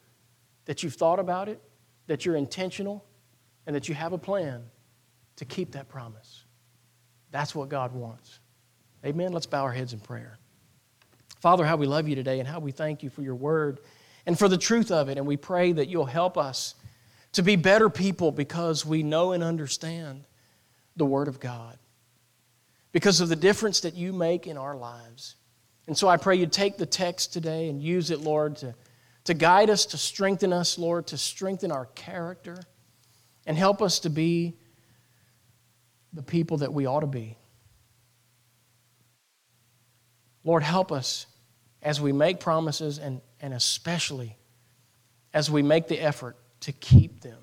that 0.67 0.83
you've 0.83 0.95
thought 0.95 1.19
about 1.19 1.49
it, 1.49 1.61
that 2.07 2.25
you're 2.25 2.37
intentional, 2.37 3.05
and 3.67 3.75
that 3.75 3.89
you 3.89 3.95
have 3.95 4.13
a 4.13 4.19
plan 4.19 4.63
to 5.37 5.45
keep 5.45 5.73
that 5.73 5.89
promise. 5.89 6.45
That's 7.33 7.55
what 7.55 7.69
God 7.69 7.93
wants. 7.93 8.39
Amen. 9.05 9.33
Let's 9.33 9.47
bow 9.47 9.63
our 9.63 9.73
heads 9.73 9.93
in 9.93 10.01
prayer. 10.01 10.39
Father, 11.41 11.65
how 11.65 11.77
we 11.77 11.87
love 11.87 12.07
you 12.09 12.15
today 12.15 12.39
and 12.39 12.47
how 12.47 12.61
we 12.61 12.71
thank 12.71 13.03
you 13.03 13.11
for 13.11 13.23
your 13.23 13.35
word 13.35 13.81
and 14.27 14.39
for 14.39 14.49
the 14.49 14.59
truth 14.59 14.91
of 14.91 15.09
it. 15.09 15.17
And 15.17 15.27
we 15.27 15.37
pray 15.37 15.73
that 15.73 15.89
you'll 15.89 16.05
help 16.05 16.37
us 16.37 16.75
to 17.33 17.43
be 17.43 17.57
better 17.57 17.89
people 17.89 18.31
because 18.31 18.85
we 18.85 19.03
know 19.03 19.33
and 19.33 19.43
understand 19.43 20.25
the 20.97 21.05
Word 21.05 21.29
of 21.29 21.41
God, 21.41 21.79
because 22.93 23.21
of 23.21 23.29
the 23.29 23.37
difference 23.37 23.81
that 23.81 23.95
you 23.95 24.13
make 24.13 24.47
in 24.47 24.57
our 24.57 24.77
lives. 24.77 25.37
And 25.87 25.97
so 25.97 26.09
I 26.09 26.17
pray 26.17 26.37
you 26.37 26.47
take 26.47 26.77
the 26.77 26.87
text 26.87 27.33
today 27.33 27.69
and 27.69 27.83
use 27.83 28.11
it, 28.11 28.21
Lord, 28.21 28.57
to, 28.57 28.75
to 29.25 29.35
guide 29.35 29.71
us, 29.71 29.87
to 29.87 29.97
strengthen 29.97 30.53
us, 30.53 30.79
Lord, 30.79 31.07
to 31.09 31.19
strengthen 31.19 31.73
our 31.73 31.87
character, 31.87 32.63
and 33.47 33.57
help 33.57 33.83
us 33.83 34.01
to 34.01 34.11
be 34.11 34.57
the 36.13 36.23
people 36.23 36.59
that 36.59 36.73
we 36.73 36.87
ought 36.87 37.01
to 37.01 37.07
be. 37.07 37.37
Lord, 40.45 40.63
help 40.63 40.91
us 40.91 41.27
as 41.83 42.01
we 42.01 42.13
make 42.13 42.41
promises 42.41 42.99
and, 42.99 43.21
and 43.41 43.55
especially 43.55 44.37
as 45.33 45.51
we 45.51 45.63
make 45.63 45.89
the 45.89 46.01
effort 46.01 46.37
to 46.61 46.73
keep 46.73 47.21
them. 47.21 47.39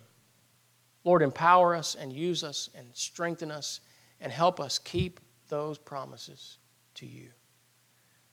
Lord, 1.08 1.22
empower 1.22 1.74
us 1.74 1.96
and 1.96 2.12
use 2.12 2.44
us 2.44 2.70
and 2.76 2.90
strengthen 2.92 3.50
us 3.50 3.80
and 4.20 4.30
help 4.30 4.60
us 4.60 4.78
keep 4.78 5.22
those 5.48 5.78
promises 5.78 6.58
to 6.96 7.06
you. 7.06 7.30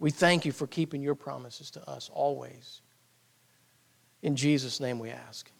We 0.00 0.10
thank 0.10 0.44
you 0.44 0.50
for 0.50 0.66
keeping 0.66 1.00
your 1.00 1.14
promises 1.14 1.70
to 1.70 1.88
us 1.88 2.10
always. 2.12 2.80
In 4.22 4.34
Jesus' 4.34 4.80
name 4.80 4.98
we 4.98 5.10
ask. 5.10 5.52